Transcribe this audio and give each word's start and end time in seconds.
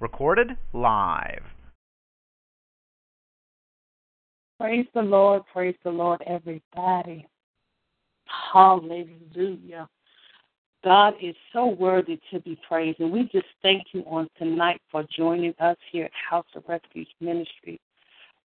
Recorded 0.00 0.56
live. 0.72 1.42
Praise 4.60 4.86
the 4.94 5.02
Lord, 5.02 5.42
praise 5.52 5.76
the 5.84 5.90
Lord, 5.90 6.22
everybody. 6.26 7.26
Hallelujah. 8.52 9.88
God 10.84 11.14
is 11.20 11.34
so 11.52 11.66
worthy 11.66 12.20
to 12.32 12.40
be 12.40 12.58
praised, 12.68 13.00
and 13.00 13.12
we 13.12 13.28
just 13.32 13.46
thank 13.62 13.82
you 13.92 14.04
on 14.06 14.28
tonight 14.38 14.80
for 14.90 15.04
joining 15.16 15.54
us 15.60 15.76
here 15.90 16.04
at 16.06 16.12
House 16.30 16.46
of 16.54 16.62
Refuge 16.68 17.08
Ministry. 17.20 17.80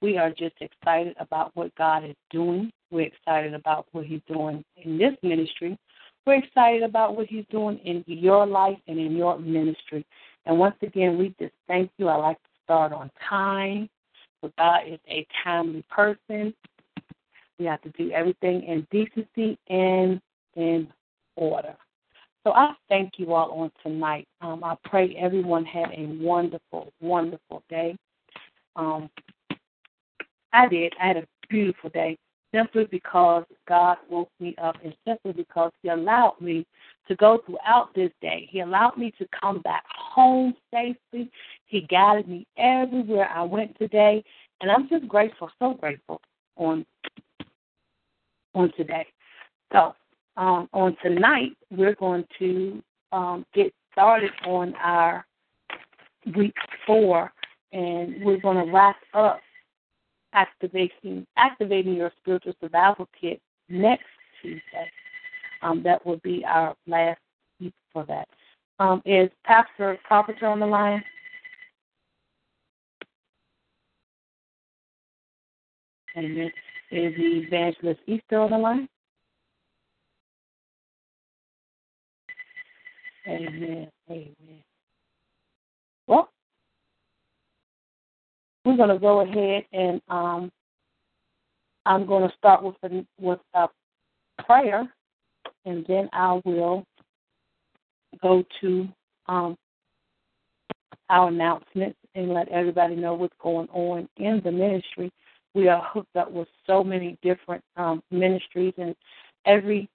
We 0.01 0.17
are 0.17 0.29
just 0.29 0.55
excited 0.61 1.15
about 1.19 1.51
what 1.55 1.73
God 1.75 2.05
is 2.05 2.15
doing. 2.29 2.71
We're 2.91 3.07
excited 3.07 3.53
about 3.53 3.87
what 3.91 4.05
He's 4.05 4.21
doing 4.27 4.63
in 4.77 4.97
this 4.97 5.13
ministry. 5.23 5.77
We're 6.25 6.35
excited 6.35 6.83
about 6.83 7.15
what 7.15 7.27
He's 7.27 7.45
doing 7.49 7.79
in 7.79 8.03
your 8.07 8.45
life 8.45 8.77
and 8.87 8.99
in 8.99 9.15
your 9.15 9.39
ministry. 9.39 10.05
And 10.49 10.57
once 10.57 10.75
again, 10.81 11.19
we 11.19 11.35
just 11.39 11.53
thank 11.67 11.91
you. 11.99 12.07
I 12.07 12.15
like 12.15 12.37
to 12.37 12.49
start 12.63 12.91
on 12.91 13.11
time. 13.29 13.87
But 14.41 14.55
God 14.55 14.81
is 14.87 14.99
a 15.07 15.23
timely 15.43 15.85
person. 15.91 16.55
We 17.59 17.65
have 17.65 17.81
to 17.83 17.89
do 17.89 18.09
everything 18.09 18.63
in 18.63 18.87
decency 18.89 19.59
and 19.69 20.19
in 20.55 20.87
order. 21.35 21.75
So 22.43 22.53
I 22.53 22.73
thank 22.87 23.19
you 23.19 23.35
all 23.35 23.51
on 23.51 23.71
tonight. 23.83 24.27
Um, 24.41 24.63
I 24.63 24.75
pray 24.85 25.15
everyone 25.19 25.65
had 25.65 25.91
a 25.91 26.05
wonderful, 26.19 26.91
wonderful 26.99 27.61
day. 27.69 27.95
Um, 28.75 29.07
I 30.51 30.67
did. 30.67 30.93
I 30.99 31.09
had 31.09 31.17
a 31.17 31.27
beautiful 31.47 31.91
day 31.91 32.17
simply 32.53 32.85
because 32.85 33.43
God 33.67 33.97
woke 34.09 34.31
me 34.39 34.55
up 34.61 34.75
and 34.83 34.93
simply 35.07 35.33
because 35.33 35.71
He 35.81 35.89
allowed 35.89 36.35
me 36.39 36.65
to 37.07 37.15
go 37.15 37.41
throughout 37.45 37.93
this 37.95 38.11
day. 38.21 38.47
He 38.49 38.61
allowed 38.61 38.97
me 38.97 39.11
to 39.17 39.27
come 39.39 39.61
back 39.61 39.83
home 39.87 40.53
safely. 40.71 41.31
He 41.65 41.81
guided 41.81 42.27
me 42.27 42.45
everywhere 42.57 43.29
I 43.29 43.43
went 43.43 43.77
today. 43.77 44.23
And 44.61 44.71
I'm 44.71 44.89
just 44.89 45.07
grateful, 45.07 45.49
so 45.59 45.73
grateful 45.73 46.21
on 46.57 46.85
on 48.55 48.71
today. 48.75 49.05
So 49.71 49.93
um, 50.37 50.67
on 50.73 50.97
tonight, 51.03 51.51
we're 51.71 51.95
going 51.95 52.25
to 52.39 52.81
um, 53.11 53.45
get 53.53 53.73
started 53.91 54.31
on 54.45 54.73
our 54.75 55.25
week 56.35 56.55
four, 56.85 57.31
and 57.71 58.23
we're 58.23 58.39
going 58.39 58.65
to 58.65 58.71
wrap 58.71 58.97
up 59.13 59.39
activating 60.33 61.25
activating 61.37 61.95
your 61.95 62.11
spiritual 62.19 62.53
survival 62.61 63.07
kit 63.19 63.41
next 63.69 64.05
Tuesday. 64.41 64.91
Um, 65.61 65.83
that 65.83 66.05
will 66.05 66.19
be 66.23 66.45
our 66.45 66.75
last 66.87 67.19
week 67.59 67.73
for 67.91 68.05
that. 68.05 68.27
Um, 68.79 69.01
is 69.05 69.29
Pastor 69.43 69.97
Carpenter 70.07 70.47
on 70.47 70.59
the 70.59 70.65
line? 70.65 71.03
Amen. 76.17 76.51
Is 76.91 77.15
the 77.15 77.43
evangelist 77.45 77.99
Easter 78.07 78.39
on 78.39 78.51
the 78.51 78.57
line? 78.57 78.89
Amen. 83.27 83.89
Amen. 84.09 84.63
Well, 86.07 86.29
we're 88.69 88.77
going 88.77 88.89
to 88.89 88.99
go 88.99 89.21
ahead 89.21 89.65
and 89.73 90.01
um, 90.09 90.51
I'm 91.85 92.05
going 92.05 92.29
to 92.29 92.35
start 92.37 92.63
with 92.63 92.75
a, 92.83 93.05
with 93.19 93.39
a 93.55 93.67
prayer, 94.45 94.87
and 95.65 95.83
then 95.87 96.07
I 96.13 96.39
will 96.45 96.85
go 98.21 98.43
to 98.61 98.87
um, 99.27 99.57
our 101.09 101.29
announcements 101.29 101.97
and 102.13 102.31
let 102.31 102.47
everybody 102.49 102.95
know 102.95 103.15
what's 103.15 103.33
going 103.41 103.67
on 103.69 104.07
in 104.17 104.41
the 104.43 104.51
ministry. 104.51 105.11
We 105.55 105.67
are 105.67 105.81
hooked 105.91 106.15
up 106.15 106.31
with 106.31 106.47
so 106.67 106.83
many 106.83 107.17
different 107.23 107.63
um, 107.75 108.03
ministries, 108.11 108.73
and 108.77 108.95
every 109.45 109.89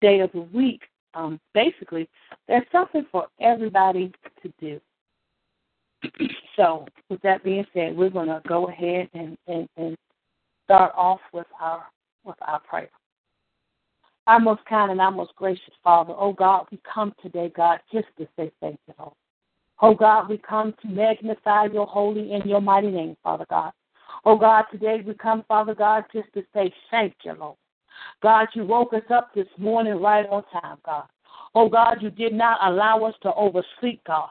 day 0.00 0.18
of 0.18 0.32
the 0.32 0.40
week, 0.40 0.82
um, 1.14 1.38
basically, 1.54 2.08
there's 2.48 2.66
something 2.72 3.06
for 3.12 3.26
everybody 3.40 4.10
to 4.42 4.52
do 4.60 4.80
so, 6.56 6.86
with 7.08 7.20
that 7.22 7.44
being 7.44 7.66
said, 7.72 7.96
we're 7.96 8.10
going 8.10 8.28
to 8.28 8.40
go 8.46 8.68
ahead 8.68 9.08
and, 9.14 9.36
and, 9.46 9.68
and 9.76 9.96
start 10.64 10.92
off 10.96 11.20
with 11.32 11.46
our 11.60 11.84
with 12.24 12.36
our 12.42 12.60
prayer. 12.60 12.90
Our 14.26 14.38
most 14.38 14.64
kind 14.66 14.92
and 14.92 15.00
our 15.00 15.10
most 15.10 15.34
gracious 15.34 15.74
Father, 15.82 16.14
oh 16.16 16.32
God, 16.32 16.66
we 16.70 16.78
come 16.92 17.12
today, 17.20 17.52
God, 17.54 17.80
just 17.92 18.06
to 18.18 18.28
say 18.36 18.52
thank 18.60 18.78
you, 18.86 18.94
Lord. 18.98 19.14
Oh 19.80 19.94
God, 19.94 20.28
we 20.28 20.38
come 20.38 20.74
to 20.82 20.88
magnify 20.88 21.66
your 21.72 21.86
holy 21.86 22.32
and 22.32 22.44
your 22.44 22.60
mighty 22.60 22.90
name, 22.90 23.16
Father 23.24 23.46
God. 23.50 23.72
Oh 24.24 24.36
God, 24.38 24.66
today 24.70 25.02
we 25.04 25.14
come, 25.14 25.44
Father 25.48 25.74
God, 25.74 26.04
just 26.12 26.32
to 26.34 26.44
say 26.54 26.72
thank 26.90 27.14
you, 27.24 27.32
Lord. 27.32 27.56
God, 28.22 28.46
you 28.54 28.64
woke 28.64 28.94
us 28.94 29.02
up 29.10 29.34
this 29.34 29.48
morning 29.58 29.94
right 29.94 30.26
on 30.26 30.44
time, 30.52 30.78
God. 30.86 31.04
Oh 31.54 31.68
God, 31.68 31.96
you 32.00 32.10
did 32.10 32.32
not 32.32 32.58
allow 32.62 33.04
us 33.04 33.14
to 33.22 33.34
oversleep, 33.34 34.02
God. 34.06 34.28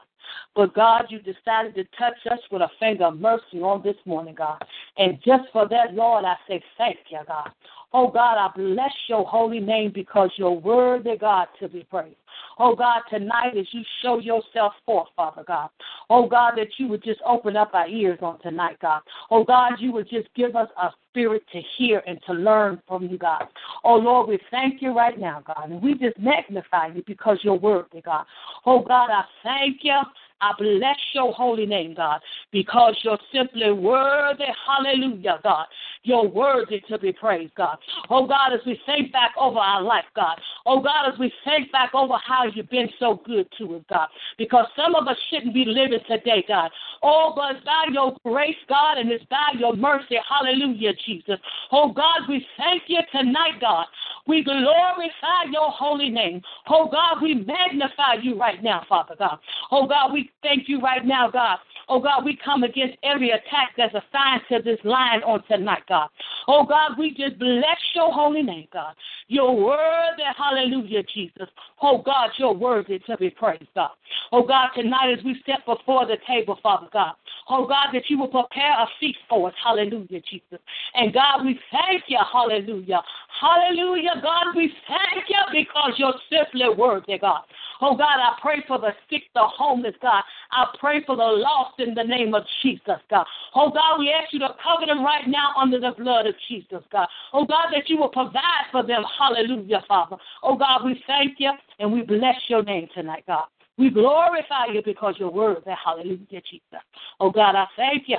But 0.54 0.74
God, 0.74 1.06
you 1.08 1.18
decided 1.18 1.74
to 1.76 1.84
touch 1.98 2.18
us 2.30 2.38
with 2.50 2.62
a 2.62 2.70
finger 2.78 3.04
of 3.06 3.18
mercy 3.18 3.60
on 3.62 3.82
this 3.82 3.96
morning, 4.04 4.34
God. 4.34 4.62
And 4.98 5.18
just 5.24 5.44
for 5.52 5.68
that, 5.68 5.94
Lord, 5.94 6.24
I 6.24 6.36
say 6.48 6.62
thank 6.78 6.98
you, 7.10 7.20
God. 7.26 7.50
Oh 7.92 8.08
God, 8.08 8.38
I 8.38 8.50
bless 8.56 8.92
your 9.08 9.24
holy 9.24 9.60
name 9.60 9.92
because 9.94 10.30
you're 10.36 10.50
worthy, 10.50 11.16
God, 11.16 11.48
to 11.60 11.68
be 11.68 11.84
praised. 11.84 12.16
Oh 12.58 12.74
God, 12.74 13.02
tonight 13.10 13.56
as 13.56 13.66
you 13.72 13.82
show 14.02 14.18
yourself 14.18 14.72
forth, 14.84 15.08
Father 15.16 15.44
God. 15.46 15.70
Oh 16.10 16.28
God, 16.28 16.52
that 16.56 16.68
you 16.78 16.88
would 16.88 17.02
just 17.02 17.20
open 17.26 17.56
up 17.56 17.74
our 17.74 17.88
ears 17.88 18.18
on 18.22 18.38
tonight, 18.40 18.76
God. 18.80 19.02
Oh 19.30 19.44
God, 19.44 19.72
you 19.78 19.92
would 19.92 20.08
just 20.08 20.28
give 20.34 20.56
us 20.56 20.68
a 20.80 20.90
spirit 21.10 21.42
to 21.52 21.60
hear 21.76 22.02
and 22.06 22.18
to 22.26 22.32
learn 22.32 22.80
from 22.86 23.06
you, 23.06 23.18
God. 23.18 23.44
Oh 23.84 23.96
Lord, 23.96 24.28
we 24.28 24.38
thank 24.50 24.82
you 24.82 24.96
right 24.96 25.18
now, 25.18 25.42
God. 25.46 25.70
And 25.70 25.82
we 25.82 25.94
just 25.94 26.18
magnify 26.18 26.88
you 26.88 27.02
because 27.06 27.38
you're 27.42 27.54
worthy, 27.54 28.00
God. 28.00 28.24
Oh 28.66 28.82
God, 28.82 29.10
I 29.10 29.24
thank 29.42 29.78
you. 29.82 30.00
I 30.42 30.52
bless 30.58 30.96
your 31.14 31.32
holy 31.32 31.66
name, 31.66 31.94
God, 31.94 32.20
because 32.50 32.98
you're 33.04 33.18
simply 33.32 33.70
worthy. 33.70 34.44
Hallelujah, 34.66 35.38
God. 35.42 35.66
You're 36.02 36.28
worthy 36.28 36.80
to 36.88 36.98
be 36.98 37.12
praised, 37.12 37.54
God. 37.54 37.78
Oh, 38.10 38.26
God, 38.26 38.52
as 38.52 38.60
we 38.66 38.78
think 38.84 39.12
back 39.12 39.30
over 39.38 39.60
our 39.60 39.80
life, 39.80 40.04
God. 40.16 40.40
Oh, 40.66 40.82
God, 40.82 41.12
as 41.12 41.18
we 41.18 41.32
think 41.44 41.70
back 41.70 41.94
over 41.94 42.14
how 42.26 42.46
you've 42.52 42.68
been 42.70 42.90
so 42.98 43.20
good 43.24 43.46
to 43.58 43.76
us, 43.76 43.82
God. 43.88 44.08
Because 44.36 44.66
some 44.74 44.96
of 44.96 45.06
us 45.06 45.16
shouldn't 45.30 45.54
be 45.54 45.64
living 45.64 46.00
today, 46.08 46.44
God. 46.48 46.72
Oh, 47.04 47.32
but 47.36 47.56
it's 47.56 47.64
by 47.64 47.84
your 47.92 48.16
grace, 48.24 48.56
God, 48.68 48.98
and 48.98 49.12
it's 49.12 49.24
by 49.26 49.52
your 49.56 49.76
mercy. 49.76 50.16
Hallelujah, 50.28 50.92
Jesus. 51.06 51.38
Oh, 51.70 51.92
God, 51.92 52.22
we 52.28 52.44
thank 52.56 52.82
you 52.88 52.98
tonight, 53.12 53.60
God. 53.60 53.86
We 54.26 54.42
glorify 54.42 55.50
your 55.52 55.70
holy 55.70 56.10
name. 56.10 56.42
Oh, 56.68 56.88
God, 56.90 57.22
we 57.22 57.34
magnify 57.34 58.14
you 58.22 58.38
right 58.38 58.60
now, 58.60 58.84
Father 58.88 59.14
God. 59.16 59.38
Oh, 59.70 59.86
God, 59.86 60.12
we 60.12 60.31
thank 60.42 60.68
you 60.68 60.80
right 60.80 61.04
now, 61.04 61.30
God. 61.30 61.58
Oh, 61.92 62.00
God, 62.00 62.24
we 62.24 62.38
come 62.42 62.62
against 62.62 62.96
every 63.04 63.32
attack 63.32 63.72
that's 63.76 63.92
assigned 63.92 64.40
to 64.48 64.62
this 64.62 64.78
line 64.82 65.22
on 65.24 65.42
tonight, 65.46 65.82
God. 65.86 66.08
Oh, 66.48 66.64
God, 66.64 66.92
we 66.98 67.10
just 67.10 67.38
bless 67.38 67.76
your 67.94 68.10
holy 68.10 68.40
name, 68.40 68.66
God. 68.72 68.94
Your 69.28 69.54
word, 69.54 70.16
hallelujah, 70.34 71.02
Jesus. 71.12 71.48
Oh, 71.82 72.00
God, 72.00 72.30
you're 72.38 72.54
worthy 72.54 72.98
to 73.00 73.16
be 73.18 73.28
praised, 73.28 73.68
God. 73.74 73.90
Oh, 74.32 74.42
God, 74.42 74.68
tonight 74.74 75.18
as 75.18 75.22
we 75.22 75.38
step 75.42 75.66
before 75.66 76.06
the 76.06 76.16
table, 76.26 76.58
Father 76.62 76.86
God. 76.90 77.12
Oh, 77.50 77.66
God, 77.66 77.88
that 77.92 78.04
you 78.08 78.18
will 78.18 78.28
prepare 78.28 78.72
a 78.72 78.86
feast 78.98 79.18
for 79.28 79.48
us, 79.48 79.54
hallelujah, 79.62 80.22
Jesus. 80.30 80.60
And, 80.94 81.12
God, 81.12 81.44
we 81.44 81.60
thank 81.70 82.04
you, 82.06 82.20
hallelujah. 82.32 83.02
Hallelujah, 83.38 84.14
God, 84.22 84.56
we 84.56 84.72
thank 84.88 85.28
you 85.28 85.64
because 85.64 85.92
you're 85.98 86.14
simply 86.30 86.74
worthy, 86.74 87.18
God. 87.18 87.42
Oh, 87.82 87.96
God, 87.96 88.20
I 88.20 88.38
pray 88.40 88.62
for 88.66 88.78
the 88.78 88.92
sick, 89.10 89.24
the 89.34 89.42
homeless, 89.42 89.94
God. 90.00 90.22
I 90.52 90.66
pray 90.78 91.02
for 91.04 91.16
the 91.16 91.22
lost 91.22 91.80
in 91.82 91.94
the 91.94 92.04
name 92.04 92.34
of 92.34 92.44
Jesus, 92.62 92.98
God. 93.10 93.26
Oh, 93.54 93.70
God, 93.70 93.98
we 93.98 94.10
ask 94.10 94.32
you 94.32 94.38
to 94.40 94.48
cover 94.62 94.86
them 94.86 95.04
right 95.04 95.26
now 95.26 95.50
under 95.60 95.78
the 95.80 95.92
blood 95.96 96.26
of 96.26 96.34
Jesus, 96.48 96.82
God. 96.90 97.08
Oh, 97.32 97.44
God, 97.44 97.66
that 97.72 97.88
you 97.88 97.98
will 97.98 98.08
provide 98.08 98.66
for 98.70 98.82
them. 98.86 99.02
Hallelujah, 99.18 99.82
Father. 99.88 100.16
Oh, 100.42 100.56
God, 100.56 100.84
we 100.84 101.02
thank 101.06 101.34
you 101.38 101.50
and 101.78 101.92
we 101.92 102.02
bless 102.02 102.36
your 102.48 102.62
name 102.62 102.88
tonight, 102.94 103.24
God. 103.26 103.46
We 103.78 103.90
glorify 103.90 104.66
you 104.72 104.82
because 104.84 105.16
you're 105.18 105.30
worthy. 105.30 105.70
Hallelujah, 105.84 106.42
Jesus. 106.50 106.84
Oh, 107.20 107.30
God, 107.30 107.56
I 107.56 107.66
thank 107.76 108.04
you. 108.06 108.18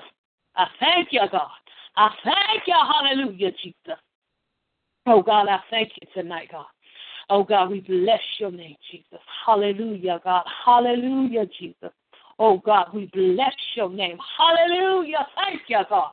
I 0.56 0.66
thank 0.80 1.10
you, 1.12 1.22
God. 1.32 1.48
I 1.96 2.10
thank 2.24 2.64
you. 2.68 2.74
Hallelujah, 2.74 3.52
Jesus. 3.64 4.00
Oh, 5.06 5.22
God, 5.22 5.48
I 5.48 5.60
thank 5.70 5.92
you 6.02 6.08
tonight, 6.22 6.50
God. 6.52 6.66
Oh, 7.30 7.44
God, 7.44 7.70
we 7.70 7.82
bless 7.82 8.22
your 8.40 8.52
name, 8.52 8.76
Jesus. 8.92 9.20
Hallelujah, 9.46 10.20
God. 10.24 10.44
Hallelujah, 10.66 11.46
Jesus. 11.60 11.92
Oh, 12.40 12.62
God, 12.66 12.88
we 12.94 13.10
bless 13.14 13.54
your 13.76 13.90
name. 13.90 14.18
Hallelujah. 14.38 15.28
Thank 15.36 15.62
you, 15.68 15.80
God. 15.90 16.12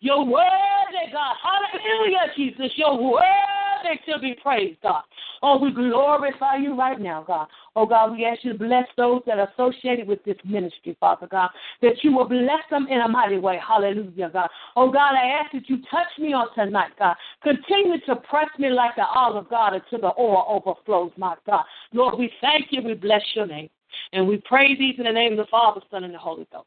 You're 0.00 0.24
worthy, 0.24 1.12
God. 1.12 1.36
Hallelujah, 1.42 2.32
Jesus. 2.36 2.72
You're 2.76 3.00
worthy 3.00 4.00
to 4.06 4.18
be 4.18 4.34
praised, 4.42 4.80
God. 4.82 5.02
Oh, 5.42 5.58
we 5.58 5.72
glorify 5.72 6.56
you 6.56 6.76
right 6.78 7.00
now, 7.00 7.24
God. 7.26 7.46
Oh, 7.74 7.86
God, 7.86 8.12
we 8.12 8.24
ask 8.24 8.44
you 8.44 8.52
to 8.52 8.58
bless 8.58 8.86
those 8.96 9.22
that 9.26 9.38
are 9.38 9.48
associated 9.52 10.06
with 10.06 10.22
this 10.24 10.36
ministry, 10.44 10.96
Father 11.00 11.26
God, 11.26 11.50
that 11.82 12.02
you 12.02 12.12
will 12.12 12.28
bless 12.28 12.62
them 12.70 12.86
in 12.90 13.00
a 13.00 13.08
mighty 13.08 13.38
way. 13.38 13.58
Hallelujah, 13.66 14.30
God. 14.32 14.48
Oh, 14.76 14.90
God, 14.90 15.14
I 15.14 15.40
ask 15.40 15.52
that 15.52 15.68
you 15.68 15.78
touch 15.90 16.08
me 16.18 16.32
on 16.32 16.48
tonight, 16.54 16.92
God. 16.98 17.16
Continue 17.42 17.98
to 18.06 18.16
press 18.16 18.48
me 18.58 18.70
like 18.70 18.96
the 18.96 19.06
olive, 19.06 19.48
God, 19.48 19.74
until 19.74 20.00
the 20.00 20.20
oil 20.20 20.44
overflows, 20.48 21.12
my 21.16 21.34
God. 21.46 21.64
Lord, 21.92 22.18
we 22.18 22.30
thank 22.40 22.66
you. 22.70 22.82
We 22.82 22.94
bless 22.94 23.22
your 23.34 23.46
name. 23.46 23.70
And 24.12 24.26
we 24.26 24.38
praise 24.38 24.78
these 24.78 24.94
in 24.98 25.04
the 25.04 25.12
name 25.12 25.32
of 25.32 25.38
the 25.38 25.50
Father, 25.50 25.80
Son, 25.90 26.04
and 26.04 26.14
the 26.14 26.18
Holy 26.18 26.46
Ghost. 26.52 26.66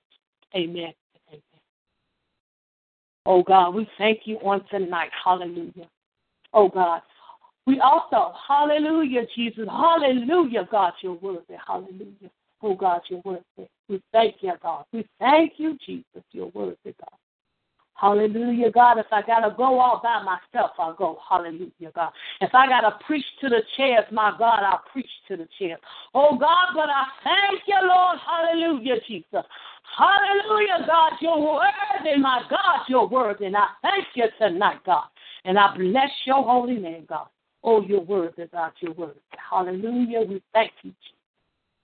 Amen. 0.55 0.93
Amen. 1.29 1.41
Oh 3.25 3.43
God, 3.43 3.73
we 3.73 3.87
thank 3.97 4.21
you 4.25 4.37
on 4.37 4.63
tonight. 4.69 5.09
Hallelujah. 5.23 5.87
Oh 6.53 6.69
God. 6.69 7.01
We 7.67 7.79
also, 7.79 8.33
hallelujah, 8.47 9.25
Jesus. 9.35 9.67
Hallelujah, 9.67 10.67
God, 10.71 10.93
you're 11.01 11.13
worthy. 11.15 11.55
Hallelujah. 11.65 12.29
Oh 12.61 12.75
God, 12.75 13.01
you're 13.09 13.21
worthy. 13.25 13.69
We 13.89 14.01
thank 14.11 14.35
you, 14.41 14.53
God. 14.61 14.85
We 14.93 15.07
thank 15.19 15.53
you, 15.57 15.77
Jesus. 15.85 16.23
You're 16.31 16.51
worthy, 16.53 16.77
God. 16.85 17.17
Hallelujah, 17.95 18.71
God. 18.71 18.97
If 18.97 19.05
I 19.11 19.21
got 19.21 19.47
to 19.47 19.55
go 19.55 19.79
all 19.79 20.01
by 20.03 20.21
myself, 20.21 20.71
I'll 20.77 20.93
go. 20.93 21.17
Hallelujah, 21.27 21.91
God. 21.95 22.11
If 22.41 22.53
I 22.53 22.67
got 22.67 22.81
to 22.81 22.97
preach 23.05 23.25
to 23.41 23.47
the 23.47 23.61
chairs, 23.77 24.03
my 24.11 24.33
God, 24.37 24.63
I'll 24.63 24.83
preach 24.91 25.09
to 25.29 25.37
the 25.37 25.47
chairs. 25.57 25.79
Oh, 26.13 26.37
God, 26.37 26.67
but 26.75 26.89
I 26.89 27.05
thank 27.23 27.61
you, 27.65 27.77
Lord. 27.81 28.17
Hallelujah, 28.27 28.95
Jesus. 29.07 29.45
Hallelujah, 29.97 30.85
God. 30.85 31.13
You're 31.21 31.39
worthy, 31.39 32.19
my 32.19 32.41
God. 32.49 32.79
You're 32.89 33.07
worthy. 33.07 33.45
And 33.45 33.55
I 33.55 33.67
thank 33.81 34.07
you 34.15 34.25
tonight, 34.39 34.79
God. 34.85 35.05
And 35.45 35.57
I 35.57 35.73
bless 35.77 36.11
your 36.25 36.43
holy 36.43 36.75
name, 36.75 37.05
God. 37.07 37.27
Oh, 37.63 37.81
you're 37.81 38.01
worthy, 38.01 38.45
God. 38.51 38.73
You're 38.81 38.93
worthy. 38.93 39.19
Hallelujah. 39.49 40.21
We 40.27 40.43
thank 40.53 40.71
you, 40.83 40.91
Jesus. 40.91 41.15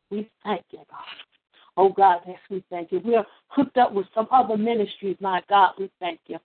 We 0.09 0.29
thank 0.43 0.63
you, 0.71 0.79
God. 0.89 1.30
Oh 1.77 1.89
God, 1.89 2.19
yes, 2.27 2.39
we 2.49 2.63
thank 2.69 2.91
you. 2.91 3.01
We're 3.03 3.25
hooked 3.47 3.77
up 3.77 3.93
with 3.93 4.05
some 4.13 4.27
other 4.31 4.57
ministries, 4.57 5.17
my 5.19 5.41
God, 5.49 5.71
we 5.79 5.89
thank 5.99 6.19
you. 6.27 6.37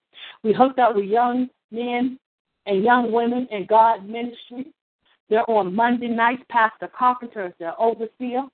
We 0.42 0.52
hooked 0.52 0.78
up 0.78 0.94
with 0.94 1.06
young 1.06 1.48
men 1.70 2.18
and 2.66 2.84
young 2.84 3.12
women 3.12 3.48
in 3.50 3.66
God 3.66 4.06
ministry. 4.06 4.72
They're 5.28 5.48
on 5.50 5.74
Monday 5.74 6.08
nights. 6.08 6.42
Pastor 6.48 6.88
Carpenter 6.96 7.46
is 7.46 7.52
their 7.58 7.80
overseer. 7.80 8.44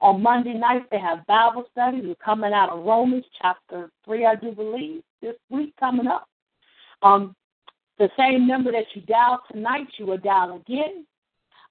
On 0.00 0.22
Monday 0.22 0.54
nights, 0.54 0.86
they 0.90 0.98
have 0.98 1.26
Bible 1.26 1.64
study. 1.72 2.00
We're 2.00 2.14
coming 2.16 2.52
out 2.52 2.70
of 2.70 2.84
Romans 2.84 3.24
chapter 3.40 3.90
3, 4.04 4.26
I 4.26 4.34
do 4.34 4.52
believe, 4.52 5.02
this 5.22 5.36
week 5.50 5.74
coming 5.78 6.06
up. 6.06 6.28
Um, 7.02 7.34
the 7.98 8.08
same 8.18 8.46
number 8.46 8.72
that 8.72 8.86
you 8.94 9.02
dial 9.02 9.40
tonight, 9.50 9.86
you 9.98 10.06
will 10.06 10.18
dial 10.18 10.56
again. 10.56 11.06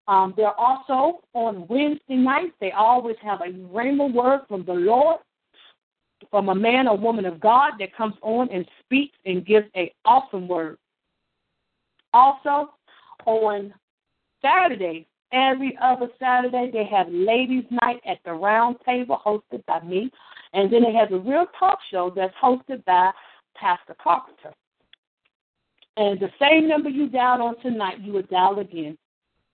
Um, 0.07 0.33
they're 0.35 0.59
also 0.59 1.21
on 1.33 1.65
Wednesday 1.67 2.15
nights. 2.15 2.53
They 2.59 2.71
always 2.71 3.15
have 3.21 3.41
a 3.41 3.51
rhema 3.51 4.13
word 4.13 4.41
from 4.47 4.65
the 4.65 4.73
Lord, 4.73 5.19
from 6.29 6.49
a 6.49 6.55
man 6.55 6.87
or 6.87 6.97
woman 6.97 7.25
of 7.25 7.39
God 7.39 7.73
that 7.79 7.95
comes 7.95 8.15
on 8.21 8.49
and 8.51 8.65
speaks 8.83 9.17
and 9.25 9.45
gives 9.45 9.67
a 9.75 9.93
awesome 10.03 10.47
word. 10.47 10.77
Also, 12.13 12.73
on 13.25 13.73
Saturday, 14.41 15.07
every 15.31 15.77
other 15.81 16.07
Saturday, 16.19 16.69
they 16.71 16.85
have 16.85 17.07
ladies' 17.09 17.65
night 17.71 18.01
at 18.05 18.19
the 18.25 18.33
round 18.33 18.75
table 18.85 19.19
hosted 19.25 19.65
by 19.65 19.81
me. 19.81 20.11
And 20.53 20.71
then 20.71 20.83
they 20.83 20.93
have 20.93 21.11
a 21.11 21.17
real 21.17 21.45
talk 21.57 21.79
show 21.89 22.11
that's 22.15 22.33
hosted 22.41 22.83
by 22.85 23.11
Pastor 23.55 23.95
Carpenter. 24.01 24.53
And 25.97 26.19
the 26.19 26.29
same 26.39 26.67
number 26.67 26.89
you 26.89 27.07
dialed 27.07 27.41
on 27.41 27.59
tonight, 27.61 28.01
you 28.01 28.13
would 28.13 28.29
dial 28.29 28.59
again. 28.59 28.97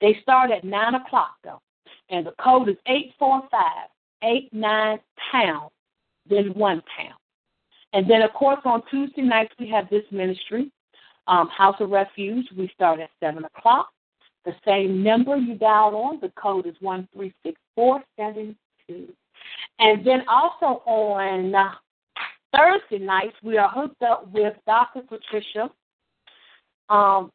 They 0.01 0.17
start 0.21 0.51
at 0.51 0.63
9 0.63 0.95
o'clock, 0.95 1.35
though. 1.43 1.61
And 2.09 2.25
the 2.25 2.33
code 2.43 2.69
is 2.69 2.77
845 2.87 4.69
pound, 5.31 5.69
then 6.29 6.53
1 6.53 6.83
pound. 6.97 7.13
And 7.93 8.09
then, 8.09 8.21
of 8.21 8.33
course, 8.33 8.59
on 8.65 8.83
Tuesday 8.89 9.21
nights, 9.21 9.53
we 9.59 9.69
have 9.69 9.89
this 9.89 10.03
ministry, 10.11 10.71
um, 11.27 11.47
House 11.49 11.75
of 11.79 11.89
Refuge. 11.89 12.45
We 12.55 12.69
start 12.73 12.99
at 12.99 13.09
7 13.19 13.43
o'clock. 13.45 13.89
The 14.45 14.53
same 14.65 15.03
number 15.03 15.35
you 15.35 15.55
dialed 15.55 15.93
on, 15.93 16.21
the 16.21 16.31
code 16.41 16.65
is 16.65 16.75
136472. 16.79 19.13
And 19.79 20.05
then 20.05 20.23
also 20.27 20.81
on 20.85 21.53
uh, 21.53 21.71
Thursday 22.55 22.99
nights, 23.03 23.35
we 23.43 23.57
are 23.57 23.69
hooked 23.69 24.01
up 24.01 24.31
with 24.31 24.55
Dr. 24.65 25.01
Patricia. 25.01 25.69
Um, 26.89 27.31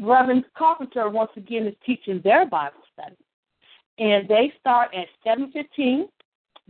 Reverend 0.00 0.44
Carpenter 0.56 1.08
once 1.08 1.30
again 1.36 1.66
is 1.66 1.74
teaching 1.86 2.20
their 2.24 2.46
Bible 2.46 2.80
study. 2.92 3.16
And 3.98 4.28
they 4.28 4.52
start 4.58 4.92
at 4.94 5.06
715. 5.22 6.08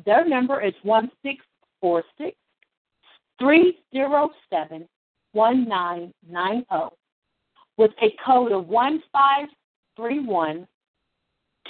Their 0.04 0.26
number 0.26 0.60
is 0.60 0.74
1646 0.82 2.36
307 3.38 4.88
1990 5.32 6.96
with 7.76 7.90
a 8.02 8.16
code 8.24 8.52
of 8.52 8.68
1531 8.68 10.66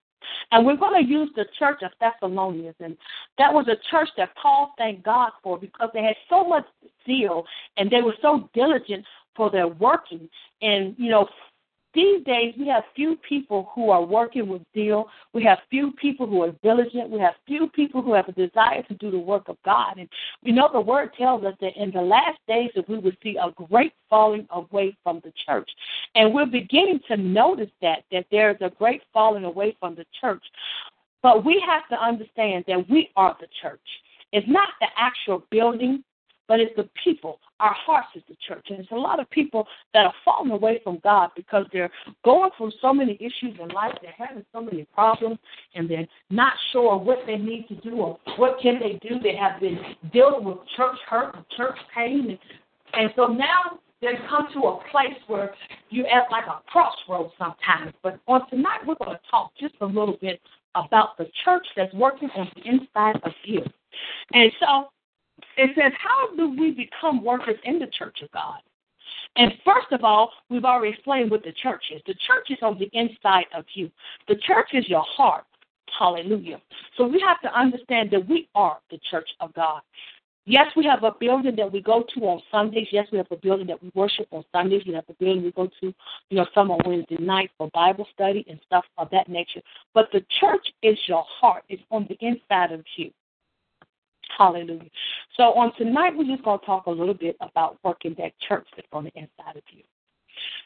And 0.51 0.65
we're 0.65 0.77
going 0.77 1.03
to 1.03 1.09
use 1.09 1.29
the 1.37 1.45
church 1.59 1.83
of 1.83 1.91
Thessalonians. 2.01 2.77
And 2.81 2.97
that 3.39 3.53
was 3.53 3.67
a 3.69 3.77
church 3.91 4.09
that 4.17 4.31
Paul 4.41 4.73
thanked 4.79 5.05
God 5.05 5.31
for 5.43 5.59
because 5.59 5.91
they 5.93 6.03
had 6.03 6.17
so 6.29 6.49
much 6.49 6.65
zeal 7.07 7.45
and 7.77 7.91
they 7.91 8.03
were 8.03 8.15
so 8.23 8.49
diligent 8.55 9.05
for 9.37 9.51
their 9.51 9.69
working. 9.69 10.29
And, 10.63 10.95
you 10.99 11.11
know, 11.11 11.29
these 11.95 12.25
days, 12.25 12.55
we 12.59 12.67
have 12.69 12.85
few 12.95 13.17
people 13.29 13.71
who 13.75 13.91
are 13.91 14.05
working 14.05 14.49
with 14.49 14.63
zeal. 14.75 15.09
We 15.33 15.45
have 15.45 15.59
few 15.71 15.93
people 15.93 16.27
who 16.27 16.43
are 16.43 16.53
diligent. 16.63 17.11
We 17.11 17.21
have 17.21 17.35
few 17.47 17.69
people 17.69 18.03
who 18.03 18.13
have 18.15 18.29
a 18.29 18.33
desire 18.33 18.83
to 18.83 18.95
do 18.95 19.11
the 19.11 19.19
work 19.19 19.49
of 19.49 19.57
God. 19.65 19.99
And 19.99 20.09
we 20.45 20.53
know 20.53 20.69
the 20.73 20.81
word 20.81 21.11
tells 21.17 21.45
us 21.45 21.55
that 21.61 21.77
in 21.77 21.91
the 21.91 22.01
last 22.01 22.39
days 22.49 22.71
that 22.75 22.89
we 22.89 22.99
would 22.99 23.17
see 23.23 23.37
a 23.37 23.51
great 23.69 23.93
falling 24.11 24.47
away 24.51 24.97
from 25.03 25.21
the 25.25 25.33
church. 25.47 25.71
And 26.15 26.35
we're 26.35 26.47
beginning 26.47 27.01
to 27.09 27.17
notice 27.17 27.71
that, 27.83 28.05
that 28.13 28.27
there 28.31 28.51
is 28.51 28.59
a 28.61 28.71
great 28.71 29.03
falling 29.13 29.45
away 29.45 29.77
from 29.79 29.95
the 29.95 30.07
church. 30.21 30.43
But 31.23 31.45
we 31.45 31.63
have 31.67 31.89
to 31.89 32.05
understand 32.05 32.65
that 32.69 32.89
we 32.91 33.11
are 33.17 33.37
the 33.41 33.47
church. 33.63 33.81
It's 34.33 34.47
not 34.49 34.69
the 34.81 34.89
actual 34.97 35.45
building, 35.51 36.03
but 36.49 36.61
it's 36.61 36.75
the 36.77 36.89
people. 37.03 37.39
Our 37.61 37.75
hearts 37.75 38.09
is 38.15 38.23
the 38.29 38.37
church. 38.47 38.67
And 38.71 38.81
it's 38.81 38.91
a 38.91 38.97
lot 38.97 39.21
of 39.21 39.29
people 39.31 39.67
that 39.93 40.07
are 40.07 40.15
falling 40.25 40.51
away 40.51 40.81
from 40.85 40.99
God 41.03 41.31
because 41.37 41.67
they're 41.73 41.91
going 42.25 42.51
through 42.57 42.73
so 42.81 42.93
many 42.93 43.15
issues 43.15 43.59
in 43.61 43.69
life. 43.69 43.95
They're 44.03 44.15
having 44.17 44.45
so 44.53 44.61
many 44.61 44.87
problems 44.95 45.39
and 45.75 45.89
they're 45.89 46.07
not 46.31 46.55
sure 46.73 46.97
what 46.97 47.19
they 47.27 47.37
need 47.37 47.67
to 47.69 47.77
do 47.77 47.97
or 47.97 48.19
what 48.37 48.59
can 48.61 48.79
they 48.81 48.99
do. 49.07 49.19
They 49.21 49.37
have 49.37 49.61
been 49.61 49.79
dealing 50.13 50.45
with 50.45 50.59
church 50.77 50.99
hurt 51.09 51.35
and 51.35 51.45
church 51.57 51.79
pain. 51.95 52.31
And, 52.31 52.39
and 52.95 53.11
so 53.17 53.27
now 53.27 53.79
there's 54.01 54.19
come 54.29 54.49
to 54.53 54.61
a 54.69 54.91
place 54.91 55.17
where 55.29 55.55
you're 55.89 56.07
at 56.09 56.31
like 56.31 56.45
a 56.47 56.61
crossroads 56.67 57.33
sometimes. 57.39 57.95
But 58.03 58.21
on 58.27 58.49
tonight, 58.51 58.81
we're 58.87 58.97
going 58.97 59.17
to 59.17 59.21
talk 59.31 59.53
just 59.59 59.75
a 59.81 59.87
little 59.87 60.19
bit 60.21 60.41
about 60.75 61.17
the 61.17 61.27
church 61.45 61.67
that's 61.77 61.95
working 61.95 62.29
on 62.37 62.51
the 62.57 62.69
inside 62.69 63.17
of 63.23 63.33
you. 63.45 63.63
And 64.33 64.53
so 64.61 64.89
it 65.57 65.71
says, 65.77 65.93
How 65.99 66.35
do 66.37 66.51
we 66.51 66.71
become 66.73 67.25
workers 67.25 67.57
in 67.65 67.79
the 67.79 67.87
church 67.87 68.19
of 68.23 68.31
God? 68.33 68.59
And 69.37 69.53
first 69.65 69.89
of 69.91 70.05
all, 70.05 70.31
we've 70.49 70.65
already 70.65 70.93
explained 70.93 71.31
what 71.31 71.43
the 71.43 71.53
church 71.53 71.85
is. 71.95 72.01
The 72.07 72.15
church 72.27 72.51
is 72.51 72.59
on 72.63 72.79
the 72.79 72.89
inside 72.93 73.47
of 73.55 73.65
you. 73.75 73.91
The 74.29 74.37
church 74.37 74.69
is 74.73 74.89
your 74.89 75.05
heart. 75.17 75.45
Hallelujah. 75.99 76.61
So 76.97 77.07
we 77.07 77.23
have 77.27 77.41
to 77.43 77.59
understand 77.59 78.11
that 78.13 78.29
we 78.29 78.49
are 78.55 78.79
the 78.91 78.99
church 79.11 79.29
of 79.41 79.53
God. 79.55 79.81
Yes, 80.47 80.67
we 80.77 80.85
have 80.85 81.03
a 81.05 81.13
building 81.19 81.57
that 81.57 81.73
we 81.73 81.81
go 81.81 82.05
to 82.15 82.21
on 82.27 82.43
Sundays. 82.51 82.89
Yes, 82.93 83.07
we 83.11 83.17
have 83.17 83.27
a 83.31 83.37
building 83.37 83.67
that 83.69 83.83
we 83.83 83.91
worship 83.95 84.27
on 84.31 84.45
Sundays. 84.53 84.83
We 84.87 84.93
have 84.93 85.05
a 85.09 85.15
building 85.15 85.43
we 85.43 85.53
go 85.53 85.69
to, 85.81 85.95
you 86.29 86.37
know, 86.37 86.47
some 86.55 86.71
on 86.71 86.81
Wednesday 86.85 87.17
night 87.19 87.51
for 87.57 87.71
Bible 87.73 88.07
study 88.13 88.45
and 88.49 88.61
stuff 88.67 88.85
of 88.99 89.09
that 89.11 89.29
nature. 89.29 89.63
But 89.95 90.09
the 90.13 90.23
church 90.41 90.67
is 90.83 90.99
your 91.07 91.25
heart. 91.41 91.65
It's 91.71 91.83
on 91.91 92.07
the 92.11 92.19
inside 92.21 92.73
of 92.73 92.85
you. 92.97 93.11
Hallelujah. 94.37 94.91
So 95.37 95.53
on 95.55 95.75
tonight, 95.77 96.15
we're 96.17 96.25
just 96.25 96.43
going 96.45 96.59
to 96.59 96.67
talk 96.67 96.87
a 96.87 96.91
little 96.91 97.15
bit 97.15 97.37
about 97.41 97.79
working 97.85 98.15
that 98.19 98.33
church 98.47 98.67
that's 98.75 98.89
on 98.93 99.05
the 99.05 99.13
inside 99.15 99.57
of 99.57 99.63
you. 99.71 99.83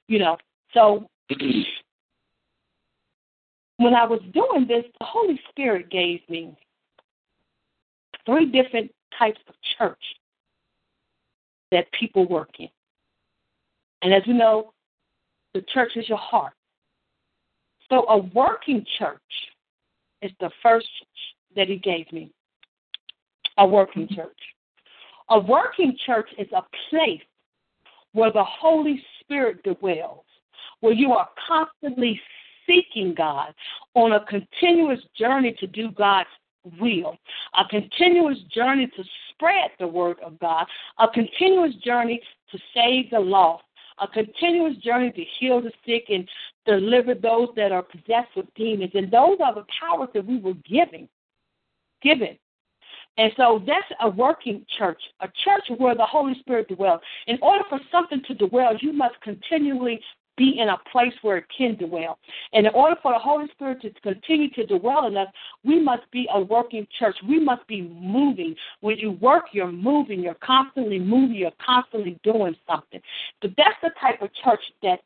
You 0.06 0.18
know, 0.20 0.36
so 0.72 1.08
when 3.76 3.94
I 3.94 4.06
was 4.06 4.20
doing 4.32 4.66
this, 4.66 4.84
the 4.98 5.06
Holy 5.06 5.40
Spirit 5.50 5.90
gave 5.90 6.20
me 6.28 6.56
three 8.24 8.46
different 8.46 8.90
types 9.18 9.40
of 9.48 9.54
church 9.78 10.02
that 11.70 11.90
people 11.92 12.26
work 12.26 12.50
in. 12.58 12.68
And 14.02 14.14
as 14.14 14.22
we 14.26 14.32
know, 14.32 14.72
the 15.54 15.62
church 15.72 15.92
is 15.96 16.08
your 16.08 16.18
heart. 16.18 16.52
So 17.90 18.06
a 18.08 18.18
working 18.18 18.84
church 18.98 19.20
is 20.22 20.30
the 20.40 20.50
first 20.62 20.88
that 21.56 21.68
he 21.68 21.76
gave 21.76 22.10
me. 22.12 22.30
A 23.58 23.66
working 23.66 24.08
church. 24.08 24.38
A 25.30 25.38
working 25.38 25.96
church 26.06 26.28
is 26.38 26.48
a 26.52 26.62
place 26.88 27.20
where 28.12 28.32
the 28.32 28.44
Holy 28.44 29.02
Spirit 29.20 29.62
dwells, 29.62 30.24
where 30.80 30.94
you 30.94 31.12
are 31.12 31.28
constantly 31.46 32.20
seeking 32.66 33.14
God 33.14 33.52
on 33.94 34.12
a 34.12 34.24
continuous 34.26 35.00
journey 35.18 35.54
to 35.60 35.66
do 35.66 35.90
God's 35.90 36.28
will, 36.80 37.16
a 37.56 37.64
continuous 37.68 38.38
journey 38.54 38.86
to 38.96 39.04
spread 39.30 39.70
the 39.78 39.86
word 39.86 40.18
of 40.24 40.38
God, 40.38 40.66
a 40.98 41.08
continuous 41.08 41.74
journey 41.84 42.20
to 42.50 42.58
save 42.74 43.10
the 43.10 43.20
lost, 43.20 43.64
a 44.00 44.08
continuous 44.08 44.76
journey 44.78 45.10
to 45.12 45.24
heal 45.38 45.60
the 45.60 45.72
sick 45.86 46.04
and 46.08 46.28
deliver 46.66 47.14
those 47.14 47.48
that 47.56 47.72
are 47.72 47.82
possessed 47.82 48.36
with 48.36 48.46
demons. 48.54 48.92
And 48.94 49.10
those 49.10 49.38
are 49.44 49.54
the 49.54 49.64
powers 49.80 50.08
that 50.14 50.26
we 50.26 50.38
were 50.38 50.54
giving, 50.68 51.08
given. 52.02 52.38
And 53.18 53.32
so 53.36 53.62
that's 53.66 53.86
a 54.00 54.08
working 54.08 54.64
church, 54.78 55.00
a 55.20 55.28
church 55.44 55.78
where 55.78 55.94
the 55.94 56.06
Holy 56.06 56.38
Spirit 56.40 56.68
dwells. 56.68 57.00
In 57.26 57.38
order 57.42 57.64
for 57.68 57.80
something 57.92 58.22
to 58.28 58.34
dwell, 58.34 58.76
you 58.80 58.92
must 58.92 59.20
continually 59.22 60.00
be 60.36 60.60
in 60.60 60.68
a 60.68 60.78
place 60.90 61.12
where 61.22 61.38
it 61.38 61.46
can 61.56 61.74
dwell. 61.74 62.18
And 62.52 62.64
in 62.64 62.72
order 62.72 62.94
for 63.02 63.12
the 63.12 63.18
Holy 63.18 63.46
Spirit 63.50 63.82
to 63.82 63.90
continue 64.00 64.48
to 64.50 64.78
dwell 64.78 65.08
in 65.08 65.16
us, 65.16 65.26
we 65.64 65.82
must 65.82 66.08
be 66.12 66.28
a 66.32 66.40
working 66.40 66.86
church. 66.98 67.16
We 67.28 67.40
must 67.40 67.66
be 67.66 67.82
moving. 67.82 68.54
When 68.80 68.96
you 68.98 69.12
work, 69.20 69.46
you're 69.52 69.72
moving. 69.72 70.20
You're 70.20 70.34
constantly 70.34 71.00
moving. 71.00 71.36
You're 71.36 71.50
constantly 71.64 72.18
doing 72.22 72.54
something. 72.70 73.00
But 73.42 73.50
that's 73.56 73.76
the 73.82 73.90
type 74.00 74.22
of 74.22 74.30
church 74.44 74.62
that 74.82 75.00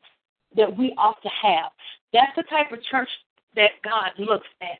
that 0.55 0.77
we 0.77 0.93
ought 0.99 1.19
to 1.23 1.29
have. 1.41 1.71
That's 2.13 2.35
the 2.35 2.43
type 2.43 2.71
of 2.71 2.77
church 2.83 3.09
that 3.55 3.71
God 3.83 4.11
looks 4.19 4.45
at. 4.61 4.77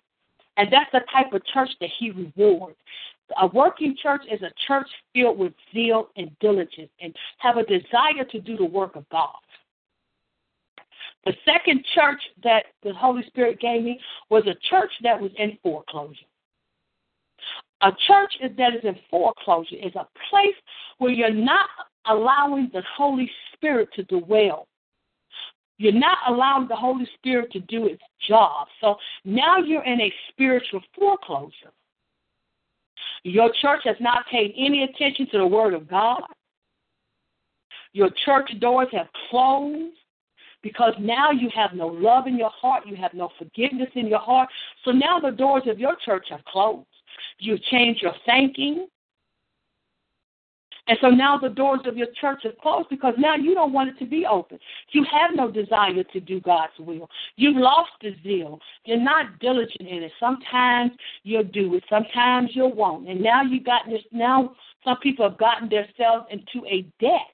And 0.58 0.72
that's 0.72 0.92
the 0.92 1.02
type 1.12 1.34
of 1.34 1.44
church 1.48 1.72
that 1.82 1.90
He 1.98 2.12
rewards. 2.12 2.78
A 3.42 3.48
working 3.48 3.96
church 4.02 4.22
is 4.30 4.42
a 4.42 4.52
church 4.68 4.88
filled 5.14 5.38
with 5.38 5.54
zeal 5.74 6.10
and 6.18 6.30
diligence 6.40 6.92
and 7.02 7.16
have 7.38 7.58
a 7.58 7.64
desire 7.64 8.26
to 8.32 8.40
do 8.40 8.58
the 8.58 8.66
work 8.66 8.96
of 8.96 9.08
God. 9.10 9.36
The 11.26 11.34
second 11.46 11.86
church 11.96 12.22
that 12.44 12.66
the 12.84 12.94
Holy 12.94 13.24
Spirit 13.28 13.60
gave 13.60 13.84
me 13.84 14.00
was 14.30 14.44
a 14.46 14.56
church 14.70 14.92
that 15.04 15.20
was 15.20 15.32
in 15.38 15.58
foreclosure. 15.64 16.26
A 17.82 17.92
church 18.08 18.34
that 18.42 18.76
is 18.76 18.84
in 18.84 18.98
foreclosure 19.10 19.76
is 19.76 19.96
a 19.96 20.08
place 20.30 20.56
where 20.98 21.12
you're 21.12 21.30
not 21.30 21.70
allowing 22.08 22.70
the 22.74 22.84
Holy 22.96 23.30
Spirit 23.54 23.90
to 23.96 24.04
dwell. 24.04 24.68
You're 25.78 25.92
not 25.92 26.18
allowing 26.28 26.68
the 26.68 26.76
Holy 26.76 27.08
Spirit 27.18 27.52
to 27.54 27.60
do 27.62 27.88
its 27.88 28.04
job. 28.28 28.68
So 28.80 28.96
now 29.26 29.58
you're 29.58 29.84
in 29.84 30.02
a 30.02 30.14
spiritual 30.30 30.82
foreclosure. 30.98 31.72
Your 33.24 33.52
church 33.62 33.82
has 33.86 33.96
not 34.00 34.26
paid 34.28 34.54
any 34.58 34.84
attention 34.84 35.28
to 35.32 35.38
the 35.38 35.48
Word 35.48 35.74
of 35.74 35.88
God. 35.88 36.24
Your 37.94 38.10
church 38.26 38.50
doors 38.60 38.88
have 38.92 39.08
closed 39.30 39.96
because 40.62 40.94
now 41.00 41.32
you 41.32 41.50
have 41.54 41.74
no 41.74 41.88
love 41.88 42.26
in 42.26 42.38
your 42.38 42.50
heart, 42.50 42.88
you 42.88 42.96
have 42.96 43.14
no 43.14 43.30
forgiveness 43.38 43.90
in 43.96 44.08
your 44.08 44.20
heart. 44.20 44.50
So 44.84 44.92
now 44.92 45.20
the 45.20 45.32
doors 45.32 45.64
of 45.68 45.78
your 45.78 45.96
church 46.04 46.28
are 46.32 46.42
closed. 46.48 46.88
You've 47.38 47.62
changed 47.64 48.02
your 48.02 48.16
thinking. 48.26 48.88
And 50.88 50.98
so 51.00 51.08
now 51.08 51.38
the 51.38 51.50
doors 51.50 51.80
of 51.86 51.96
your 51.96 52.08
church 52.20 52.44
are 52.44 52.52
closed 52.62 52.90
because 52.90 53.14
now 53.18 53.36
you 53.36 53.54
don't 53.54 53.72
want 53.72 53.90
it 53.90 53.98
to 54.00 54.06
be 54.06 54.26
open. 54.26 54.60
You 54.92 55.06
have 55.10 55.32
no 55.34 55.50
desire 55.50 56.04
to 56.04 56.20
do 56.20 56.42
God's 56.42 56.74
will. 56.78 57.10
You've 57.38 57.56
lost 57.56 57.92
the 58.02 58.14
zeal. 58.22 58.60
You're 58.84 59.00
not 59.00 59.40
diligent 59.40 59.88
in 59.88 60.04
it. 60.04 60.12
Sometimes 60.20 60.92
you'll 61.24 61.46
do 61.46 61.76
it, 61.76 61.84
sometimes 61.90 62.50
you 62.54 62.68
won't. 62.68 63.08
And 63.08 63.22
now 63.22 63.44
you 63.44 63.64
got 63.64 63.84
this 63.88 64.02
now 64.12 64.56
some 64.84 64.98
people 64.98 65.30
have 65.30 65.38
gotten 65.38 65.70
themselves 65.70 66.26
into 66.30 66.66
a 66.68 66.82
debt 67.00 67.34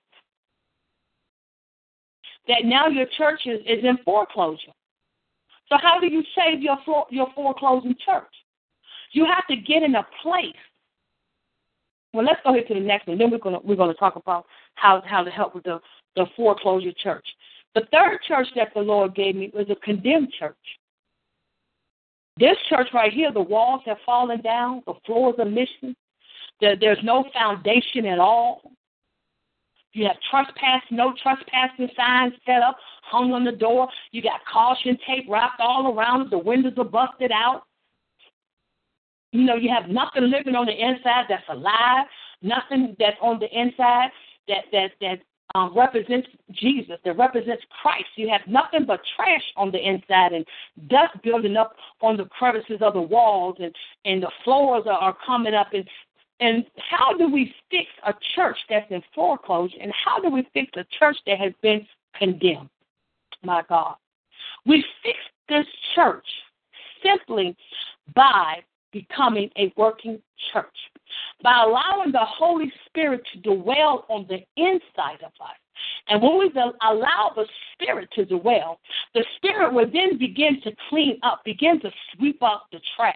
that 2.48 2.66
now 2.66 2.88
your 2.88 3.06
church 3.18 3.42
is, 3.46 3.60
is 3.62 3.84
in 3.84 3.98
foreclosure. 4.06 4.72
So 5.70 5.78
how 5.82 6.00
do 6.00 6.08
you 6.08 6.24
save 6.36 6.62
your 6.62 6.78
your 7.10 7.32
foreclosing 7.36 7.96
church? 8.06 8.24
You 9.12 9.26
have 9.26 9.46
to 9.48 9.56
get 9.56 9.84
in 9.84 9.96
a 9.96 10.06
place. 10.22 10.54
Well, 12.14 12.26
let's 12.26 12.40
go 12.44 12.52
ahead 12.52 12.68
to 12.68 12.74
the 12.74 12.80
next 12.80 13.08
one. 13.08 13.18
Then 13.18 13.32
we're 13.32 13.38
gonna 13.38 13.60
we're 13.64 13.76
gonna 13.76 13.94
talk 13.94 14.16
about 14.16 14.46
how 14.76 15.02
how 15.06 15.24
to 15.24 15.30
help 15.30 15.56
with 15.56 15.64
the 15.64 15.80
the 16.16 16.26
foreclosure 16.36 16.94
church. 17.04 17.26
The 17.76 17.88
third 17.92 18.20
church 18.28 18.48
that 18.56 18.70
the 18.74 18.82
Lord 18.82 19.14
gave 19.16 19.36
me 19.36 19.52
was 19.54 19.70
a 19.70 19.76
condemned 19.76 20.34
church. 20.40 20.56
This 22.38 22.58
church 22.70 22.88
right 22.94 23.12
here, 23.12 23.32
the 23.32 23.42
walls 23.42 23.82
have 23.86 23.98
fallen 24.06 24.42
down, 24.42 24.82
the 24.88 24.94
floors 25.06 25.36
are 25.40 25.46
missing, 25.46 25.96
there, 26.62 26.76
there's 26.80 27.00
no 27.04 27.26
foundation 27.34 28.06
at 28.06 28.20
all. 28.20 28.62
You 29.94 30.06
have 30.06 30.18
trespass, 30.30 30.84
no 30.92 31.14
trespassing 31.22 31.90
signs 31.96 32.34
set 32.46 32.62
up, 32.62 32.78
hung 33.04 33.34
on 33.34 33.44
the 33.44 33.52
door. 33.52 33.88
You 34.12 34.22
got 34.22 34.42
caution 34.52 34.98
tape 35.08 35.26
wrapped 35.28 35.60
all 35.60 35.94
around. 35.94 36.30
The 36.30 36.38
windows 36.38 36.74
are 36.78 36.84
busted 36.84 37.32
out. 37.32 37.64
You 39.32 39.44
know, 39.44 39.56
you 39.56 39.70
have 39.70 39.90
nothing 39.90 40.30
living 40.30 40.56
on 40.56 40.66
the 40.66 40.74
inside 40.74 41.26
that's 41.30 41.44
alive, 41.50 42.06
nothing 42.42 42.96
that's 43.00 43.18
on 43.22 43.40
the 43.40 43.48
inside 43.58 44.10
that 44.48 44.66
that 44.72 44.92
that 45.02 45.20
um, 45.56 45.74
represents 45.76 46.28
Jesus, 46.52 46.98
that 47.06 47.18
represents 47.18 47.64
Christ. 47.82 48.06
You 48.16 48.30
have 48.30 48.42
nothing 48.48 48.86
but 48.86 49.02
trash 49.16 49.44
on 49.56 49.72
the 49.72 49.80
inside 49.80 50.34
and 50.34 50.46
dust 50.90 51.22
building 51.24 51.58
up 51.58 51.76
on 52.02 52.18
the 52.18 52.26
crevices 52.26 52.80
of 52.82 52.94
the 52.94 53.02
walls, 53.02 53.58
and 53.60 53.74
and 54.06 54.22
the 54.24 54.32
floors 54.44 54.84
are, 54.86 54.98
are 54.98 55.18
coming 55.26 55.54
up, 55.54 55.74
and 55.74 55.88
and 56.40 56.66
how 56.90 57.16
do 57.18 57.30
we 57.30 57.54
fix 57.70 57.88
a 58.06 58.14
church 58.36 58.58
that's 58.70 58.90
in 58.92 59.02
foreclosure? 59.14 59.78
And 59.82 59.92
how 59.94 60.20
do 60.20 60.30
we 60.30 60.48
fix 60.54 60.72
a 60.76 60.86
church 60.98 61.18
that 61.26 61.38
has 61.38 61.54
been 61.62 61.86
condemned? 62.18 62.70
My 63.44 63.64
God. 63.68 63.96
We 64.66 64.84
fix 65.04 65.18
this 65.50 65.66
church 65.96 66.26
simply 67.04 67.56
by 68.16 68.64
becoming 68.92 69.50
a 69.58 69.72
working 69.78 70.22
church, 70.52 70.66
by 71.44 71.64
allowing 71.64 72.12
the 72.12 72.20
Holy 72.20 72.72
Spirit 72.86 73.22
to 73.34 73.40
dwell 73.40 74.06
on 74.10 74.28
the 74.28 74.40
inside 74.58 75.22
of 75.24 75.32
us. 75.42 75.58
And 76.10 76.22
when 76.22 76.40
we 76.40 76.52
allow 76.82 77.32
the 77.36 77.46
Spirit 77.74 78.10
to 78.16 78.26
dwell, 78.26 78.80
the 79.14 79.24
Spirit 79.38 79.74
will 79.74 79.90
then 79.92 80.18
begin 80.18 80.60
to 80.64 80.72
clean 80.90 81.20
up, 81.24 81.42
begin 81.46 81.80
to 81.82 81.92
sweep 82.14 82.42
up 82.42 82.68
the 82.72 82.80
trash. 82.96 83.16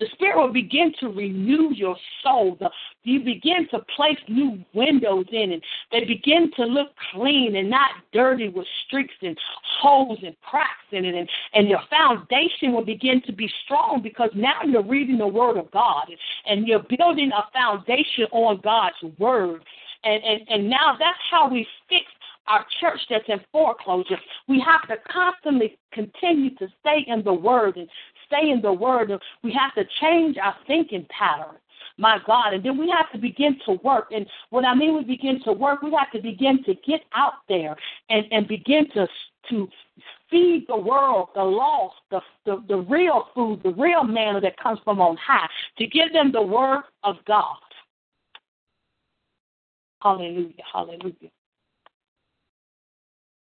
The 0.00 0.06
Spirit 0.12 0.38
will 0.38 0.52
begin 0.52 0.92
to 1.00 1.08
renew 1.08 1.72
your 1.72 1.96
soul. 2.22 2.56
The, 2.58 2.70
you 3.04 3.20
begin 3.20 3.68
to 3.70 3.80
place 3.96 4.18
new 4.28 4.58
windows 4.74 5.26
in, 5.30 5.52
and 5.52 5.62
they 5.90 6.04
begin 6.04 6.50
to 6.56 6.64
look 6.64 6.88
clean 7.12 7.56
and 7.56 7.70
not 7.70 7.90
dirty 8.12 8.48
with 8.48 8.66
streaks 8.86 9.14
and 9.22 9.38
holes 9.80 10.18
and 10.24 10.34
cracks 10.42 10.70
in 10.90 11.04
it. 11.04 11.14
And, 11.14 11.28
and 11.54 11.68
your 11.68 11.82
foundation 11.88 12.72
will 12.72 12.84
begin 12.84 13.22
to 13.26 13.32
be 13.32 13.50
strong 13.64 14.00
because 14.02 14.30
now 14.34 14.60
you're 14.66 14.82
reading 14.82 15.18
the 15.18 15.26
Word 15.26 15.56
of 15.56 15.70
God 15.70 16.06
and 16.46 16.66
you're 16.66 16.84
building 16.98 17.30
a 17.32 17.50
foundation 17.52 18.24
on 18.32 18.60
God's 18.62 18.96
Word. 19.18 19.62
And, 20.04 20.22
and, 20.22 20.40
and 20.48 20.70
now 20.70 20.96
that's 20.98 21.18
how 21.30 21.48
we 21.48 21.66
fix 21.88 22.04
our 22.48 22.66
church 22.80 23.00
that's 23.08 23.24
in 23.28 23.40
foreclosure. 23.52 24.18
We 24.48 24.60
have 24.60 24.88
to 24.88 24.96
constantly 25.10 25.78
continue 25.92 26.54
to 26.56 26.68
stay 26.80 27.04
in 27.06 27.22
the 27.22 27.32
Word 27.32 27.76
and 27.76 27.88
stay 28.26 28.50
in 28.50 28.60
the 28.60 28.72
Word. 28.72 29.10
And 29.10 29.20
we 29.42 29.52
have 29.52 29.74
to 29.74 29.88
change 30.00 30.36
our 30.38 30.56
thinking 30.66 31.06
pattern 31.16 31.56
my 31.98 32.18
God. 32.26 32.54
And 32.54 32.64
then 32.64 32.78
we 32.78 32.90
have 32.90 33.10
to 33.12 33.18
begin 33.18 33.58
to 33.66 33.72
work. 33.84 34.08
And 34.12 34.26
when 34.50 34.64
I 34.64 34.74
mean 34.74 34.96
we 34.96 35.04
begin 35.04 35.40
to 35.44 35.52
work, 35.52 35.82
we 35.82 35.92
have 35.92 36.10
to 36.12 36.22
begin 36.22 36.62
to 36.64 36.74
get 36.86 37.02
out 37.14 37.34
there 37.48 37.76
and, 38.08 38.24
and 38.30 38.48
begin 38.48 38.88
to 38.94 39.06
to 39.50 39.68
feed 40.30 40.64
the 40.68 40.76
world, 40.76 41.28
the 41.34 41.42
lost, 41.42 41.96
the, 42.10 42.20
the, 42.46 42.62
the 42.68 42.76
real 42.76 43.26
food, 43.34 43.60
the 43.64 43.72
real 43.72 44.04
manna 44.04 44.40
that 44.40 44.56
comes 44.56 44.78
from 44.84 45.00
on 45.00 45.16
high, 45.16 45.48
to 45.78 45.86
give 45.86 46.12
them 46.12 46.30
the 46.30 46.40
word 46.40 46.82
of 47.02 47.16
God. 47.26 47.56
Hallelujah, 50.02 50.52
hallelujah. 50.72 51.30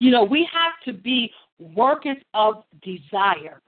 You 0.00 0.10
know, 0.10 0.24
we 0.24 0.48
have 0.52 0.72
to 0.84 0.92
be 0.92 1.30
workers 1.58 2.16
of 2.34 2.64
desire. 2.82 3.60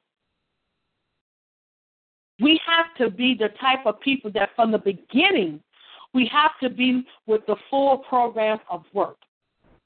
We 2.41 2.61
have 2.67 2.87
to 2.99 3.11
be 3.15 3.35
the 3.35 3.51
type 3.61 3.87
of 3.87 4.01
people 4.01 4.31
that 4.33 4.51
from 4.57 4.73
the 4.73 4.79
beginning, 4.79 5.61
we 6.15 6.27
have 6.33 6.53
to 6.63 6.69
be 6.69 7.05
with 7.27 7.47
the 7.47 7.57
full 7.71 7.99
program 7.99 8.59
of 8.71 8.85
work. 8.93 9.17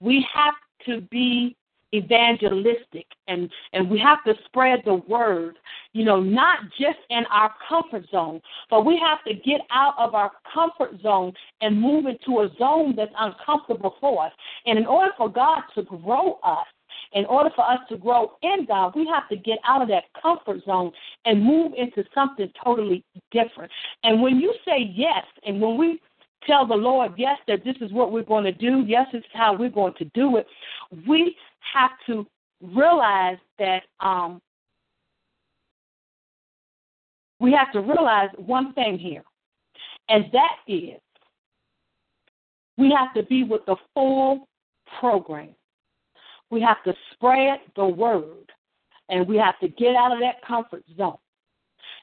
We 0.00 0.26
have 0.32 0.54
to 0.86 1.00
be 1.02 1.56
evangelistic 1.94 3.06
and 3.28 3.50
and 3.72 3.88
we 3.88 3.98
have 3.98 4.22
to 4.24 4.34
spread 4.44 4.82
the 4.84 4.94
word 4.94 5.56
you 5.92 6.04
know 6.04 6.20
not 6.20 6.58
just 6.78 6.98
in 7.10 7.24
our 7.30 7.54
comfort 7.68 8.04
zone 8.10 8.40
but 8.70 8.84
we 8.84 8.98
have 8.98 9.22
to 9.24 9.34
get 9.34 9.60
out 9.70 9.94
of 9.96 10.14
our 10.14 10.32
comfort 10.52 11.00
zone 11.00 11.32
and 11.60 11.80
move 11.80 12.06
into 12.06 12.40
a 12.40 12.50
zone 12.58 12.94
that's 12.96 13.12
uncomfortable 13.18 13.94
for 14.00 14.26
us 14.26 14.32
and 14.66 14.78
in 14.78 14.86
order 14.86 15.12
for 15.16 15.28
god 15.28 15.62
to 15.74 15.82
grow 15.84 16.38
us 16.42 16.66
in 17.12 17.24
order 17.26 17.50
for 17.54 17.62
us 17.62 17.78
to 17.88 17.96
grow 17.96 18.32
in 18.42 18.66
God, 18.66 18.94
we 18.94 19.06
have 19.06 19.28
to 19.28 19.36
get 19.36 19.58
out 19.66 19.82
of 19.82 19.88
that 19.88 20.04
comfort 20.20 20.64
zone 20.64 20.92
and 21.24 21.42
move 21.42 21.72
into 21.76 22.04
something 22.14 22.50
totally 22.62 23.04
different. 23.30 23.70
And 24.02 24.20
when 24.20 24.38
you 24.38 24.54
say 24.64 24.92
yes, 24.94 25.24
and 25.46 25.60
when 25.60 25.76
we 25.78 26.00
tell 26.46 26.66
the 26.66 26.74
Lord, 26.74 27.12
yes, 27.16 27.38
that 27.48 27.64
this 27.64 27.76
is 27.80 27.92
what 27.92 28.12
we're 28.12 28.22
going 28.22 28.44
to 28.44 28.52
do, 28.52 28.84
yes, 28.86 29.06
this 29.12 29.20
is 29.20 29.26
how 29.32 29.54
we're 29.54 29.70
going 29.70 29.94
to 29.98 30.04
do 30.14 30.36
it, 30.36 30.46
we 31.06 31.36
have 31.74 31.90
to 32.06 32.26
realize 32.60 33.38
that 33.58 33.82
um, 34.00 34.40
we 37.40 37.52
have 37.52 37.72
to 37.72 37.80
realize 37.80 38.30
one 38.36 38.72
thing 38.74 38.98
here, 38.98 39.24
and 40.08 40.24
that 40.32 40.56
is 40.66 41.00
we 42.78 42.90
have 42.90 43.12
to 43.14 43.22
be 43.24 43.44
with 43.44 43.64
the 43.66 43.76
full 43.94 44.48
program. 45.00 45.54
We 46.50 46.60
have 46.60 46.82
to 46.84 46.94
spread 47.12 47.58
the 47.74 47.86
word, 47.86 48.52
and 49.08 49.26
we 49.26 49.36
have 49.36 49.58
to 49.60 49.68
get 49.68 49.96
out 49.96 50.12
of 50.12 50.20
that 50.20 50.44
comfort 50.46 50.84
zone. 50.96 51.16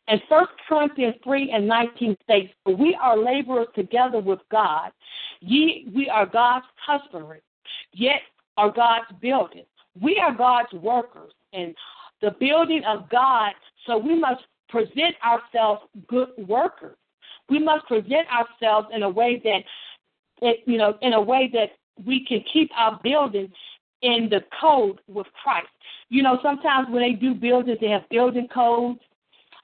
And 0.07 0.22
First 0.27 0.51
Corinthians 0.67 1.15
3 1.24 1.51
and 1.51 1.67
19 1.67 2.17
states, 2.24 2.53
We 2.65 2.98
are 3.01 3.17
laborers 3.17 3.67
together 3.74 4.19
with 4.19 4.39
God. 4.51 4.91
Ye, 5.39 5.88
we 5.93 6.10
are 6.10 6.25
God's 6.25 6.65
husbandry, 6.86 7.41
yet 7.93 8.22
are 8.57 8.72
God's 8.72 9.05
building. 9.22 9.63
We 10.00 10.17
are 10.17 10.33
God's 10.33 10.74
workers 10.74 11.31
and 11.53 11.75
the 12.22 12.31
building 12.39 12.83
of 12.86 13.10
God, 13.10 13.51
so 13.86 13.98
we 13.98 14.19
must 14.19 14.41
present 14.69 15.15
ourselves 15.25 15.81
good 16.07 16.29
workers. 16.48 16.98
We 17.50 17.60
must 17.60 17.86
present 17.88 18.27
ourselves 18.29 18.88
in 18.93 19.03
a 19.03 19.10
way 19.10 19.41
that, 19.43 19.62
it, 20.41 20.62
you 20.65 20.77
know, 20.77 20.98
in 21.01 21.13
a 21.13 21.22
way 21.22 21.50
that 21.53 21.72
we 22.05 22.25
can 22.25 22.43
keep 22.51 22.72
our 22.75 23.00
building 23.03 23.51
in 24.01 24.29
the 24.29 24.41
code 24.60 25.00
with 25.07 25.27
Christ. 25.41 25.67
You 26.10 26.24
know, 26.24 26.39
sometimes 26.41 26.88
when 26.89 27.01
they 27.01 27.13
do 27.13 27.33
buildings, 27.33 27.77
they 27.79 27.89
have 27.89 28.07
building 28.10 28.48
codes, 28.53 29.00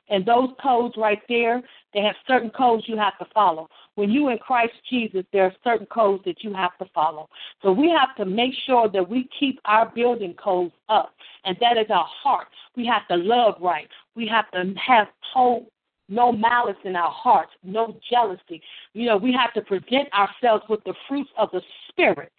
and 0.09 0.25
those 0.25 0.49
codes 0.61 0.95
right 0.97 1.21
there, 1.27 1.61
they 1.93 2.01
have 2.01 2.15
certain 2.27 2.49
codes 2.49 2.83
you 2.87 2.98
have 2.98 3.17
to 3.19 3.25
follow. 3.33 3.69
When 3.95 4.09
you 4.09 4.29
in 4.29 4.37
Christ 4.37 4.74
Jesus, 4.89 5.24
there 5.31 5.43
are 5.43 5.53
certain 5.63 5.87
codes 5.87 6.24
that 6.25 6.43
you 6.43 6.53
have 6.53 6.77
to 6.79 6.85
follow. 6.93 7.29
So 7.61 7.72
we 7.72 7.89
have 7.89 8.15
to 8.17 8.25
make 8.25 8.53
sure 8.65 8.89
that 8.89 9.09
we 9.09 9.29
keep 9.39 9.59
our 9.65 9.91
building 9.93 10.33
codes 10.33 10.74
up, 10.87 11.13
and 11.45 11.57
that 11.61 11.77
is 11.77 11.87
our 11.89 12.07
heart. 12.07 12.48
We 12.75 12.85
have 12.85 13.07
to 13.09 13.15
love 13.15 13.55
right. 13.61 13.87
We 14.15 14.27
have 14.27 14.50
to 14.51 14.74
have 14.85 15.07
hope 15.33 15.72
no 16.09 16.31
malice 16.31 16.77
in 16.83 16.95
our 16.95 17.11
hearts, 17.11 17.51
no 17.63 17.95
jealousy. 18.09 18.61
You 18.93 19.05
know, 19.05 19.17
we 19.17 19.31
have 19.31 19.53
to 19.53 19.61
present 19.61 20.11
ourselves 20.13 20.63
with 20.67 20.83
the 20.83 20.93
fruits 21.07 21.29
of 21.37 21.50
the 21.51 21.61
Spirit. 21.87 22.31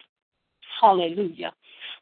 Hallelujah. 0.81 1.53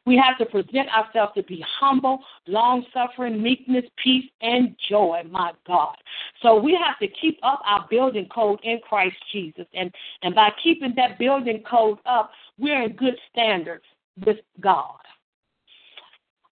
We 0.06 0.16
have 0.16 0.38
to 0.38 0.46
present 0.46 0.88
ourselves 0.88 1.32
to 1.36 1.42
be 1.42 1.64
humble, 1.78 2.20
long 2.46 2.84
suffering, 2.92 3.42
meekness, 3.42 3.84
peace, 4.02 4.30
and 4.40 4.74
joy, 4.88 5.22
my 5.30 5.52
God. 5.66 5.94
So 6.42 6.58
we 6.58 6.72
have 6.82 6.98
to 7.00 7.08
keep 7.20 7.38
up 7.42 7.60
our 7.66 7.86
building 7.90 8.28
code 8.34 8.60
in 8.62 8.80
Christ 8.88 9.16
Jesus. 9.30 9.66
And, 9.74 9.94
and 10.22 10.34
by 10.34 10.50
keeping 10.62 10.94
that 10.96 11.18
building 11.18 11.62
code 11.70 11.98
up, 12.06 12.30
we're 12.58 12.82
in 12.82 12.96
good 12.96 13.16
standards 13.30 13.84
with 14.24 14.38
God. 14.60 14.96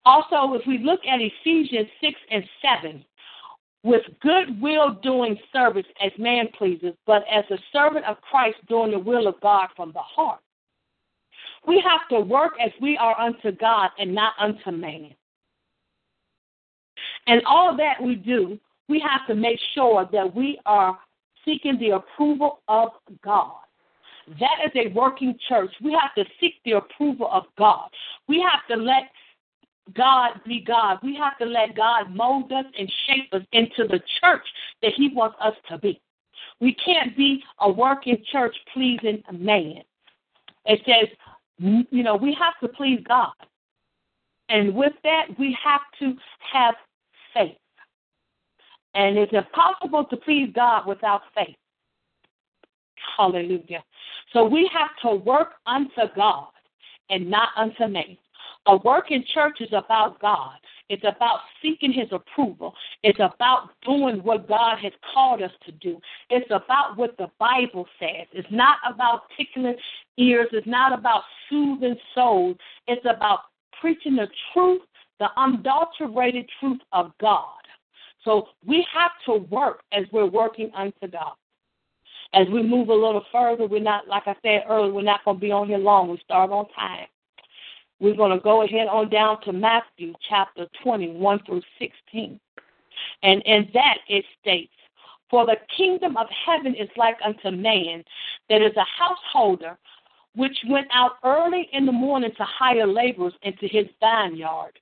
Also, 0.04 0.54
if 0.54 0.62
we 0.66 0.78
look 0.78 1.00
at 1.06 1.20
Ephesians 1.20 1.88
6 2.00 2.14
and 2.30 2.44
7, 2.62 3.04
with 3.82 4.02
good 4.20 4.61
will 4.61 4.94
doing 5.02 5.38
service 5.52 5.87
as 6.04 6.11
man 6.18 6.48
pleases, 6.59 6.94
but 7.06 7.22
as 7.30 7.44
a 7.50 7.59
servant 7.72 8.04
of 8.04 8.20
Christ 8.20 8.59
doing 8.68 8.90
the 8.90 8.98
will 8.98 9.28
of 9.28 9.40
God 9.40 9.68
from 9.76 9.92
the 9.92 10.00
heart. 10.00 10.40
We 11.66 11.83
have 11.87 12.09
to 12.11 12.20
work 12.20 12.55
as 12.64 12.70
we 12.81 12.96
are 12.96 13.18
unto 13.20 13.52
God 13.52 13.90
and 13.98 14.14
not 14.14 14.35
unto 14.38 14.70
man. 14.70 15.14
And 17.26 17.42
all 17.44 17.76
that 17.76 18.00
we 18.00 18.14
do, 18.14 18.59
we 18.88 19.00
have 19.00 19.26
to 19.26 19.35
make 19.35 19.59
sure 19.74 20.09
that 20.12 20.35
we 20.35 20.61
are 20.64 20.98
seeking 21.44 21.79
the 21.79 21.90
approval 21.90 22.61
of 22.68 22.90
God. 23.24 23.57
That 24.40 24.59
is 24.64 24.72
a 24.74 24.92
working 24.92 25.37
church. 25.48 25.70
We 25.83 25.92
have 25.92 26.14
to 26.16 26.24
seek 26.40 26.55
the 26.64 26.72
approval 26.72 27.29
of 27.33 27.44
God. 27.59 27.88
We 28.29 28.40
have 28.40 28.66
to 28.68 28.83
let 28.83 29.11
God 29.94 30.40
be 30.44 30.61
God. 30.61 30.98
We 31.02 31.16
have 31.16 31.38
to 31.38 31.44
let 31.44 31.76
God 31.76 32.14
mold 32.14 32.50
us 32.52 32.64
and 32.76 32.92
shape 33.07 33.33
us 33.33 33.42
into 33.52 33.87
the 33.88 34.00
church 34.20 34.42
that 34.83 34.92
He 34.96 35.11
wants 35.14 35.37
us 35.40 35.55
to 35.68 35.79
be. 35.79 36.00
We 36.61 36.74
can't 36.74 37.16
be 37.16 37.42
a 37.61 37.70
working 37.70 38.18
church 38.33 38.57
pleasing 38.72 39.22
man. 39.33 39.83
It 40.64 40.81
says, 40.85 41.09
you 41.59 42.03
know, 42.03 42.16
we 42.16 42.37
have 42.38 42.55
to 42.62 42.69
please 42.69 43.01
God. 43.07 43.33
And 44.49 44.75
with 44.75 44.92
that, 45.03 45.27
we 45.38 45.57
have 45.62 45.81
to 46.01 46.14
have 46.53 46.75
faith. 47.35 47.57
And 48.95 49.19
it's 49.19 49.33
impossible 49.33 50.05
to 50.05 50.16
please 50.16 50.51
God 50.55 50.87
without 50.87 51.23
faith. 51.35 51.57
Hallelujah. 53.16 53.83
So 54.33 54.45
we 54.45 54.71
have 54.73 54.90
to 55.03 55.16
work 55.16 55.55
unto 55.66 56.03
God 56.14 56.49
and 57.11 57.31
not 57.31 57.49
unto 57.57 57.87
man. 57.87 58.16
A 58.66 58.77
work 58.79 59.11
in 59.11 59.25
church 59.33 59.61
is 59.61 59.73
about 59.73 60.21
God. 60.21 60.59
It's 60.88 61.05
about 61.05 61.40
seeking 61.62 61.92
His 61.92 62.09
approval. 62.12 62.75
It's 63.03 63.18
about 63.18 63.70
doing 63.85 64.18
what 64.22 64.49
God 64.49 64.79
has 64.79 64.92
called 65.12 65.42
us 65.42 65.51
to 65.64 65.72
do. 65.72 66.01
It's 66.31 66.51
about 66.51 66.96
what 66.96 67.16
the 67.16 67.29
Bible 67.38 67.87
says. 67.99 68.27
It's 68.33 68.49
not 68.51 68.79
about 68.88 69.22
tickling 69.37 69.77
ears. 70.16 70.49
It's 70.53 70.66
not 70.66 70.96
about 70.96 71.22
soothing 71.49 71.96
souls. 72.14 72.57
It's 72.87 73.05
about 73.05 73.40
preaching 73.81 74.16
the 74.16 74.29
truth, 74.53 74.83
the 75.18 75.29
unadulterated 75.37 76.49
truth 76.61 76.81
of 76.92 77.12
God. 77.20 77.51
So 78.25 78.49
we 78.66 78.87
have 78.92 79.12
to 79.27 79.44
work 79.49 79.83
as 79.92 80.05
we're 80.12 80.27
working 80.27 80.70
unto 80.75 81.09
God. 81.11 81.35
As 82.35 82.46
we 82.49 82.62
move 82.62 82.88
a 82.88 82.94
little 82.94 83.25
further, 83.31 83.66
we're 83.66 83.81
not, 83.81 84.09
like 84.09 84.25
I 84.27 84.35
said 84.42 84.64
earlier, 84.68 84.92
we're 84.92 85.03
not 85.03 85.25
going 85.25 85.37
to 85.37 85.40
be 85.40 85.53
on 85.53 85.68
here 85.68 85.79
long. 85.79 86.11
We 86.11 86.18
start 86.25 86.51
on 86.51 86.66
time. 86.70 87.07
We're 87.98 88.16
going 88.16 88.37
to 88.37 88.42
go 88.42 88.62
ahead 88.62 88.88
on 88.88 89.09
down 89.09 89.40
to 89.42 89.52
Matthew 89.52 90.12
chapter 90.28 90.66
21 90.82 91.40
through 91.46 91.62
16. 91.78 92.38
And 93.22 93.42
in 93.42 93.68
that 93.74 93.98
it 94.09 94.24
states, 94.40 94.72
For 95.30 95.46
the 95.46 95.56
kingdom 95.76 96.16
of 96.16 96.26
heaven 96.44 96.74
is 96.74 96.88
like 96.96 97.16
unto 97.24 97.50
man 97.50 98.04
that 98.50 98.62
is 98.62 98.76
a 98.76 98.85
householder 98.85 99.78
which 100.35 100.56
went 100.68 100.87
out 100.92 101.12
early 101.24 101.68
in 101.72 101.87
the 101.87 101.92
morning 101.92 102.30
to 102.37 102.44
hire 102.44 102.87
laborers 102.87 103.32
into 103.42 103.66
his 103.66 103.87
vineyard 104.00 104.72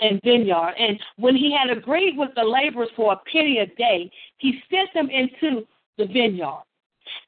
and 0.00 0.20
vineyard. 0.22 0.74
And 0.78 1.00
when 1.16 1.34
he 1.34 1.56
had 1.56 1.74
agreed 1.74 2.18
with 2.18 2.30
the 2.36 2.44
laborers 2.44 2.90
for 2.94 3.14
a 3.14 3.20
penny 3.32 3.58
a 3.58 3.66
day, 3.66 4.10
he 4.36 4.60
sent 4.70 4.92
them 4.92 5.08
into 5.08 5.66
the 5.96 6.06
vineyard. 6.06 6.64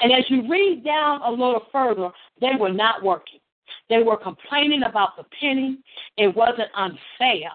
And 0.01 0.13
as 0.13 0.25
you 0.29 0.49
read 0.49 0.85
down 0.85 1.23
a 1.23 1.31
little 1.31 1.63
further, 1.73 2.11
they 2.41 2.53
were 2.59 2.73
not 2.73 3.03
working. 3.03 3.41
They 3.89 4.03
were 4.03 4.17
complaining 4.17 4.83
about 4.85 5.17
the 5.17 5.25
penny. 5.41 5.79
It 6.17 6.35
wasn't 6.35 6.69
unfair. 6.77 7.51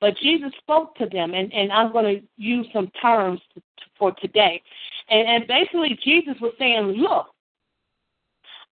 But 0.00 0.16
Jesus 0.18 0.52
spoke 0.58 0.94
to 0.96 1.06
them, 1.06 1.34
and, 1.34 1.52
and 1.52 1.72
I'm 1.72 1.92
going 1.92 2.20
to 2.20 2.22
use 2.36 2.66
some 2.72 2.90
terms 3.02 3.40
to, 3.54 3.62
for 3.98 4.12
today. 4.20 4.62
And, 5.10 5.28
and 5.28 5.46
basically, 5.48 5.98
Jesus 6.04 6.34
was 6.40 6.54
saying, 6.58 6.84
Look, 6.86 7.26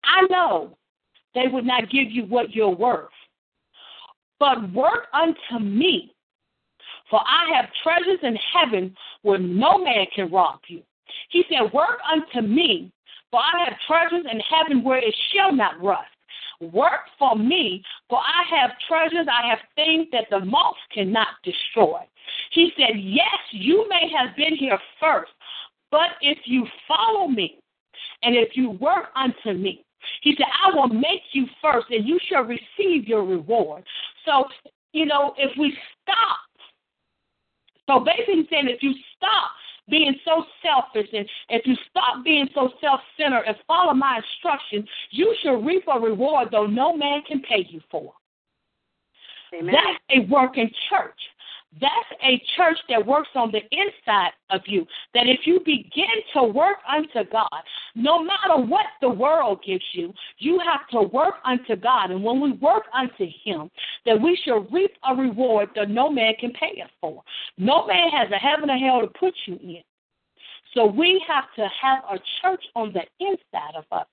I 0.04 0.22
know 0.30 0.78
they 1.34 1.48
would 1.48 1.66
not 1.66 1.90
give 1.90 2.12
you 2.12 2.26
what 2.26 2.54
you're 2.56 2.70
worth. 2.70 3.10
but 4.40 4.72
work 4.74 5.08
unto 5.14 5.64
me. 5.64 6.14
For 7.10 7.20
I 7.20 7.56
have 7.56 7.70
treasures 7.84 8.20
in 8.24 8.36
heaven 8.54 8.96
where 9.22 9.38
no 9.38 9.78
man 9.78 10.06
can 10.16 10.32
rob 10.32 10.60
you. 10.68 10.82
He 11.30 11.44
said, 11.50 11.72
Work 11.74 12.00
unto 12.12 12.48
me, 12.48 12.92
for 13.32 13.40
I 13.40 13.66
have 13.66 13.78
treasures 13.88 14.26
in 14.32 14.40
heaven 14.40 14.84
where 14.84 14.98
it 15.00 15.16
shall 15.34 15.54
not 15.54 15.82
rust. 15.82 16.08
Work 16.62 17.02
for 17.20 17.36
me, 17.36 17.84
for 18.10 18.20
I 18.20 18.44
have 18.60 18.72
treasures, 18.88 19.28
I 19.30 19.50
have 19.50 19.60
things 19.76 20.08
that 20.12 20.26
the 20.30 20.40
moth 20.46 20.76
cannot 20.94 21.28
destroy. 21.44 22.00
He 22.52 22.72
said, 22.78 22.96
Yes, 22.98 23.40
you 23.52 23.88
may 23.90 24.10
have 24.18 24.36
been 24.36 24.56
here 24.56 24.80
first, 25.00 25.32
but 25.92 26.12
if 26.22 26.38
you 26.46 26.66
follow 26.88 27.28
me 27.28 27.60
and 28.24 28.36
if 28.36 28.56
you 28.56 28.72
work 28.72 29.08
unto 29.16 29.58
me, 29.58 29.86
he 30.22 30.36
said, 30.38 30.48
I 30.64 30.76
will 30.76 30.88
make 30.88 31.22
you 31.34 31.46
first 31.62 31.88
and 31.90 32.08
you 32.08 32.20
shall 32.30 32.44
receive 32.44 33.08
your 33.08 33.24
reward. 33.24 33.84
So, 34.26 34.46
you 34.94 35.06
know, 35.06 35.34
if 35.38 35.52
we 35.58 35.76
stop, 36.02 36.38
so 37.88 38.00
basically 38.00 38.48
saying 38.50 38.68
if 38.68 38.82
you 38.82 38.94
stop 39.16 39.52
being 39.90 40.16
so 40.26 40.44
selfish 40.64 41.10
and 41.14 41.28
if 41.50 41.66
you 41.66 41.76
stop 41.90 42.24
being 42.24 42.48
so 42.54 42.70
self 42.82 43.02
centered 43.18 43.44
and 43.46 43.56
follow 43.68 43.94
my 43.94 44.18
instructions, 44.18 44.88
you 45.12 45.36
shall 45.42 45.62
reap 45.62 45.84
a 45.94 46.00
reward 46.00 46.50
though 46.52 46.66
no 46.66 46.96
man 46.96 47.22
can 47.28 47.42
pay 47.42 47.66
you 47.70 47.82
for. 47.92 48.14
Amen. 49.54 49.74
That's 49.74 50.00
a 50.10 50.28
working 50.32 50.70
church. 50.90 51.20
That's 51.82 52.22
a 52.24 52.42
church 52.56 52.78
that 52.90 53.06
works 53.06 53.30
on 53.36 53.52
the 53.52 53.62
inside 53.72 54.32
of 54.50 54.62
you. 54.66 54.86
That 55.14 55.28
if 55.28 55.42
you 55.46 55.60
begin 55.60 56.08
to 56.34 56.44
work 56.44 56.78
unto 56.88 57.30
God, 57.30 57.62
no 57.96 58.24
matter 58.24 58.58
what 58.58 58.86
the 59.02 59.10
world 59.10 59.60
gives 59.66 59.84
you, 59.92 60.14
you 60.38 60.60
have 60.60 60.88
to 60.92 61.08
work 61.10 61.36
unto 61.44 61.76
God. 61.76 62.12
And 62.12 62.24
when 62.24 62.40
we 62.40 62.54
work 62.54 62.84
unto 62.94 63.28
Him, 63.44 63.70
that 64.06 64.20
we 64.20 64.40
shall 64.46 64.68
reap 64.72 64.92
a 65.10 65.14
reward 65.16 65.70
that 65.76 65.90
no 65.90 66.10
man 66.10 66.34
can 66.40 66.54
pay 66.54 66.82
us 66.82 66.90
for. 67.02 67.22
No 67.58 67.86
man 67.86 68.10
has 68.10 68.32
a 68.32 68.38
heaven 68.38 68.70
or 68.70 68.78
hell 68.78 69.02
to 69.02 69.08
put 69.20 69.34
you 69.46 69.56
in. 69.62 69.84
So 70.74 70.86
we 70.86 71.24
have 71.28 71.46
to 71.56 71.68
have 71.82 72.04
a 72.10 72.20
church 72.42 72.64
on 72.76 72.94
the 72.94 73.04
inside 73.20 73.76
of 73.76 73.86
us 73.92 74.08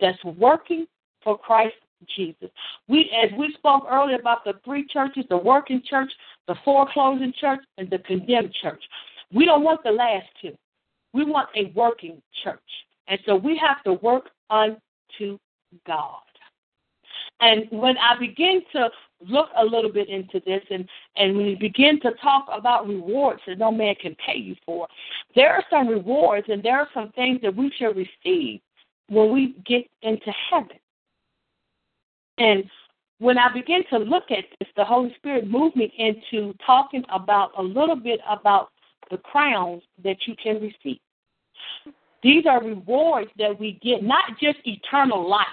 that's 0.00 0.22
working 0.24 0.86
for 1.22 1.38
Christ 1.38 1.76
Jesus. 2.16 2.50
We, 2.88 3.10
as 3.24 3.30
we 3.38 3.52
spoke 3.54 3.84
earlier 3.90 4.16
about 4.16 4.44
the 4.44 4.54
three 4.64 4.86
churches, 4.86 5.24
the 5.28 5.36
working 5.36 5.82
church, 5.88 6.10
the 6.48 6.56
foreclosing 6.64 7.32
church, 7.38 7.60
and 7.78 7.88
the 7.90 7.98
condemned 8.00 8.54
church. 8.60 8.82
We 9.32 9.44
don't 9.44 9.62
want 9.62 9.82
the 9.82 9.90
last 9.90 10.26
two. 10.40 10.56
We 11.12 11.24
want 11.24 11.48
a 11.56 11.72
working 11.74 12.20
church. 12.42 12.60
And 13.08 13.18
so 13.26 13.36
we 13.36 13.58
have 13.58 13.82
to 13.84 13.94
work 13.94 14.30
unto 14.50 15.38
God. 15.86 16.20
And 17.40 17.64
when 17.70 17.96
I 17.98 18.18
begin 18.18 18.62
to 18.72 18.88
look 19.28 19.48
a 19.56 19.64
little 19.64 19.92
bit 19.92 20.08
into 20.08 20.40
this 20.46 20.62
and, 20.70 20.88
and 21.16 21.36
when 21.36 21.46
we 21.46 21.54
begin 21.56 22.00
to 22.00 22.12
talk 22.22 22.46
about 22.52 22.86
rewards 22.86 23.40
that 23.46 23.58
no 23.58 23.70
man 23.70 23.94
can 24.00 24.16
pay 24.24 24.36
you 24.36 24.54
for, 24.64 24.86
there 25.34 25.52
are 25.52 25.64
some 25.68 25.88
rewards 25.88 26.46
and 26.48 26.62
there 26.62 26.78
are 26.78 26.88
some 26.94 27.10
things 27.12 27.40
that 27.42 27.54
we 27.54 27.72
shall 27.78 27.94
receive 27.94 28.60
when 29.08 29.32
we 29.32 29.56
get 29.66 29.84
into 30.02 30.32
heaven. 30.50 30.78
And 32.38 32.64
when 33.18 33.38
I 33.38 33.52
begin 33.52 33.82
to 33.90 33.98
look 33.98 34.30
at 34.30 34.44
this, 34.58 34.68
the 34.76 34.84
Holy 34.84 35.14
Spirit 35.16 35.48
moved 35.48 35.76
me 35.76 35.92
into 35.96 36.54
talking 36.66 37.04
about 37.12 37.52
a 37.56 37.62
little 37.62 37.96
bit 37.96 38.20
about 38.28 38.70
the 39.10 39.18
crowns 39.18 39.82
that 40.02 40.16
you 40.26 40.34
can 40.42 40.60
receive. 40.60 40.98
These 42.22 42.46
are 42.46 42.62
rewards 42.62 43.30
that 43.38 43.58
we 43.58 43.78
get, 43.82 44.02
not 44.02 44.38
just 44.40 44.58
eternal 44.64 45.28
life 45.28 45.46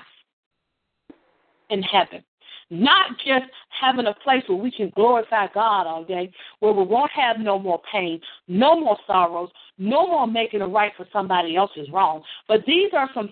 in 1.70 1.82
heaven, 1.82 2.24
not 2.70 3.18
just 3.18 3.46
having 3.70 4.06
a 4.06 4.14
place 4.24 4.44
where 4.48 4.58
we 4.58 4.72
can 4.72 4.92
glorify 4.96 5.48
God 5.54 5.88
all 5.88 6.04
day, 6.04 6.32
where 6.60 6.74
we 6.74 6.84
won't 6.84 7.12
have 7.12 7.40
no 7.40 7.58
more 7.58 7.82
pain, 7.92 8.22
no 8.48 8.80
more 8.80 8.98
sorrows, 9.08 9.50
no 9.78 10.08
more 10.08 10.28
making 10.28 10.62
it 10.62 10.66
right 10.66 10.92
for 10.96 11.08
somebody 11.12 11.56
else's 11.56 11.90
wrong. 11.92 12.22
But 12.48 12.66
these 12.66 12.92
are 12.94 13.10
some 13.14 13.30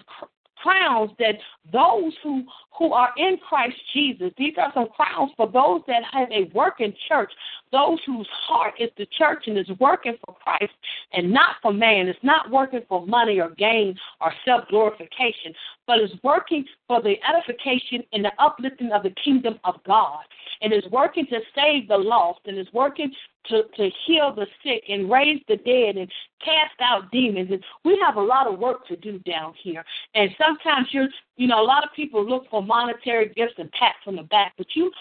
crowns 0.67 1.11
that 1.19 1.35
those 1.71 2.13
who 2.23 2.43
who 2.77 2.93
are 2.93 3.09
in 3.17 3.37
Christ 3.37 3.75
Jesus, 3.93 4.31
these 4.37 4.53
are 4.57 4.71
some 4.73 4.87
crowns 4.89 5.31
for 5.35 5.47
those 5.47 5.81
that 5.87 6.03
have 6.11 6.29
a 6.31 6.51
working 6.53 6.93
church, 7.07 7.31
those 7.71 7.97
whose 8.05 8.27
heart 8.47 8.75
is 8.79 8.91
the 8.97 9.07
church 9.17 9.45
and 9.47 9.57
is 9.57 9.69
working 9.79 10.15
for 10.23 10.35
Christ 10.35 10.73
and 11.13 11.31
not 11.31 11.55
for 11.61 11.73
man. 11.73 12.07
It's 12.07 12.19
not 12.21 12.51
working 12.51 12.81
for 12.87 13.05
money 13.07 13.39
or 13.39 13.49
gain 13.49 13.95
or 14.21 14.31
self 14.45 14.67
glorification, 14.69 15.53
but 15.87 15.99
is 15.99 16.11
working 16.23 16.65
for 16.87 17.01
the 17.01 17.15
edification 17.27 18.03
and 18.13 18.25
the 18.25 18.31
uplifting 18.37 18.91
of 18.91 19.03
the 19.03 19.13
kingdom 19.23 19.59
of 19.63 19.75
God. 19.85 20.21
And 20.61 20.73
is 20.73 20.85
working 20.91 21.27
to 21.27 21.39
save 21.55 21.87
the 21.87 21.97
lost 21.97 22.39
and 22.45 22.57
is 22.57 22.67
working 22.73 23.11
to, 23.49 23.63
to 23.75 23.89
heal 24.05 24.33
the 24.33 24.47
sick 24.63 24.83
and 24.89 25.09
raise 25.09 25.41
the 25.47 25.57
dead 25.57 25.97
and 25.97 26.11
cast 26.43 26.79
out 26.81 27.11
demons. 27.11 27.49
And 27.51 27.63
we 27.83 27.99
have 28.05 28.15
a 28.15 28.21
lot 28.21 28.47
of 28.47 28.59
work 28.59 28.87
to 28.87 28.95
do 28.95 29.19
down 29.19 29.53
here. 29.61 29.83
And 30.15 30.29
sometimes 30.37 30.87
you're, 30.91 31.09
you 31.35 31.47
know, 31.47 31.61
a 31.61 31.65
lot 31.65 31.83
of 31.83 31.89
people 31.95 32.27
look 32.27 32.45
for 32.49 32.61
monetary 32.61 33.29
gifts 33.29 33.55
and 33.57 33.71
pats 33.71 33.97
on 34.05 34.15
the 34.15 34.23
back, 34.23 34.53
but 34.57 34.67
you, 34.75 34.91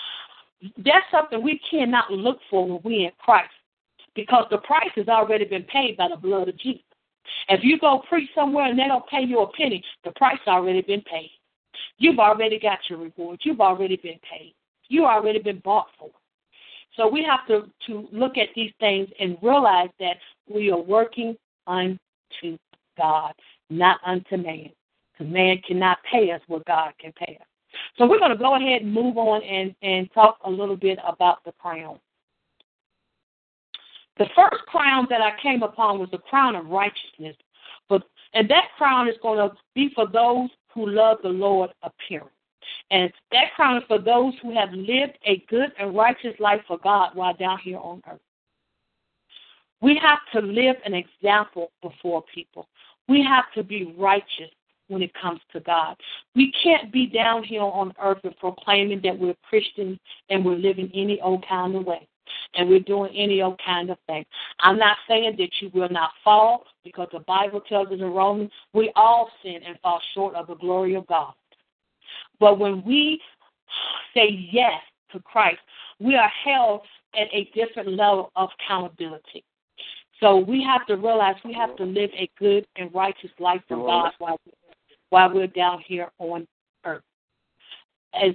that's 0.79 1.05
something 1.11 1.43
we 1.43 1.61
cannot 1.71 2.11
look 2.11 2.39
for 2.51 2.67
when 2.67 2.81
we're 2.83 3.07
in 3.07 3.13
Christ 3.19 3.51
because 4.15 4.47
the 4.51 4.59
price 4.59 4.91
has 4.97 5.09
already 5.09 5.45
been 5.45 5.65
paid 5.65 5.97
by 5.97 6.09
the 6.09 6.17
blood 6.17 6.49
of 6.49 6.59
Jesus. 6.59 6.83
If 7.49 7.61
you 7.63 7.79
go 7.79 8.03
preach 8.09 8.31
somewhere 8.35 8.67
and 8.67 8.79
they 8.79 8.87
don't 8.87 9.07
pay 9.09 9.23
you 9.23 9.41
a 9.41 9.53
penny, 9.53 9.85
the 10.05 10.13
price 10.13 10.39
has 10.45 10.53
already 10.53 10.81
been 10.81 11.03
paid. 11.03 11.31
You've 11.99 12.19
already 12.19 12.59
got 12.59 12.79
your 12.89 12.99
reward. 12.99 13.41
You've 13.43 13.61
already 13.61 13.97
been 13.97 14.19
paid. 14.31 14.55
You've 14.89 15.05
already 15.05 15.39
been 15.39 15.61
bought 15.61 15.89
for. 15.99 16.11
So 16.97 17.07
we 17.07 17.23
have 17.25 17.47
to, 17.49 17.71
to 17.87 18.09
look 18.11 18.39
at 18.39 18.49
these 18.55 18.73
things 18.81 19.09
and 19.21 19.37
realize 19.43 19.91
that 20.01 20.17
we 20.49 20.71
are 20.71 20.81
working 20.81 21.37
unto 21.67 22.59
God, 22.97 23.35
not 23.71 24.01
unto 24.05 24.37
man. 24.37 24.71
Because 25.13 25.33
man 25.33 25.61
cannot 25.67 25.99
pay 26.11 26.31
us 26.31 26.41
what 26.47 26.65
God 26.67 26.93
can 26.99 27.13
pay 27.13 27.39
us. 27.41 27.47
So 27.99 28.07
we're 28.07 28.19
going 28.19 28.31
to 28.31 28.37
go 28.37 28.57
ahead 28.57 28.83
and 28.83 28.93
move 28.93 29.19
on 29.19 29.43
and, 29.43 29.75
and 29.83 30.11
talk 30.13 30.39
a 30.45 30.51
little 30.51 30.77
bit 30.77 30.99
about 31.07 31.45
the 31.45 31.53
crown. 31.53 31.99
The 34.19 34.27
first 34.35 34.65
crown 34.67 35.07
that 35.11 35.21
I 35.21 35.33
came 35.43 35.63
upon 35.63 35.99
was 35.99 36.09
the 36.11 36.19
crown 36.19 36.57
of 36.57 36.67
righteousness. 36.67 37.37
But, 37.89 38.03
and 38.33 38.49
that 38.49 38.69
crown 38.79 39.09
is 39.09 39.17
going 39.23 39.39
to 39.39 39.55
be 39.75 39.91
for 39.95 40.07
those 40.07 40.49
who 40.73 40.89
love 40.89 41.19
the 41.23 41.29
Lord 41.29 41.71
appearing. 41.83 42.29
And 42.91 43.13
that 43.33 43.53
crown 43.55 43.77
is 43.77 43.83
for 43.89 43.99
those 43.99 44.35
who 44.43 44.55
have 44.55 44.73
lived 44.73 45.19
a 45.25 45.45
good 45.49 45.73
and 45.79 45.97
righteous 45.97 46.35
life 46.39 46.61
for 46.67 46.79
God 46.79 47.11
while 47.15 47.35
down 47.35 47.59
here 47.63 47.79
on 47.79 48.03
earth. 48.11 48.21
We 49.81 50.01
have 50.03 50.21
to 50.33 50.41
live 50.41 50.77
an 50.85 50.95
example 50.95 51.71
before 51.83 52.25
people. 52.35 52.69
We 53.09 53.23
have 53.23 53.45
to 53.55 53.63
be 53.63 53.95
righteous 53.99 54.51
when 54.89 55.03
it 55.03 55.13
comes 55.21 55.41
to 55.53 55.61
God. 55.61 55.97
We 56.35 56.53
can't 56.63 56.93
be 56.93 57.07
down 57.07 57.43
here 57.43 57.63
on 57.63 57.93
earth 58.01 58.19
and 58.25 58.37
proclaiming 58.39 59.01
that 59.03 59.19
we're 59.19 59.35
Christians 59.49 59.99
and 60.31 60.45
we're 60.45 60.57
living 60.57 60.91
any 60.95 61.21
old 61.21 61.45
kind 61.47 61.77
of 61.77 61.85
way 61.85 62.07
and 62.55 62.69
we're 62.69 62.81
doing 62.81 63.15
any 63.15 63.43
old 63.43 63.61
kind 63.65 63.91
of 63.91 63.99
thing. 64.07 64.25
I'm 64.61 64.79
not 64.79 64.97
saying 65.09 65.37
that 65.39 65.51
you 65.61 65.71
will 65.75 65.89
not 65.91 66.11
fall 66.25 66.65
because 66.85 67.09
the 67.13 67.21
Bible 67.21 67.61
tells 67.61 67.89
us 67.89 67.95
in 67.95 68.01
Romans 68.01 68.51
we 68.73 68.93
all 68.97 69.31
sin 69.43 69.61
and 69.67 69.79
fall 69.81 70.01
short 70.15 70.35
of 70.35 70.47
the 70.47 70.57
glory 70.57 70.95
of 70.95 71.07
God. 71.07 71.35
But 72.39 72.59
when 72.59 72.85
we 72.85 73.21
say 74.15 74.49
yes 74.53 74.81
to 75.13 75.21
Christ, 75.21 75.61
we 75.99 76.15
are 76.17 76.31
held 76.45 76.83
at 77.15 77.29
a 77.33 77.51
different 77.55 77.91
level 77.91 78.31
of 78.37 78.51
accountability. 78.61 79.45
So 80.21 80.39
we 80.39 80.63
have 80.63 80.87
to 80.87 80.97
realize 80.97 81.37
we 81.45 81.53
have 81.53 81.77
to 81.77 81.85
live 81.85 82.11
a 82.15 82.31
good 82.39 82.67
and 82.77 82.93
righteous 82.95 83.31
life 83.39 83.61
for 83.69 83.77
God 83.77 84.13
while 84.19 84.41
while 85.11 85.33
we're 85.33 85.47
down 85.47 85.83
here 85.87 86.11
on 86.19 86.47
earth. 86.85 87.03
As 88.15 88.33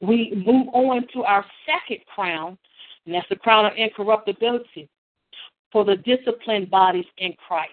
we 0.00 0.32
move 0.46 0.68
on 0.72 1.06
to 1.14 1.24
our 1.24 1.44
second 1.66 2.04
crown, 2.06 2.58
and 3.06 3.14
that's 3.14 3.28
the 3.28 3.36
crown 3.36 3.64
of 3.64 3.72
incorruptibility 3.76 4.88
for 5.72 5.84
the 5.84 5.96
disciplined 5.96 6.70
bodies 6.70 7.06
in 7.18 7.34
Christ. 7.46 7.72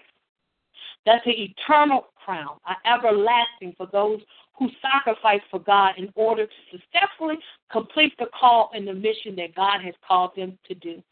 That's 1.06 1.26
an 1.26 1.34
eternal 1.36 2.08
crown, 2.24 2.58
an 2.68 2.76
everlasting 2.86 3.76
for 3.78 3.88
those 3.92 4.22
who 4.58 4.70
sacrifice 4.82 5.42
for 5.52 5.60
God 5.60 5.94
in 5.98 6.10
order 6.16 6.46
to 6.46 6.52
successfully 6.72 7.36
complete 7.72 8.14
the 8.18 8.28
call 8.40 8.72
and 8.74 8.88
the 8.88 8.94
mission 8.94 9.36
that 9.36 9.56
God 9.56 9.82
has 9.84 9.94
called 10.08 10.32
them 10.36 10.58
to 10.68 10.74
do. 10.76 11.04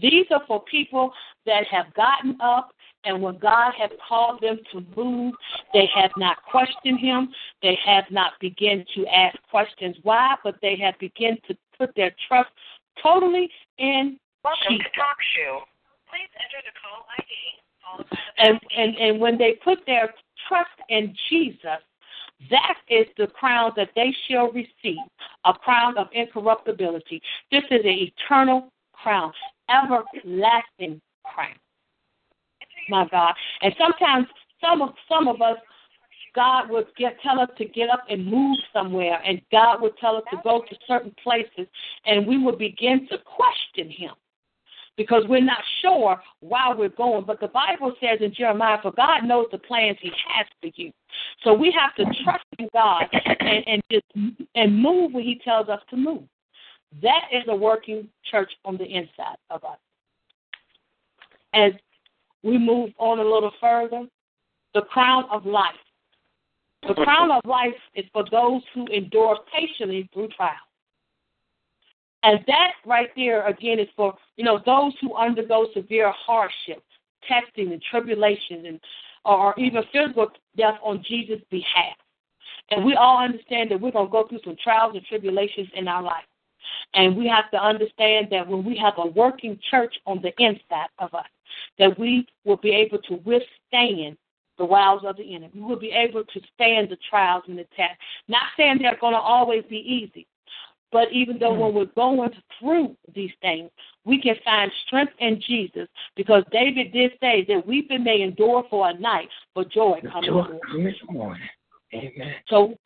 These 0.00 0.26
are 0.30 0.42
for 0.46 0.62
people 0.64 1.12
that 1.46 1.66
have 1.70 1.92
gotten 1.94 2.36
up 2.40 2.72
and 3.04 3.20
when 3.20 3.38
God 3.38 3.72
has 3.78 3.90
called 4.08 4.40
them 4.40 4.58
to 4.72 4.84
move, 4.96 5.34
they 5.74 5.88
have 5.94 6.12
not 6.16 6.36
questioned 6.44 7.00
him. 7.00 7.32
They 7.62 7.76
have 7.84 8.04
not 8.10 8.32
begun 8.40 8.84
to 8.94 9.06
ask 9.08 9.36
questions 9.50 9.96
why, 10.02 10.36
but 10.44 10.54
they 10.62 10.76
have 10.76 10.98
begun 11.00 11.38
to 11.48 11.56
put 11.76 11.94
their 11.96 12.14
trust 12.28 12.50
totally 13.02 13.50
in 13.78 14.18
Welcome 14.44 14.78
Jesus. 14.78 14.86
to 14.94 15.00
Talk 15.00 15.16
Show. 15.36 15.60
Please 16.08 16.30
enter 16.38 16.62
the 16.64 16.74
call 16.80 17.06
ID. 17.18 17.32
And, 18.38 18.60
and 18.76 18.96
and 18.96 19.20
when 19.20 19.36
they 19.36 19.58
put 19.64 19.84
their 19.86 20.14
trust 20.48 20.70
in 20.88 21.14
Jesus, 21.28 21.82
That 22.50 22.78
is 22.88 23.06
the 23.16 23.26
crown 23.28 23.72
that 23.76 23.90
they 23.94 24.14
shall 24.28 24.50
receive, 24.52 24.98
a 25.44 25.52
crown 25.52 25.96
of 25.98 26.08
incorruptibility. 26.12 27.22
This 27.50 27.64
is 27.70 27.80
an 27.84 27.86
eternal 27.86 28.72
crown, 28.92 29.32
everlasting 29.68 31.00
crown. 31.24 31.54
My 32.88 33.06
God. 33.08 33.34
And 33.62 33.74
sometimes 33.78 34.26
some 34.60 34.82
of 34.82 34.94
some 35.08 35.28
of 35.28 35.40
us 35.40 35.56
God 36.34 36.70
would 36.70 36.86
get 36.96 37.20
tell 37.20 37.40
us 37.40 37.50
to 37.58 37.64
get 37.66 37.90
up 37.90 38.04
and 38.08 38.24
move 38.24 38.56
somewhere, 38.72 39.20
and 39.24 39.40
God 39.50 39.82
would 39.82 39.96
tell 39.98 40.16
us 40.16 40.24
to 40.30 40.38
go 40.42 40.62
to 40.62 40.76
certain 40.86 41.14
places, 41.22 41.66
and 42.06 42.26
we 42.26 42.38
would 42.38 42.58
begin 42.58 43.06
to 43.08 43.18
question 43.18 43.90
Him 43.90 44.12
because 44.96 45.24
we're 45.28 45.40
not 45.40 45.62
sure 45.80 46.20
why 46.40 46.72
we're 46.76 46.88
going. 46.90 47.24
But 47.24 47.40
the 47.40 47.48
Bible 47.48 47.94
says 48.00 48.18
in 48.20 48.34
Jeremiah, 48.34 48.78
for 48.82 48.92
God 48.92 49.24
knows 49.24 49.46
the 49.50 49.58
plans 49.58 49.98
He 50.00 50.10
has 50.28 50.46
for 50.60 50.70
you. 50.74 50.92
So 51.44 51.54
we 51.54 51.74
have 51.78 51.94
to 51.96 52.22
trust 52.22 52.44
in 52.58 52.68
God 52.72 53.04
and, 53.40 53.66
and 53.66 53.82
just 53.90 54.04
and 54.54 54.82
move 54.82 55.12
when 55.12 55.24
He 55.24 55.40
tells 55.44 55.68
us 55.68 55.80
to 55.90 55.96
move. 55.96 56.22
That 57.00 57.22
is 57.32 57.44
a 57.48 57.56
working 57.56 58.08
church 58.30 58.50
on 58.64 58.76
the 58.76 58.84
inside 58.84 59.36
of 59.50 59.64
us. 59.64 59.78
As 61.54 61.72
we 62.42 62.58
move 62.58 62.90
on 62.98 63.18
a 63.18 63.24
little 63.24 63.52
further, 63.60 64.06
the 64.74 64.82
crown 64.82 65.24
of 65.30 65.46
life. 65.46 65.74
The 66.86 66.94
crown 66.94 67.30
of 67.30 67.42
life 67.44 67.70
is 67.94 68.04
for 68.12 68.24
those 68.30 68.62
who 68.74 68.86
endure 68.86 69.38
patiently 69.54 70.08
through 70.12 70.28
trials. 70.28 70.58
And 72.22 72.40
that 72.46 72.72
right 72.86 73.10
there 73.16 73.46
again 73.46 73.78
is 73.78 73.88
for, 73.96 74.14
you 74.36 74.44
know, 74.44 74.60
those 74.64 74.92
who 75.00 75.14
undergo 75.14 75.66
severe 75.74 76.12
hardship, 76.12 76.82
testing 77.26 77.72
and 77.72 77.82
tribulation 77.82 78.66
and 78.66 78.80
or 79.24 79.54
even 79.56 79.82
physical 79.92 80.28
death 80.56 80.78
on 80.82 81.04
Jesus' 81.06 81.40
behalf. 81.50 81.96
And 82.70 82.84
we 82.84 82.94
all 82.94 83.22
understand 83.22 83.70
that 83.70 83.80
we're 83.80 83.92
gonna 83.92 84.08
go 84.08 84.26
through 84.26 84.40
some 84.44 84.56
trials 84.62 84.94
and 84.96 85.04
tribulations 85.04 85.68
in 85.74 85.86
our 85.88 86.02
life. 86.02 86.24
And 86.94 87.16
we 87.16 87.26
have 87.28 87.50
to 87.52 87.62
understand 87.62 88.28
that 88.30 88.46
when 88.46 88.64
we 88.64 88.76
have 88.78 88.94
a 88.98 89.06
working 89.06 89.58
church 89.70 89.94
on 90.06 90.20
the 90.22 90.32
inside 90.38 90.88
of 90.98 91.14
us, 91.14 91.26
that 91.78 91.98
we 91.98 92.26
will 92.44 92.56
be 92.56 92.70
able 92.70 92.98
to 92.98 93.14
withstand 93.24 94.16
the 94.58 94.64
wiles 94.64 95.02
of 95.04 95.16
the 95.16 95.34
enemy. 95.34 95.50
We 95.54 95.62
will 95.62 95.78
be 95.78 95.90
able 95.90 96.24
to 96.24 96.40
stand 96.54 96.90
the 96.90 96.98
trials 97.08 97.44
and 97.48 97.58
the 97.58 97.66
tests. 97.76 97.96
Not 98.28 98.44
saying 98.56 98.78
they're 98.80 98.98
going 99.00 99.14
to 99.14 99.18
always 99.18 99.64
be 99.68 99.78
easy, 99.78 100.26
but 100.92 101.10
even 101.10 101.38
though 101.38 101.54
hmm. 101.54 101.60
when 101.60 101.74
we're 101.74 101.86
going 101.96 102.30
through 102.60 102.96
these 103.14 103.32
things, 103.40 103.70
we 104.04 104.20
can 104.20 104.36
find 104.44 104.70
strength 104.86 105.14
in 105.18 105.40
Jesus 105.40 105.88
because 106.16 106.44
David 106.52 106.92
did 106.92 107.12
say 107.20 107.44
that 107.48 107.66
weeping 107.66 108.04
may 108.04 108.20
endure 108.20 108.64
for 108.68 108.88
a 108.88 108.94
night, 108.98 109.28
but 109.54 109.70
joy 109.70 110.00
comes 110.12 110.28
in 110.28 110.84
the 110.84 111.12
morning. 111.12 111.48
Amen. 111.94 112.34
So 112.48 112.76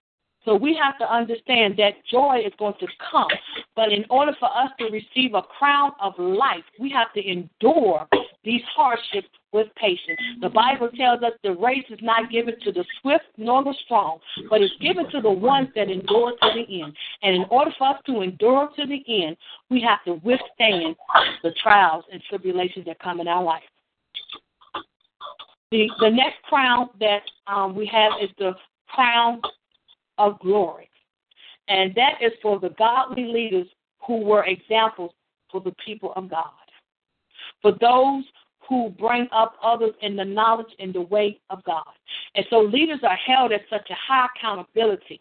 so 0.46 0.54
we 0.54 0.78
have 0.80 0.96
to 0.98 1.12
understand 1.12 1.76
that 1.78 1.94
joy 2.08 2.40
is 2.46 2.52
going 2.56 2.74
to 2.78 2.86
come. 3.10 3.26
But 3.74 3.92
in 3.92 4.04
order 4.08 4.32
for 4.38 4.46
us 4.46 4.70
to 4.78 4.84
receive 4.84 5.34
a 5.34 5.42
crown 5.42 5.90
of 6.00 6.14
life, 6.18 6.62
we 6.78 6.88
have 6.90 7.12
to 7.14 7.28
endure 7.28 8.06
these 8.44 8.62
hardships 8.74 9.28
with 9.56 9.74
patience. 9.76 10.20
The 10.42 10.50
Bible 10.50 10.90
tells 10.96 11.22
us 11.22 11.32
the 11.42 11.56
race 11.56 11.84
is 11.88 11.98
not 12.02 12.30
given 12.30 12.54
to 12.60 12.72
the 12.72 12.84
swift 13.00 13.24
nor 13.38 13.64
the 13.64 13.74
strong, 13.84 14.18
but 14.50 14.60
it's 14.60 14.74
given 14.80 15.10
to 15.10 15.20
the 15.22 15.30
ones 15.30 15.68
that 15.74 15.90
endure 15.90 16.32
to 16.32 16.50
the 16.54 16.82
end. 16.82 16.94
And 17.22 17.34
in 17.34 17.44
order 17.50 17.70
for 17.78 17.88
us 17.88 18.00
to 18.06 18.20
endure 18.20 18.68
to 18.76 18.86
the 18.86 19.24
end, 19.24 19.36
we 19.70 19.80
have 19.80 20.04
to 20.04 20.20
withstand 20.22 20.94
the 21.42 21.52
trials 21.62 22.04
and 22.12 22.22
tribulations 22.28 22.84
that 22.84 22.98
come 22.98 23.20
in 23.20 23.28
our 23.28 23.42
life. 23.42 23.62
The 25.72 25.88
the 26.00 26.10
next 26.10 26.42
crown 26.44 26.90
that 27.00 27.22
um, 27.46 27.74
we 27.74 27.86
have 27.86 28.12
is 28.22 28.30
the 28.38 28.52
crown 28.88 29.40
of 30.18 30.38
glory. 30.40 30.88
And 31.68 31.94
that 31.96 32.14
is 32.20 32.32
for 32.42 32.60
the 32.60 32.70
godly 32.78 33.24
leaders 33.24 33.66
who 34.06 34.18
were 34.20 34.44
examples 34.44 35.10
for 35.50 35.60
the 35.60 35.74
people 35.84 36.12
of 36.14 36.30
God. 36.30 36.44
For 37.62 37.72
those 37.80 38.24
who 38.68 38.90
bring 38.98 39.29
up 39.33 39.55
others 39.62 39.92
in 40.02 40.16
the 40.16 40.24
knowledge 40.24 40.72
and 40.79 40.94
the 40.94 41.00
way 41.00 41.40
of 41.50 41.62
God. 41.64 41.85
And 42.35 42.44
so 42.50 42.61
leaders 42.61 43.00
are 43.02 43.16
held 43.16 43.52
at 43.52 43.62
such 43.70 43.88
a 43.90 43.94
high 43.94 44.26
accountability 44.35 45.20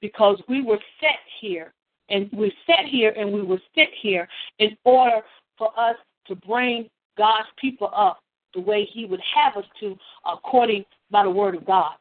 because 0.00 0.40
we 0.48 0.62
were 0.62 0.78
set 1.00 1.18
here 1.40 1.72
and 2.08 2.28
we 2.32 2.52
set 2.66 2.86
here 2.86 3.12
and 3.16 3.32
we 3.32 3.42
will 3.42 3.60
sit 3.74 3.88
here 4.00 4.28
in 4.58 4.76
order 4.84 5.20
for 5.58 5.70
us 5.78 5.96
to 6.26 6.34
bring 6.34 6.88
God's 7.16 7.48
people 7.58 7.90
up 7.94 8.20
the 8.54 8.60
way 8.60 8.84
He 8.84 9.04
would 9.04 9.20
have 9.34 9.56
us 9.56 9.68
to 9.80 9.96
according 10.30 10.84
by 11.10 11.24
the 11.24 11.30
word 11.30 11.54
of 11.54 11.66
God 11.66 11.94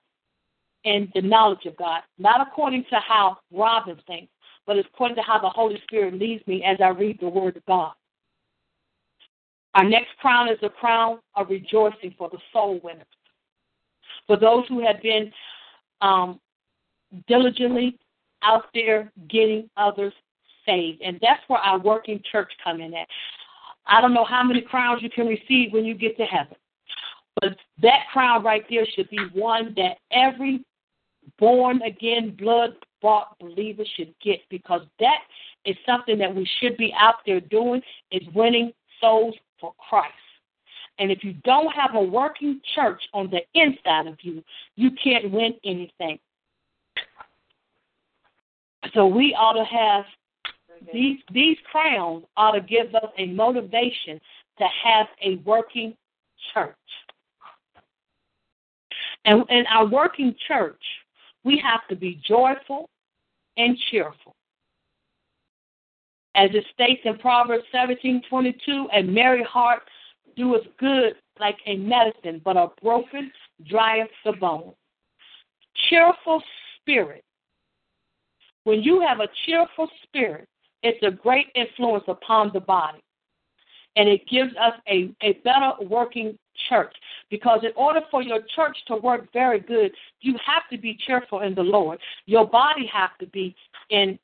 and 0.85 1.09
the 1.15 1.21
knowledge 1.21 1.65
of 1.65 1.75
God, 1.77 2.01
not 2.17 2.45
according 2.45 2.85
to 2.89 2.99
how 2.99 3.37
Robin 3.51 3.99
thinks, 4.07 4.31
but 4.67 4.77
according 4.77 5.15
to 5.17 5.23
how 5.23 5.39
the 5.39 5.49
Holy 5.49 5.79
Spirit 5.83 6.13
leads 6.13 6.45
me 6.47 6.63
as 6.63 6.77
I 6.81 6.89
read 6.89 7.19
the 7.19 7.27
Word 7.27 7.57
of 7.57 7.65
God. 7.65 7.93
Our 9.75 9.83
next 9.83 10.17
crown 10.19 10.49
is 10.49 10.57
a 10.61 10.69
crown 10.69 11.19
of 11.35 11.49
rejoicing 11.49 12.15
for 12.17 12.29
the 12.29 12.37
soul 12.51 12.79
winners. 12.83 13.05
For 14.25 14.37
those 14.37 14.63
who 14.69 14.83
have 14.85 15.01
been 15.01 15.31
um, 16.01 16.39
diligently 17.27 17.99
out 18.41 18.65
there 18.73 19.11
getting 19.29 19.69
others 19.75 20.13
saved. 20.65 21.01
And 21.01 21.19
that's 21.21 21.41
where 21.47 21.59
our 21.59 21.79
working 21.79 22.21
church 22.31 22.51
come 22.63 22.79
in 22.79 22.93
at. 22.93 23.07
I 23.85 24.01
don't 24.01 24.13
know 24.13 24.25
how 24.25 24.43
many 24.43 24.61
crowns 24.61 25.01
you 25.03 25.09
can 25.09 25.27
receive 25.27 25.73
when 25.73 25.85
you 25.85 25.93
get 25.93 26.17
to 26.17 26.23
heaven. 26.23 26.55
But 27.41 27.57
that 27.81 28.05
crown 28.11 28.43
right 28.43 28.63
there 28.69 28.85
should 28.95 29.09
be 29.09 29.19
one 29.33 29.73
that 29.75 29.97
every 30.11 30.63
born 31.37 31.81
again, 31.81 32.35
blood 32.39 32.75
bought 33.01 33.37
believer 33.39 33.83
should 33.95 34.13
get 34.23 34.39
because 34.49 34.81
that 34.99 35.19
is 35.65 35.75
something 35.85 36.17
that 36.17 36.33
we 36.33 36.47
should 36.59 36.77
be 36.77 36.93
out 36.97 37.15
there 37.25 37.41
doing 37.41 37.81
is 38.11 38.21
winning 38.33 38.71
souls 39.01 39.35
for 39.59 39.73
Christ. 39.89 40.13
And 40.97 41.11
if 41.11 41.23
you 41.23 41.33
don't 41.43 41.71
have 41.73 41.95
a 41.95 42.01
working 42.01 42.61
church 42.73 43.01
on 43.13 43.29
the 43.29 43.41
inside 43.53 44.07
of 44.07 44.17
you, 44.21 44.43
you 44.75 44.91
can't 45.03 45.31
win 45.31 45.53
anything. 45.65 46.19
So 48.93 49.07
we 49.07 49.35
ought 49.37 49.53
to 49.53 49.65
have 49.65 50.05
these 50.93 51.19
these 51.33 51.57
crowns 51.71 52.23
ought 52.37 52.51
to 52.51 52.61
give 52.61 52.93
us 52.95 53.09
a 53.17 53.27
motivation 53.27 54.19
to 54.57 54.65
have 54.83 55.07
a 55.23 55.35
working 55.37 55.95
church. 56.53 56.75
And 59.25 59.43
in 59.49 59.65
our 59.67 59.87
working 59.87 60.35
church, 60.47 60.81
we 61.43 61.57
have 61.57 61.87
to 61.89 61.95
be 61.95 62.21
joyful 62.27 62.89
and 63.57 63.77
cheerful. 63.89 64.34
As 66.35 66.49
it 66.53 66.65
states 66.73 67.01
in 67.05 67.17
Proverbs 67.17 67.63
17:22, 67.71 68.89
a 68.91 69.01
merry 69.03 69.43
heart 69.43 69.83
doeth 70.35 70.65
good 70.77 71.15
like 71.39 71.57
a 71.65 71.77
medicine, 71.77 72.41
but 72.43 72.57
a 72.57 72.71
broken 72.81 73.31
drieth 73.63 74.11
the 74.25 74.33
bone. 74.33 74.73
Cheerful 75.89 76.43
spirit. 76.75 77.23
When 78.65 78.83
you 78.83 78.99
have 79.01 79.21
a 79.21 79.29
cheerful 79.45 79.89
spirit, 80.03 80.47
it's 80.83 81.01
a 81.03 81.11
great 81.11 81.47
influence 81.55 82.03
upon 82.07 82.51
the 82.53 82.59
body. 82.59 83.01
And 83.95 84.09
it 84.09 84.27
gives 84.27 84.53
us 84.57 84.73
a, 84.89 85.11
a 85.21 85.33
better 85.45 85.71
working 85.81 86.37
church. 86.67 86.93
Because 87.29 87.63
in 87.63 87.71
order 87.77 88.01
for 88.11 88.21
your 88.21 88.41
church 88.55 88.77
to 88.87 88.97
work 88.97 89.31
very 89.31 89.59
good, 89.59 89.91
you 90.19 90.37
have 90.45 90.63
to 90.69 90.77
be 90.77 90.97
cheerful 91.05 91.41
in 91.41 91.55
the 91.55 91.63
Lord. 91.63 91.99
Your 92.25 92.45
body 92.45 92.85
has 92.87 93.09
to 93.19 93.27
be 93.27 93.55
in, 93.89 94.19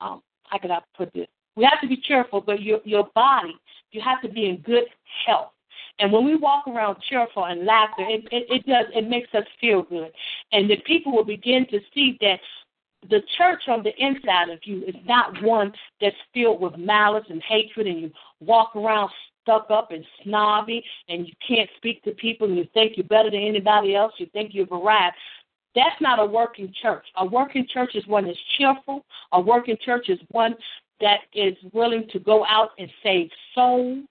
um, 0.00 0.22
how 0.44 0.58
could 0.58 0.70
I 0.70 0.80
put 0.96 1.12
this? 1.12 1.26
We 1.56 1.64
have 1.64 1.80
to 1.80 1.88
be 1.88 1.96
cheerful, 1.96 2.40
but 2.40 2.62
your 2.62 2.80
your 2.84 3.08
body, 3.14 3.56
you 3.92 4.00
have 4.02 4.20
to 4.22 4.28
be 4.28 4.46
in 4.46 4.58
good 4.58 4.84
health. 5.26 5.52
And 5.98 6.12
when 6.12 6.24
we 6.26 6.36
walk 6.36 6.68
around 6.68 6.96
cheerful 7.08 7.46
and 7.46 7.64
laughter, 7.64 8.04
it, 8.06 8.24
it, 8.30 8.46
it 8.50 8.66
does 8.66 8.86
it 8.94 9.08
makes 9.08 9.34
us 9.34 9.44
feel 9.60 9.82
good. 9.82 10.12
And 10.52 10.68
the 10.68 10.76
people 10.86 11.12
will 11.12 11.24
begin 11.24 11.66
to 11.70 11.80
see 11.94 12.18
that 12.20 12.38
the 13.08 13.22
church 13.38 13.62
on 13.68 13.82
the 13.82 13.92
inside 13.98 14.50
of 14.50 14.58
you 14.64 14.82
is 14.84 14.94
not 15.06 15.42
one 15.42 15.72
that's 16.00 16.16
filled 16.34 16.60
with 16.60 16.76
malice 16.76 17.24
and 17.30 17.42
hatred 17.42 17.86
and 17.86 18.00
you 18.00 18.10
walk 18.40 18.74
around 18.74 19.10
stuck 19.42 19.70
up 19.70 19.92
and 19.92 20.04
snobby 20.24 20.84
and 21.08 21.26
you 21.26 21.32
can't 21.46 21.70
speak 21.76 22.02
to 22.02 22.10
people 22.12 22.48
and 22.48 22.56
you 22.56 22.66
think 22.74 22.96
you're 22.96 23.06
better 23.06 23.30
than 23.30 23.40
anybody 23.40 23.94
else, 23.94 24.12
you 24.18 24.26
think 24.32 24.52
you've 24.52 24.72
arrived. 24.72 25.14
That's 25.74 26.00
not 26.00 26.18
a 26.18 26.24
working 26.24 26.72
church. 26.82 27.04
A 27.16 27.24
working 27.24 27.66
church 27.72 27.94
is 27.94 28.06
one 28.06 28.26
that's 28.26 28.38
cheerful. 28.58 29.04
A 29.32 29.40
working 29.40 29.76
church 29.84 30.08
is 30.08 30.18
one 30.30 30.56
that 31.00 31.20
is 31.34 31.54
willing 31.72 32.06
to 32.12 32.18
go 32.18 32.44
out 32.46 32.70
and 32.78 32.90
save 33.02 33.30
souls. 33.54 34.04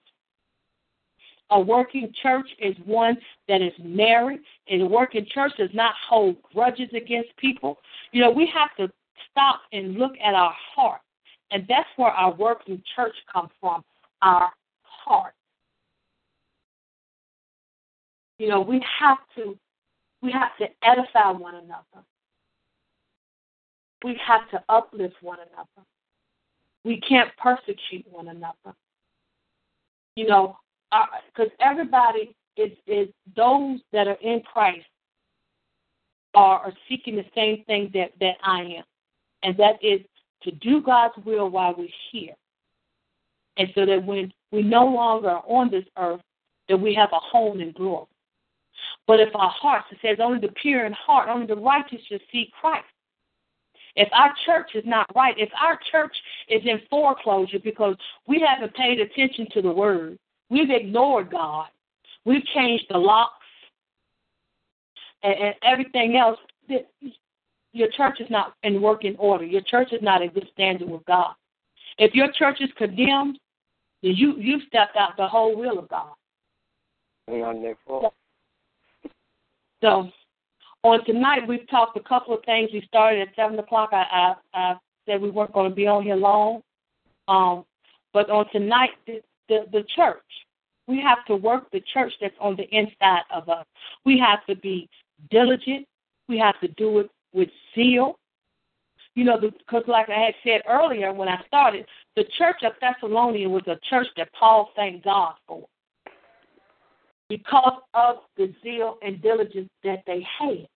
A 1.50 1.60
working 1.60 2.12
church 2.22 2.48
is 2.60 2.74
one 2.84 3.16
that 3.48 3.62
is 3.62 3.72
married. 3.80 4.40
And 4.68 4.82
a 4.82 4.86
working 4.86 5.26
church 5.32 5.52
does 5.58 5.70
not 5.72 5.94
hold 6.08 6.36
grudges 6.52 6.88
against 6.94 7.36
people. 7.36 7.78
You 8.12 8.20
know, 8.20 8.30
we 8.30 8.50
have 8.52 8.74
to 8.78 8.92
stop 9.30 9.60
and 9.72 9.94
look 9.94 10.12
at 10.24 10.34
our 10.34 10.54
heart. 10.74 11.00
And 11.52 11.64
that's 11.68 11.88
where 11.96 12.10
our 12.10 12.34
working 12.34 12.82
church 12.96 13.14
comes 13.32 13.50
from, 13.60 13.84
our 14.22 14.50
heart. 14.82 15.34
You 18.38 18.48
know, 18.48 18.60
we 18.60 18.84
have 19.00 19.18
to 19.36 19.56
we 20.22 20.32
have 20.32 20.56
to 20.58 20.66
edify 20.82 21.30
one 21.30 21.54
another. 21.54 22.04
we 24.04 24.18
have 24.26 24.48
to 24.50 24.62
uplift 24.68 25.14
one 25.20 25.38
another. 25.38 25.86
We 26.86 27.00
can't 27.00 27.30
persecute 27.36 28.06
one 28.08 28.28
another. 28.28 28.76
You 30.14 30.28
know, 30.28 30.56
because 31.34 31.50
everybody 31.60 32.34
is 32.56 32.70
is 32.86 33.08
those 33.34 33.80
that 33.92 34.06
are 34.06 34.18
in 34.22 34.40
Christ 34.40 34.86
are, 36.34 36.60
are 36.60 36.72
seeking 36.88 37.16
the 37.16 37.24
same 37.34 37.64
thing 37.64 37.90
that 37.92 38.12
that 38.20 38.36
I 38.44 38.60
am, 38.60 38.84
and 39.42 39.56
that 39.58 39.82
is 39.82 40.00
to 40.44 40.52
do 40.52 40.80
God's 40.80 41.14
will 41.24 41.50
while 41.50 41.74
we're 41.76 41.88
here, 42.12 42.34
and 43.56 43.68
so 43.74 43.84
that 43.84 44.02
when 44.06 44.32
we 44.52 44.62
no 44.62 44.86
longer 44.86 45.30
are 45.30 45.44
on 45.48 45.70
this 45.70 45.84
earth, 45.98 46.20
that 46.68 46.76
we 46.78 46.94
have 46.94 47.10
a 47.12 47.18
home 47.18 47.60
in 47.60 47.72
glory. 47.72 48.06
But 49.08 49.18
if 49.18 49.34
our 49.34 49.50
hearts, 49.50 49.88
it 49.90 49.98
says, 50.02 50.18
only 50.20 50.38
the 50.38 50.54
pure 50.62 50.86
in 50.86 50.92
heart, 50.92 51.28
only 51.28 51.46
the 51.46 51.56
righteous 51.56 52.00
shall 52.08 52.18
see 52.30 52.52
Christ. 52.60 52.86
If 53.96 54.08
our 54.12 54.32
church 54.44 54.70
is 54.74 54.84
not 54.86 55.06
right, 55.16 55.34
if 55.38 55.48
our 55.60 55.78
church 55.90 56.14
is 56.48 56.62
in 56.64 56.80
foreclosure 56.90 57.58
because 57.62 57.96
we 58.28 58.44
haven't 58.46 58.74
paid 58.74 59.00
attention 59.00 59.46
to 59.52 59.62
the 59.62 59.72
word, 59.72 60.18
we've 60.50 60.70
ignored 60.70 61.30
God, 61.30 61.66
we've 62.24 62.44
changed 62.54 62.84
the 62.90 62.98
locks 62.98 63.32
and, 65.22 65.34
and 65.34 65.54
everything 65.62 66.16
else, 66.16 66.38
your 67.72 67.88
church 67.96 68.20
is 68.20 68.28
not 68.30 68.54
in 68.62 68.80
working 68.80 69.16
order. 69.16 69.44
Your 69.44 69.62
church 69.62 69.92
is 69.92 70.02
not 70.02 70.22
in 70.22 70.30
good 70.30 70.48
standing 70.52 70.90
with 70.90 71.04
God. 71.06 71.34
If 71.98 72.14
your 72.14 72.30
church 72.32 72.58
is 72.60 72.70
condemned, 72.76 73.38
then 74.02 74.12
you 74.14 74.36
you 74.38 74.60
stepped 74.66 74.96
out 74.96 75.16
the 75.16 75.26
whole 75.26 75.56
will 75.56 75.78
of 75.78 75.88
God. 75.88 76.12
So 79.82 80.10
on 80.86 81.04
tonight, 81.04 81.46
we've 81.46 81.68
talked 81.68 81.96
a 81.96 82.02
couple 82.02 82.34
of 82.34 82.44
things. 82.44 82.70
We 82.72 82.82
started 82.86 83.28
at 83.28 83.34
seven 83.34 83.58
o'clock. 83.58 83.90
I, 83.92 84.04
I, 84.10 84.34
I 84.54 84.74
said 85.06 85.20
we 85.20 85.30
weren't 85.30 85.52
going 85.52 85.70
to 85.70 85.74
be 85.74 85.86
on 85.86 86.02
here 86.02 86.16
long, 86.16 86.62
um, 87.28 87.64
but 88.12 88.30
on 88.30 88.46
tonight, 88.52 88.90
the, 89.06 89.20
the 89.48 89.66
the 89.72 89.84
church. 89.94 90.22
We 90.88 91.00
have 91.00 91.24
to 91.26 91.34
work 91.34 91.68
the 91.72 91.82
church 91.92 92.12
that's 92.20 92.34
on 92.40 92.54
the 92.54 92.68
inside 92.70 93.22
of 93.34 93.48
us. 93.48 93.66
We 94.04 94.18
have 94.18 94.46
to 94.46 94.54
be 94.54 94.88
diligent. 95.30 95.86
We 96.28 96.38
have 96.38 96.60
to 96.60 96.68
do 96.68 97.00
it 97.00 97.10
with 97.32 97.48
zeal. 97.74 98.18
You 99.16 99.24
know, 99.24 99.40
because 99.40 99.82
like 99.88 100.08
I 100.10 100.26
had 100.26 100.34
said 100.44 100.60
earlier 100.68 101.12
when 101.12 101.26
I 101.28 101.42
started, 101.46 101.86
the 102.14 102.24
church 102.38 102.62
of 102.62 102.72
Thessalonica 102.80 103.48
was 103.48 103.62
a 103.66 103.80
church 103.88 104.06
that 104.16 104.32
Paul 104.38 104.70
thanked 104.76 105.04
God 105.04 105.34
for 105.48 105.66
because 107.28 107.80
of 107.94 108.16
the 108.36 108.52
zeal 108.62 108.98
and 109.02 109.20
diligence 109.22 109.70
that 109.82 110.02
they 110.06 110.24
had. 110.38 110.68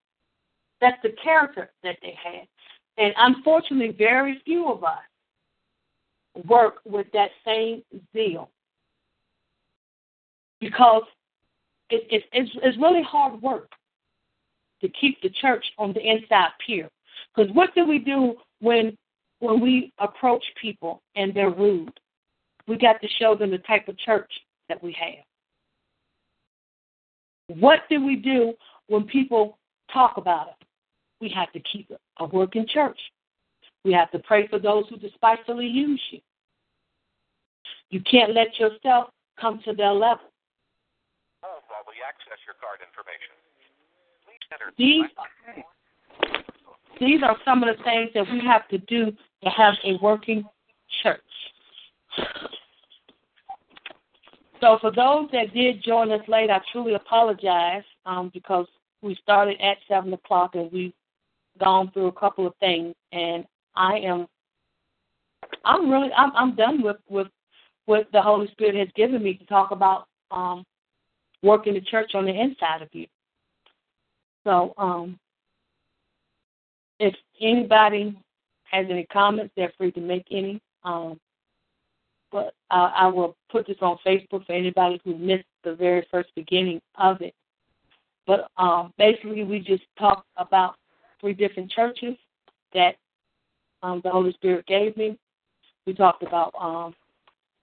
That's 0.81 1.01
the 1.03 1.15
character 1.23 1.71
that 1.83 1.97
they 2.03 2.15
had. 2.23 2.47
And 2.99 3.15
unfortunately, 3.17 3.95
very 3.97 4.41
few 4.45 4.71
of 4.71 4.85
us 4.85 4.99
work 6.47 6.77
with 6.85 7.07
that 7.13 7.31
same 7.45 7.83
zeal 8.13 8.51
because 10.61 11.03
it, 11.91 12.07
it, 12.11 12.25
it's, 12.33 12.51
it's 12.63 12.79
really 12.79 13.03
hard 13.03 13.41
work 13.43 13.71
to 14.81 14.89
keep 14.89 15.21
the 15.23 15.31
church 15.41 15.65
on 15.79 15.93
the 15.93 16.01
inside 16.01 16.51
pure. 16.65 16.89
Because 17.35 17.51
what 17.55 17.75
do 17.75 17.87
we 17.87 17.99
do 17.99 18.35
when 18.61 18.97
when 19.41 19.61
we 19.61 19.93
approach 19.99 20.45
people 20.61 21.03
and 21.17 21.35
they're 21.35 21.51
rude? 21.51 21.99
We 22.69 22.77
got 22.77 23.01
to 23.01 23.09
show 23.19 23.35
them 23.35 23.51
the 23.51 23.59
type 23.59 23.89
of 23.89 23.99
church 23.99 24.31
that 24.69 24.83
we 24.83 24.95
have. 25.01 25.25
What 27.59 27.81
do 27.89 28.05
we 28.05 28.17
do 28.17 28.53
when 28.89 29.05
people 29.05 29.59
talk 29.93 30.19
about 30.19 30.49
us? 30.49 30.55
We 31.21 31.29
have 31.31 31.53
to 31.53 31.61
keep 31.61 31.91
a 32.19 32.25
working 32.25 32.67
church. 32.73 32.99
We 33.85 33.93
have 33.93 34.11
to 34.13 34.19
pray 34.21 34.47
for 34.49 34.59
those 34.59 34.85
who 34.89 34.97
despitefully 34.97 35.67
use 35.67 36.03
you. 36.11 36.21
You 37.91 38.01
can't 38.03 38.35
let 38.35 38.59
yourself 38.59 39.09
come 39.41 39.61
to 39.65 39.73
their 39.73 39.93
level. 39.93 40.31
While 41.41 41.85
we 41.87 41.95
access 42.07 42.39
your 42.47 42.57
card 42.61 42.81
information, 42.87 43.33
please 44.25 44.45
enter. 44.53 44.73
These, 44.77 45.09
these 47.01 47.23
are 47.23 47.37
some 47.45 47.63
of 47.63 47.75
the 47.75 47.83
things 47.83 48.11
that 48.15 48.31
we 48.31 48.41
have 48.47 48.69
to 48.69 48.79
do 48.79 49.13
to 49.43 49.51
have 49.51 49.75
a 49.85 49.97
working 50.03 50.45
church. 51.03 51.21
So 54.61 54.79
for 54.81 54.91
those 54.91 55.29
that 55.33 55.55
did 55.55 55.83
join 55.83 56.13
us 56.13 56.21
late, 56.29 56.51
I 56.51 56.61
truly 56.71 56.95
apologize 56.95 57.85
um, 58.05 58.31
because 58.35 58.67
we 59.01 59.15
started 59.23 59.59
at 59.61 59.79
seven 59.89 60.13
o'clock 60.13 60.55
and 60.55 60.71
we've 60.71 60.93
gone 61.61 61.91
through 61.93 62.09
a 62.09 62.13
couple 62.13 62.47
of 62.47 62.55
things, 62.61 62.95
and 63.13 63.45
I 63.77 63.99
am, 63.99 64.27
I'm 65.65 65.91
really, 65.91 66.11
I'm, 66.17 66.33
I'm 66.35 66.57
done 66.57 66.83
with 66.83 66.97
with 67.09 67.29
what 67.87 68.09
the 68.13 68.23
Holy 68.23 68.49
Spirit 68.53 68.75
has 68.75 68.89
given 68.95 69.23
me 69.23 69.35
to 69.35 69.47
talk 69.47 69.71
about 69.71 70.07
um, 70.31 70.65
working 71.43 71.75
the 71.75 71.81
church 71.81 72.13
on 72.15 72.25
the 72.25 72.33
inside 72.33 72.83
of 72.83 72.89
you. 72.93 73.07
So, 74.45 74.75
um, 74.79 75.19
if 76.99 77.15
anybody 77.41 78.17
has 78.65 78.87
any 78.91 79.07
comments, 79.07 79.53
they're 79.57 79.73
free 79.77 79.93
to 79.93 80.01
make 80.01 80.27
any. 80.31 80.61
Um, 80.85 81.19
but 82.33 82.55
uh, 82.71 82.93
I 82.95 83.07
will 83.09 83.37
put 83.51 83.67
this 83.67 83.77
on 83.81 83.99
Facebook 84.07 84.47
for 84.47 84.53
anybody 84.53 85.01
who 85.05 85.17
missed 85.17 85.47
the 85.65 85.75
very 85.75 86.07
first 86.11 86.31
beginning 86.37 86.81
of 86.97 87.21
it. 87.21 87.35
But 88.27 88.49
um, 88.57 88.93
basically, 88.99 89.43
we 89.43 89.59
just 89.59 89.83
talked 89.99 90.27
about 90.37 90.77
three 91.21 91.35
different 91.35 91.71
churches 91.71 92.17
that 92.75 92.97
um, 93.83 94.01
the 94.05 94.11
Holy 94.11 94.33
Spirit 94.33 94.67
gave 94.67 94.97
me. 94.97 95.19
We 95.87 95.95
talked 95.95 96.23
about 96.23 96.53
um, 96.59 96.95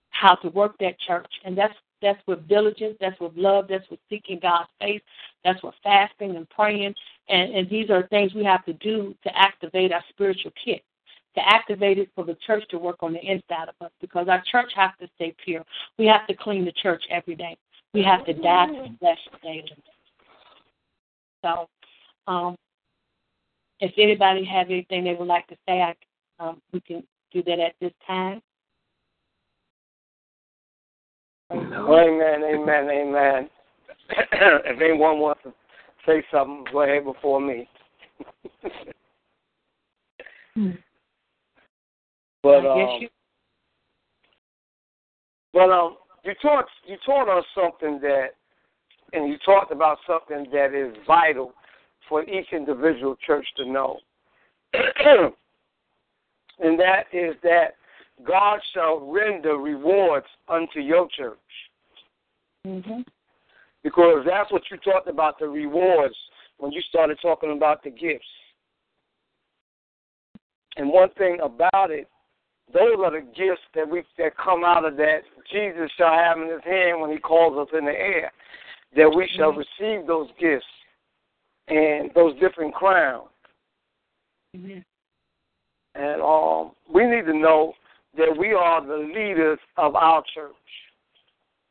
how 0.10 0.36
to 0.36 0.50
work 0.50 0.76
that 0.80 1.00
church, 1.00 1.32
and 1.46 1.58
that's 1.58 1.74
that's 2.02 2.22
with 2.28 2.48
diligence, 2.48 2.96
that's 3.00 3.20
with 3.20 3.32
love, 3.36 3.66
that's 3.70 3.90
with 3.90 4.00
seeking 4.08 4.40
God's 4.40 4.70
face, 4.80 5.02
that's 5.44 5.62
with 5.64 5.74
fasting 5.84 6.36
and 6.36 6.48
praying, 6.50 6.94
and, 7.28 7.56
and 7.56 7.70
these 7.70 7.90
are 7.90 8.08
things 8.08 8.36
we 8.36 8.44
have 8.44 8.64
to 8.66 8.74
do 8.74 9.16
to 9.24 9.36
activate 9.36 9.92
our 9.92 10.04
spiritual 10.10 10.52
kit 10.64 10.84
to 11.38 11.48
activate 11.48 12.00
it 12.00 12.10
for 12.16 12.26
the 12.26 12.36
church 12.48 12.64
to 12.70 12.80
work 12.80 12.98
on 13.02 13.14
the 13.14 13.20
inside 13.20 13.70
of 13.70 13.76
us 13.86 13.92
because 14.02 14.28
our 14.28 14.42
church 14.52 14.72
has 14.76 14.90
to 15.00 15.08
stay 15.16 15.36
pure. 15.46 15.64
We 16.00 16.08
have 16.08 16.26
to 16.28 16.34
clean 16.34 16.66
the 16.66 16.72
church 16.72 17.04
every 17.12 17.36
day. 17.36 17.56
We 17.94 18.02
have 18.04 18.26
to 18.26 18.34
die 18.34 18.66
to 18.66 18.74
the 18.74 18.98
flesh 19.00 19.20
daily. 19.44 19.72
So, 21.44 21.70
um, 22.26 22.56
if 23.80 23.94
anybody 23.98 24.44
have 24.46 24.68
anything 24.70 25.04
they 25.04 25.14
would 25.14 25.28
like 25.28 25.48
to 25.48 25.56
say, 25.68 25.82
I, 25.82 25.96
um, 26.40 26.62
we 26.72 26.82
can 26.82 27.04
do 27.32 27.44
that 27.44 27.60
at 27.60 27.74
this 27.80 27.94
time. 28.06 28.42
Amen, 31.52 32.44
amen, 32.44 32.90
amen. 32.90 33.50
if 34.10 34.82
anyone 34.82 35.20
wants 35.20 35.42
to 35.44 35.54
say 36.06 36.24
something, 36.32 36.66
go 36.72 36.82
ahead 36.82 37.04
before 37.04 37.40
me. 37.40 37.68
hmm. 40.56 40.72
But 42.44 42.66
um, 42.66 43.02
you... 43.02 43.10
but 45.52 45.70
um, 45.70 45.98
you 46.24 46.34
taught 46.42 46.66
you 46.86 46.96
taught 47.06 47.28
us 47.36 47.44
something 47.54 48.00
that, 48.02 48.28
and 49.12 49.28
you 49.28 49.38
talked 49.44 49.72
about 49.72 49.98
something 50.08 50.50
that 50.54 50.74
is 50.74 50.96
vital 51.06 51.52
for 52.10 52.24
each 52.24 52.48
individual 52.52 53.16
church 53.26 53.46
to 53.58 53.66
know, 53.66 54.00
and 54.74 56.80
that 56.80 57.04
is 57.14 57.36
that 57.44 57.76
God 58.26 58.60
shall 58.74 59.00
render 59.00 59.58
rewards 59.58 60.26
unto 60.48 60.80
your 60.80 61.08
church. 61.16 61.38
Mm-hmm. 62.66 63.02
Because 63.84 64.26
that's 64.26 64.52
what 64.52 64.64
you 64.70 64.78
talked 64.78 65.08
about 65.08 65.40
the 65.40 65.48
rewards 65.48 66.16
when 66.58 66.72
you 66.72 66.82
started 66.90 67.18
talking 67.22 67.56
about 67.56 67.84
the 67.84 67.90
gifts. 67.90 68.26
And 70.76 70.90
one 70.90 71.10
thing 71.18 71.38
about 71.42 71.92
it 71.92 72.08
those 72.74 72.98
are 73.00 73.12
the 73.12 73.22
gifts 73.22 73.62
that 73.76 73.90
we 73.90 74.04
that 74.18 74.36
come 74.36 74.64
out 74.64 74.84
of 74.84 74.98
that 74.98 75.20
Jesus 75.52 75.90
shall 75.98 76.14
have 76.14 76.38
in 76.38 76.50
his 76.50 76.64
hand 76.66 77.00
when 77.00 77.12
he 77.12 77.18
calls 77.18 77.58
us 77.58 77.74
in 77.78 77.86
the 77.86 77.92
air. 77.92 78.32
That 78.96 79.14
we 79.16 79.30
shall 79.36 79.54
mm-hmm. 79.54 79.64
receive 79.80 80.08
those 80.08 80.28
gifts 80.40 80.66
and 81.68 82.12
those 82.16 82.38
different 82.40 82.74
crowns. 82.74 83.28
Mm-hmm. 84.56 84.80
And 85.96 86.22
um, 86.22 86.72
we 86.94 87.06
need 87.06 87.26
to 87.26 87.38
know 87.38 87.74
that 88.18 88.36
we 88.38 88.54
are 88.54 88.86
the 88.86 88.98
leaders 88.98 89.60
of 89.78 89.96
our 89.96 90.24
church. 90.34 90.54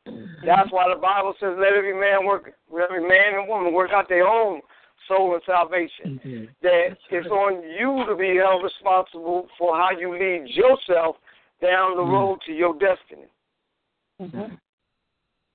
Mm-hmm. 0.07 0.45
That's 0.45 0.71
why 0.71 0.85
the 0.93 0.99
Bible 0.99 1.33
says, 1.39 1.55
"Let 1.59 1.73
every 1.73 1.93
man 1.93 2.25
work, 2.25 2.51
let 2.71 2.85
every 2.85 3.07
man 3.07 3.39
and 3.39 3.47
woman 3.47 3.73
work 3.73 3.91
out 3.91 4.07
their 4.07 4.27
own 4.27 4.61
soul 5.07 5.33
and 5.33 5.43
salvation. 5.45 6.19
Mm-hmm. 6.23 6.45
That 6.61 6.97
it's 7.11 7.27
on 7.27 7.63
you 7.63 8.05
to 8.07 8.15
be 8.15 8.37
held 8.37 8.63
responsible 8.63 9.47
for 9.57 9.75
how 9.75 9.89
you 9.97 10.11
lead 10.11 10.47
yourself 10.47 11.17
down 11.61 11.95
the 11.95 12.03
mm-hmm. 12.03 12.11
road 12.11 12.39
to 12.45 12.51
your 12.51 12.73
destiny. 12.73 13.27
Mm-hmm. 14.21 14.55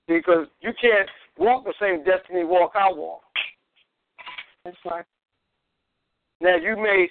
Because 0.09 0.47
you 0.61 0.72
can't 0.80 1.09
walk 1.38 1.64
the 1.64 1.74
same 1.80 2.05
destiny 2.05 2.45
walk 2.45 2.72
I 2.74 2.93
walk. 2.93 3.22
That's 4.64 4.76
right. 4.84 5.04
Now 6.40 6.56
you 6.56 6.76
may 6.76 7.08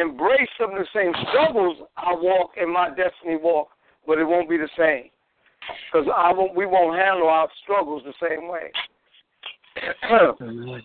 embrace 0.00 0.48
some 0.58 0.72
of 0.72 0.78
the 0.78 0.86
same 0.94 1.12
struggles 1.28 1.78
I 1.96 2.14
walk 2.14 2.52
in 2.60 2.72
my 2.72 2.88
destiny 2.88 3.36
walk, 3.40 3.68
but 4.06 4.18
it 4.18 4.24
won't 4.24 4.48
be 4.48 4.56
the 4.56 4.68
same 4.78 5.10
because 5.92 6.08
I 6.14 6.32
won't. 6.32 6.54
We 6.54 6.66
won't 6.66 6.98
handle 6.98 7.28
our 7.28 7.48
struggles 7.62 8.02
the 8.04 8.28
same 8.28 8.48
way. 8.48 8.72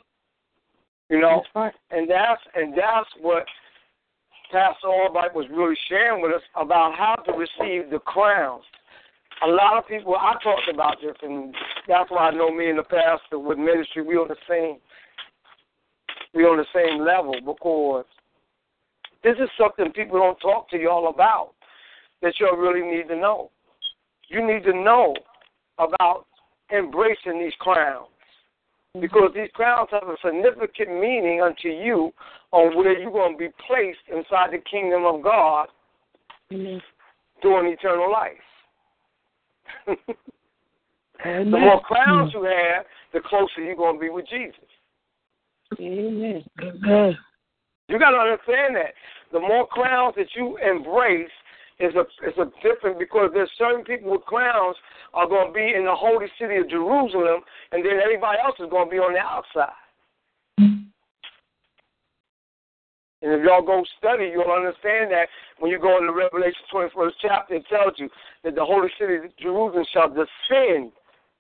you 1.10 1.20
know, 1.20 1.42
That's 1.44 1.56
right. 1.56 1.74
and 1.92 2.10
that's 2.10 2.42
and 2.56 2.74
that's 2.74 3.10
what 3.22 3.46
Pastor 4.52 4.88
Albright 4.88 5.34
was 5.34 5.46
really 5.52 5.78
sharing 5.88 6.22
with 6.22 6.32
us 6.32 6.42
about 6.56 6.96
how 6.98 7.16
to 7.16 7.32
receive 7.34 7.90
the 7.92 8.00
crowns. 8.00 8.64
A 9.46 9.48
lot 9.48 9.78
of 9.78 9.88
people 9.88 10.16
I 10.16 10.34
talked 10.44 10.70
about 10.74 10.98
this, 11.02 11.16
and 11.22 11.54
that's 11.88 12.12
why 12.12 12.30
I 12.30 12.32
know 12.32 12.52
me 12.52 12.70
and 12.70 12.80
the 12.80 12.84
pastor 12.84 13.40
with 13.40 13.58
ministry 13.58 14.02
we 14.04 14.16
on 14.16 14.28
the 14.28 14.36
same 14.50 14.78
we 16.34 16.44
on 16.44 16.58
the 16.58 16.66
same 16.74 17.04
level 17.04 17.34
because 17.46 18.06
this 19.24 19.36
is 19.42 19.50
something 19.58 19.92
people 19.92 20.20
don't 20.20 20.40
talk 20.40 20.70
to 20.70 20.78
y'all 20.78 21.10
about 21.10 21.52
that 22.22 22.34
y'all 22.40 22.58
really 22.58 22.86
need 22.86 23.08
to 23.08 23.16
know. 23.16 23.52
You 24.28 24.46
need 24.46 24.64
to 24.64 24.74
know 24.74 25.16
about 25.78 26.26
embracing 26.72 27.40
these 27.40 27.54
crowns 27.60 28.08
mm-hmm. 28.96 29.02
because 29.02 29.32
these 29.34 29.50
crowns 29.54 29.90
have 29.92 30.08
a 30.08 30.16
significant 30.24 31.00
meaning 31.00 31.42
unto 31.42 31.70
you 31.70 32.12
on 32.52 32.76
where 32.76 32.98
you're 33.00 33.12
going 33.12 33.34
to 33.34 33.38
be 33.38 33.50
placed 33.68 34.00
inside 34.08 34.52
the 34.52 34.60
kingdom 34.70 35.06
of 35.06 35.24
God 35.24 35.68
Amen. 36.54 36.82
during 37.42 37.72
eternal 37.72 38.12
life. 38.12 38.34
The 41.24 41.44
more 41.44 41.82
crowns 41.82 42.32
mm. 42.32 42.36
you 42.36 42.44
have, 42.44 42.86
the 43.12 43.20
closer 43.20 43.62
you're 43.62 43.76
going 43.76 43.96
to 43.96 44.00
be 44.00 44.10
with 44.10 44.26
Jesus. 44.30 44.56
Amen. 45.80 46.44
Amen. 46.62 47.18
You 47.88 48.00
got 48.00 48.12
to 48.12 48.18
understand 48.18 48.76
that 48.76 48.94
the 49.32 49.40
more 49.40 49.68
crowns 49.68 50.16
that 50.18 50.28
you 50.36 50.58
embrace 50.58 51.30
is 51.80 51.94
a 51.96 52.02
is 52.28 52.38
a 52.38 52.46
different 52.62 53.00
because 53.00 53.32
there's 53.34 53.50
certain 53.58 53.84
people 53.84 54.12
with 54.12 54.22
crowns 54.22 54.76
are 55.14 55.28
going 55.28 55.48
to 55.48 55.54
be 55.54 55.74
in 55.76 55.86
the 55.86 55.96
holy 55.96 56.28
city 56.40 56.58
of 56.58 56.70
Jerusalem, 56.70 57.42
and 57.72 57.86
then 57.86 58.00
everybody 58.04 58.38
else 58.44 58.56
is 58.60 58.70
going 58.70 58.88
to 58.88 58.92
be 58.92 58.98
on 58.98 59.14
the 59.14 59.20
outside. 59.20 59.74
And 63.22 63.34
if 63.34 63.44
y'all 63.44 63.62
go 63.62 63.84
study, 63.98 64.32
you'll 64.32 64.52
understand 64.52 65.12
that 65.12 65.28
when 65.60 65.72
you 65.72 65.80
go 65.80 65.98
into 65.98 66.14
Revelation 66.14 66.62
21st 66.74 67.12
chapter, 67.22 67.56
it 67.56 67.66
tells 67.70 67.94
you 67.98 68.10
that 68.44 68.56
the 68.56 68.64
holy 68.64 68.88
city 69.00 69.16
of 69.16 69.38
Jerusalem 69.38 69.86
shall 69.92 70.08
descend 70.08 70.94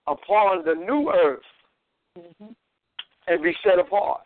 upon 0.07 0.65
the 0.65 0.75
new 0.75 1.11
earth 1.13 1.43
Mhm. 2.17 2.55
And 3.29 3.41
be 3.41 3.53
set 3.63 3.79
apart. 3.79 4.21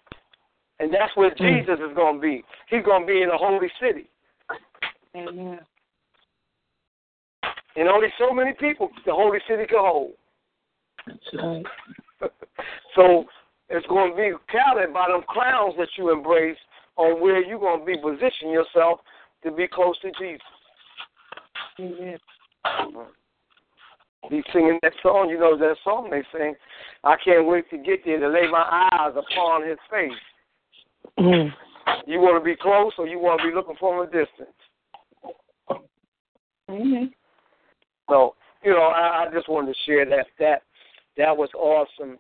And 0.79 0.91
that's 0.93 1.15
where 1.15 1.31
mm. 1.31 1.37
Jesus 1.37 1.79
is 1.79 1.95
going 1.95 2.15
to 2.15 2.21
be. 2.21 2.43
He's 2.69 2.83
going 2.83 3.01
to 3.01 3.07
be 3.07 3.21
in 3.21 3.29
the 3.29 3.37
holy 3.37 3.69
city. 3.79 4.09
Amen. 5.15 5.59
And 7.75 7.89
only 7.89 8.07
so 8.17 8.33
many 8.33 8.53
people 8.53 8.89
the 9.05 9.13
holy 9.13 9.39
city 9.47 9.65
can 9.67 9.79
hold. 9.79 10.11
That's 11.05 11.19
right. 11.33 11.63
so 12.95 13.25
it's 13.69 13.85
going 13.87 14.11
to 14.11 14.15
be 14.15 14.31
counted 14.51 14.93
by 14.93 15.07
them 15.09 15.23
crowns 15.27 15.73
that 15.77 15.89
you 15.97 16.11
embrace 16.11 16.57
on 16.95 17.21
where 17.21 17.43
you're 17.43 17.59
going 17.59 17.79
to 17.79 17.85
be 17.85 17.97
position 17.97 18.49
yourself 18.49 18.99
to 19.43 19.51
be 19.51 19.67
close 19.67 19.97
to 19.99 20.11
Jesus. 20.19 20.41
Amen. 21.79 22.17
He's 24.30 24.43
singing 24.53 24.80
that 24.82 24.93
song. 25.01 25.30
You 25.30 25.39
know 25.39 25.57
that 25.57 25.76
song 25.84 26.09
they 26.09 26.24
sing. 26.38 26.55
I 27.03 27.15
can't 27.24 27.47
wait 27.47 27.69
to 27.69 27.78
get 27.78 28.05
there 28.05 28.19
to 28.19 28.28
lay 28.30 28.47
my 28.49 28.89
eyes 28.91 29.11
upon 29.15 29.67
his 29.67 29.78
face. 29.91 30.11
Mm. 31.19 31.51
You 32.07 32.19
want 32.19 32.41
to 32.41 32.45
be 32.45 32.55
close 32.55 32.93
or 32.97 33.07
you 33.07 33.19
want 33.19 33.41
to 33.41 33.49
be 33.49 33.53
looking 33.53 33.76
from 33.80 33.99
a 33.99 34.05
distance? 34.05 34.55
Amen. 36.69 37.11
So, 38.09 38.36
you 38.63 38.71
know, 38.71 38.84
I, 38.84 39.26
I 39.26 39.34
just 39.34 39.49
wanted 39.49 39.74
to 39.74 39.80
share 39.86 40.05
that. 40.05 40.28
That 40.39 40.61
that 41.17 41.36
was 41.36 41.49
awesome 41.55 42.17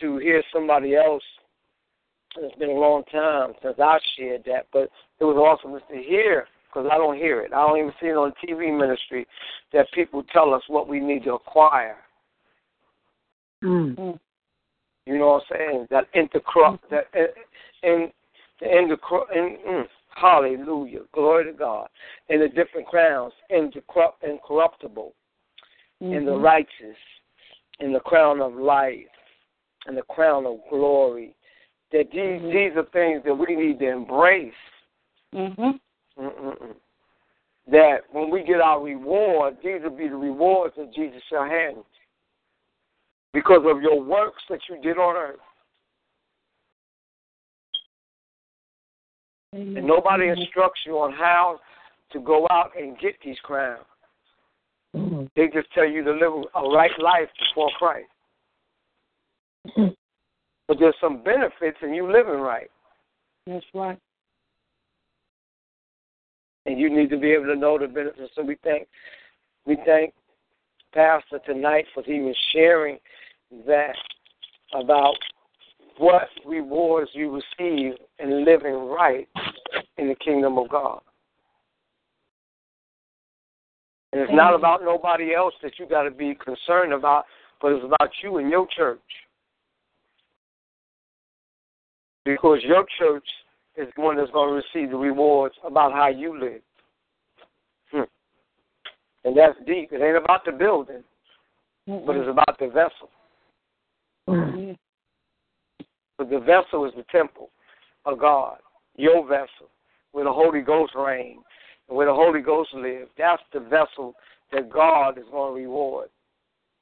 to 0.00 0.18
hear 0.18 0.42
somebody 0.52 0.96
else. 0.96 1.22
It's 2.36 2.56
been 2.56 2.70
a 2.70 2.72
long 2.72 3.04
time 3.10 3.52
since 3.62 3.76
I 3.78 3.98
shared 4.16 4.44
that, 4.46 4.66
but 4.72 4.90
it 5.20 5.24
was 5.24 5.36
awesome 5.36 5.78
just 5.78 5.90
to 5.90 5.96
hear 5.96 6.46
because 6.78 6.90
I 6.92 6.98
don't 6.98 7.16
hear 7.16 7.40
it. 7.40 7.52
I 7.52 7.66
don't 7.66 7.78
even 7.78 7.92
see 8.00 8.06
it 8.06 8.16
on 8.16 8.32
TV 8.44 8.76
ministry 8.76 9.26
that 9.72 9.86
people 9.92 10.22
tell 10.32 10.54
us 10.54 10.62
what 10.68 10.88
we 10.88 11.00
need 11.00 11.24
to 11.24 11.34
acquire. 11.34 11.96
Mm. 13.64 14.18
You 15.06 15.18
know 15.18 15.26
what 15.26 15.42
I'm 15.50 15.56
saying? 15.56 15.86
That 15.90 16.04
intercrupt 16.14 16.80
that 16.90 17.06
in 17.82 18.12
the 18.60 18.66
intercrupt 18.66 19.34
in 19.34 19.56
mm, 19.66 19.84
hallelujah, 20.14 21.00
glory 21.12 21.46
to 21.46 21.52
God. 21.52 21.88
And 22.28 22.42
the 22.42 22.48
different 22.48 22.86
crowns, 22.86 23.32
incorrupt 23.50 24.22
incorruptible, 24.22 25.14
and 26.00 26.26
the 26.26 26.32
Mhm. 26.32 26.42
righteous, 26.42 26.98
and 27.80 27.92
the 27.92 28.00
crown 28.00 28.40
of 28.40 28.54
life, 28.54 29.08
and 29.86 29.96
the 29.96 30.02
crown 30.02 30.46
of 30.46 30.60
glory. 30.70 31.34
That 31.90 32.10
these 32.12 32.40
Mhm. 32.40 32.52
these 32.52 32.76
are 32.76 32.84
things 32.84 33.24
that 33.24 33.34
we 33.34 33.56
need 33.56 33.78
to 33.80 33.88
embrace. 33.88 34.54
Mhm. 35.34 35.80
Mm-mm-mm. 36.18 36.74
That 37.70 37.98
when 38.12 38.30
we 38.30 38.42
get 38.42 38.60
our 38.60 38.82
reward, 38.82 39.56
these 39.62 39.82
will 39.82 39.90
be 39.90 40.08
the 40.08 40.16
rewards 40.16 40.74
that 40.76 40.92
Jesus 40.94 41.22
shall 41.28 41.44
hand 41.44 41.84
because 43.32 43.62
of 43.66 43.82
your 43.82 44.02
works 44.02 44.42
that 44.48 44.60
you 44.68 44.80
did 44.80 44.98
on 44.98 45.16
earth. 45.16 45.40
Amen. 49.54 49.76
And 49.76 49.86
nobody 49.86 50.28
instructs 50.28 50.80
you 50.86 50.98
on 50.98 51.12
how 51.12 51.60
to 52.12 52.20
go 52.20 52.46
out 52.50 52.72
and 52.78 52.98
get 52.98 53.14
these 53.24 53.38
crowns. 53.40 53.84
Mhm. 54.94 55.30
They 55.34 55.48
just 55.48 55.70
tell 55.72 55.86
you 55.86 56.02
to 56.04 56.12
live 56.12 56.46
a 56.54 56.62
right 56.70 56.98
life 56.98 57.30
before 57.38 57.70
Christ. 57.72 58.10
Mhm. 59.66 59.96
But 60.66 60.78
there's 60.78 60.98
some 61.00 61.22
benefits 61.22 61.80
in 61.82 61.94
you 61.94 62.10
living 62.10 62.40
right. 62.40 62.70
That's 63.46 63.74
right. 63.74 63.98
And 66.68 66.78
you 66.78 66.94
need 66.94 67.08
to 67.08 67.16
be 67.16 67.30
able 67.30 67.46
to 67.46 67.56
know 67.56 67.78
the 67.78 67.86
benefits. 67.86 68.30
So 68.36 68.42
we 68.42 68.58
thank 68.62 68.88
we 69.64 69.78
thank 69.86 70.12
Pastor 70.92 71.40
tonight 71.46 71.86
for 71.94 72.04
even 72.04 72.34
sharing 72.52 72.98
that 73.66 73.94
about 74.74 75.14
what 75.96 76.28
rewards 76.44 77.10
you 77.14 77.30
receive 77.30 77.94
in 78.18 78.44
living 78.44 78.74
right 78.74 79.26
in 79.96 80.08
the 80.08 80.14
kingdom 80.16 80.58
of 80.58 80.68
God. 80.68 81.00
And 84.12 84.20
it's 84.20 84.32
not 84.34 84.54
about 84.54 84.82
nobody 84.82 85.34
else 85.34 85.54
that 85.62 85.72
you 85.78 85.88
got 85.88 86.02
to 86.02 86.10
be 86.10 86.34
concerned 86.34 86.92
about, 86.92 87.24
but 87.62 87.72
it's 87.72 87.84
about 87.84 88.10
you 88.22 88.36
and 88.36 88.50
your 88.50 88.66
church. 88.76 89.00
Because 92.26 92.58
your 92.62 92.84
church 92.98 93.24
is 93.78 93.88
the 93.94 94.02
one 94.02 94.16
that's 94.16 94.30
going 94.32 94.48
to 94.48 94.54
receive 94.54 94.90
the 94.90 94.96
rewards 94.96 95.54
about 95.64 95.92
how 95.92 96.08
you 96.08 96.38
live. 96.38 96.60
Hmm. 97.92 98.08
And 99.24 99.36
that's 99.36 99.56
deep. 99.66 99.92
It 99.92 100.02
ain't 100.02 100.22
about 100.22 100.44
the 100.44 100.52
building, 100.52 101.04
but 101.86 102.16
it's 102.16 102.28
about 102.28 102.58
the 102.58 102.68
vessel. 102.68 103.10
Mhm. 104.28 104.76
But 106.18 106.30
the 106.30 106.40
vessel 106.40 106.84
is 106.84 106.94
the 106.94 107.04
temple 107.04 107.50
of 108.04 108.18
God, 108.18 108.58
your 108.96 109.24
vessel, 109.26 109.70
where 110.12 110.24
the 110.24 110.32
Holy 110.32 110.60
Ghost 110.60 110.94
reigns 110.94 111.44
and 111.88 111.96
where 111.96 112.06
the 112.06 112.14
Holy 112.14 112.42
Ghost 112.42 112.74
lives. 112.74 113.10
That's 113.16 113.42
the 113.52 113.60
vessel 113.60 114.14
that 114.52 114.68
God 114.68 115.18
is 115.18 115.24
going 115.30 115.54
to 115.54 115.60
reward. 115.60 116.10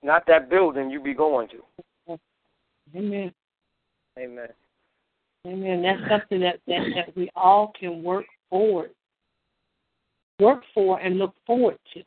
Not 0.03 0.27
that 0.27 0.49
building 0.49 0.91
you 0.91 1.01
be 1.01 1.15
going 1.15 1.49
to. 1.49 2.19
Amen. 2.95 3.35
Amen. 4.19 4.49
Amen. 5.47 5.83
That's 5.83 6.01
something 6.11 6.41
that, 6.41 6.59
that, 6.67 6.87
that 6.95 7.17
we 7.17 7.31
all 7.37 7.73
can 7.79 8.03
work 8.03 8.25
forward, 8.51 8.91
work 10.41 10.63
for, 10.75 10.99
and 10.99 11.19
look 11.19 11.35
forward 11.47 11.79
to. 11.95 12.03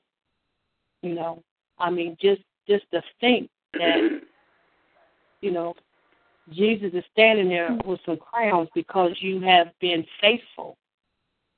You 1.01 1.15
know, 1.15 1.41
I 1.77 1.89
mean, 1.89 2.17
just 2.21 2.41
just 2.67 2.83
to 2.91 3.01
think 3.21 3.49
that, 3.73 4.21
you 5.41 5.51
know, 5.51 5.73
Jesus 6.51 6.91
is 6.93 7.03
standing 7.13 7.47
there 7.47 7.77
with 7.85 8.01
some 8.05 8.17
crowns 8.17 8.67
because 8.75 9.11
you 9.21 9.39
have 9.41 9.67
been 9.79 10.05
faithful, 10.19 10.77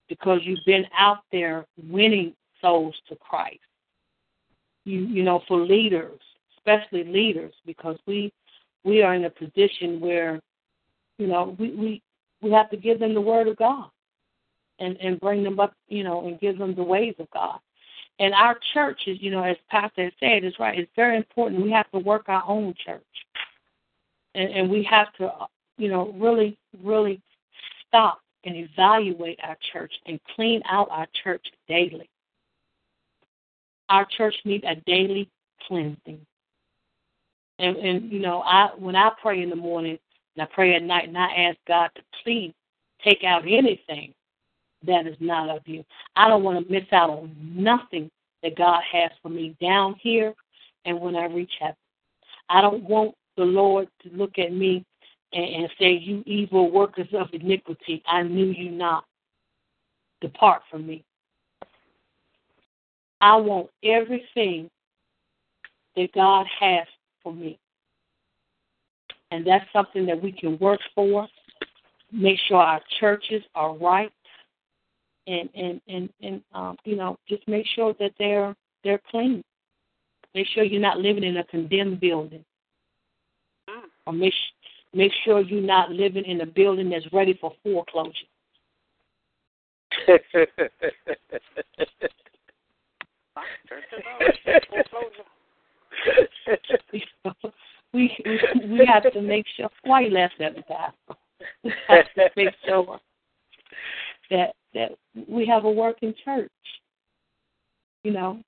because 0.07 0.41
you've 0.43 0.65
been 0.65 0.85
out 0.95 1.19
there 1.31 1.65
winning 1.89 2.35
souls 2.61 2.95
to 3.09 3.15
Christ. 3.15 3.59
You 4.85 4.99
you 4.99 5.23
know, 5.23 5.41
for 5.47 5.59
leaders, 5.59 6.19
especially 6.57 7.05
leaders, 7.05 7.53
because 7.65 7.97
we 8.05 8.31
we 8.83 9.01
are 9.01 9.15
in 9.15 9.25
a 9.25 9.29
position 9.31 9.99
where 9.99 10.39
you 11.17 11.27
know, 11.27 11.55
we, 11.59 11.71
we 11.71 12.01
we 12.41 12.51
have 12.51 12.69
to 12.71 12.77
give 12.77 12.99
them 12.99 13.13
the 13.13 13.21
word 13.21 13.47
of 13.47 13.57
God 13.57 13.89
and, 14.79 14.97
and 14.97 15.19
bring 15.19 15.43
them 15.43 15.59
up, 15.59 15.73
you 15.87 16.03
know, 16.03 16.27
and 16.27 16.39
give 16.39 16.57
them 16.57 16.75
the 16.75 16.83
ways 16.83 17.13
of 17.19 17.29
God. 17.31 17.59
And 18.19 18.33
our 18.33 18.57
church 18.73 19.01
is, 19.07 19.17
you 19.21 19.31
know, 19.31 19.43
as 19.43 19.57
Pastor 19.69 20.11
said, 20.19 20.43
is 20.43 20.53
right. 20.59 20.77
It's 20.77 20.91
very 20.95 21.17
important. 21.17 21.63
We 21.63 21.71
have 21.71 21.89
to 21.91 21.99
work 21.99 22.27
our 22.27 22.43
own 22.47 22.73
church, 22.85 23.01
and 24.35 24.49
and 24.49 24.69
we 24.69 24.83
have 24.89 25.13
to, 25.13 25.31
you 25.77 25.89
know, 25.89 26.13
really, 26.17 26.57
really 26.83 27.21
stop 27.87 28.21
and 28.43 28.55
evaluate 28.55 29.39
our 29.43 29.57
church 29.71 29.93
and 30.05 30.19
clean 30.35 30.61
out 30.69 30.87
our 30.91 31.07
church 31.23 31.45
daily. 31.67 32.09
Our 33.89 34.05
church 34.17 34.35
needs 34.45 34.63
a 34.67 34.75
daily 34.85 35.29
cleansing. 35.67 36.25
And 37.59 37.77
and 37.77 38.11
you 38.11 38.19
know, 38.19 38.41
I 38.41 38.69
when 38.77 38.95
I 38.95 39.11
pray 39.21 39.41
in 39.41 39.49
the 39.49 39.55
morning 39.55 39.99
and 40.35 40.43
I 40.43 40.47
pray 40.53 40.75
at 40.75 40.83
night 40.83 41.07
and 41.07 41.17
I 41.17 41.31
ask 41.33 41.57
God 41.67 41.89
to 41.95 42.01
please 42.23 42.53
take 43.03 43.23
out 43.23 43.43
anything 43.43 44.13
that 44.85 45.07
is 45.07 45.17
not 45.19 45.49
of 45.49 45.61
you. 45.65 45.83
I 46.15 46.27
don't 46.27 46.43
want 46.43 46.65
to 46.65 46.71
miss 46.71 46.85
out 46.91 47.09
on 47.09 47.35
nothing 47.39 48.09
that 48.43 48.57
God 48.57 48.81
has 48.91 49.11
for 49.21 49.29
me 49.29 49.55
down 49.61 49.95
here 50.01 50.33
and 50.85 50.99
when 50.99 51.15
I 51.15 51.25
reach 51.25 51.51
heaven. 51.59 51.75
I 52.49 52.61
don't 52.61 52.83
want 52.83 53.13
the 53.37 53.43
Lord 53.43 53.87
to 54.03 54.09
look 54.09 54.37
at 54.37 54.53
me 54.53 54.85
and, 55.33 55.45
and 55.45 55.69
say, 55.79 55.91
You 55.91 56.23
evil 56.25 56.71
workers 56.71 57.07
of 57.13 57.27
iniquity, 57.33 58.03
I 58.07 58.23
knew 58.23 58.47
you 58.47 58.71
not. 58.71 59.05
Depart 60.21 60.61
from 60.69 60.85
me. 60.85 61.03
I 63.21 63.35
want 63.35 63.69
everything 63.83 64.69
that 65.95 66.11
God 66.13 66.45
has 66.59 66.87
for 67.23 67.33
me. 67.33 67.59
And 69.31 69.47
that's 69.47 69.65
something 69.71 70.05
that 70.05 70.21
we 70.21 70.31
can 70.31 70.59
work 70.59 70.79
for. 70.93 71.27
Make 72.11 72.37
sure 72.47 72.57
our 72.57 72.81
churches 72.99 73.41
are 73.55 73.75
right 73.75 74.11
and 75.27 75.49
and 75.55 75.81
and 75.87 76.09
and 76.21 76.41
um, 76.53 76.77
you 76.83 76.95
know 76.95 77.17
just 77.27 77.47
make 77.47 77.65
sure 77.75 77.93
that 77.99 78.11
they're 78.17 78.55
they're 78.83 79.01
clean. 79.09 79.43
Make 80.33 80.47
sure 80.47 80.63
you're 80.63 80.81
not 80.81 80.99
living 80.99 81.23
in 81.23 81.37
a 81.37 81.43
condemned 81.45 81.99
building, 81.99 82.43
Mm. 83.69 83.83
or 84.07 84.13
make 84.13 84.33
make 84.93 85.11
sure 85.23 85.41
you're 85.41 85.61
not 85.61 85.91
living 85.91 86.25
in 86.25 86.41
a 86.41 86.45
building 86.45 86.89
that's 86.89 87.11
ready 87.13 87.37
for 87.39 87.53
foreclosure. 87.63 88.11
we 97.93 98.15
we 98.69 98.85
have 98.85 99.11
to 99.11 99.21
make 99.21 99.45
sure. 99.55 99.69
Why 99.83 100.01
you 100.01 100.11
laughing 100.11 100.45
at 100.45 100.55
me, 100.55 100.63
Pastor? 100.67 101.19
We 101.63 101.73
have 101.87 102.05
to 102.15 102.29
make 102.35 102.53
sure 102.65 102.99
that 104.29 104.53
that 104.73 104.91
we 105.27 105.45
have 105.47 105.65
a 105.65 105.71
working 105.71 106.13
church. 106.23 106.51
You 108.03 108.11
know, 108.11 108.39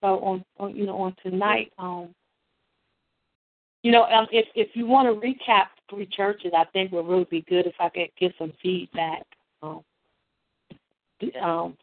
so 0.00 0.18
on, 0.20 0.44
on 0.58 0.76
you 0.76 0.86
know 0.86 0.96
on 1.00 1.14
tonight, 1.22 1.72
um, 1.78 2.14
you 3.84 3.92
know, 3.92 4.04
um, 4.04 4.26
if 4.32 4.46
if 4.54 4.68
you 4.74 4.86
want 4.86 5.08
to 5.08 5.26
recap 5.26 5.66
three 5.90 6.06
churches, 6.06 6.52
I 6.56 6.64
think 6.72 6.90
would 6.90 7.06
really 7.06 7.26
be 7.30 7.42
good 7.42 7.66
if 7.66 7.74
I 7.78 7.90
could 7.90 8.08
get 8.18 8.34
some 8.38 8.52
feedback. 8.62 9.24
Um, 9.62 9.82
um, 11.42 11.76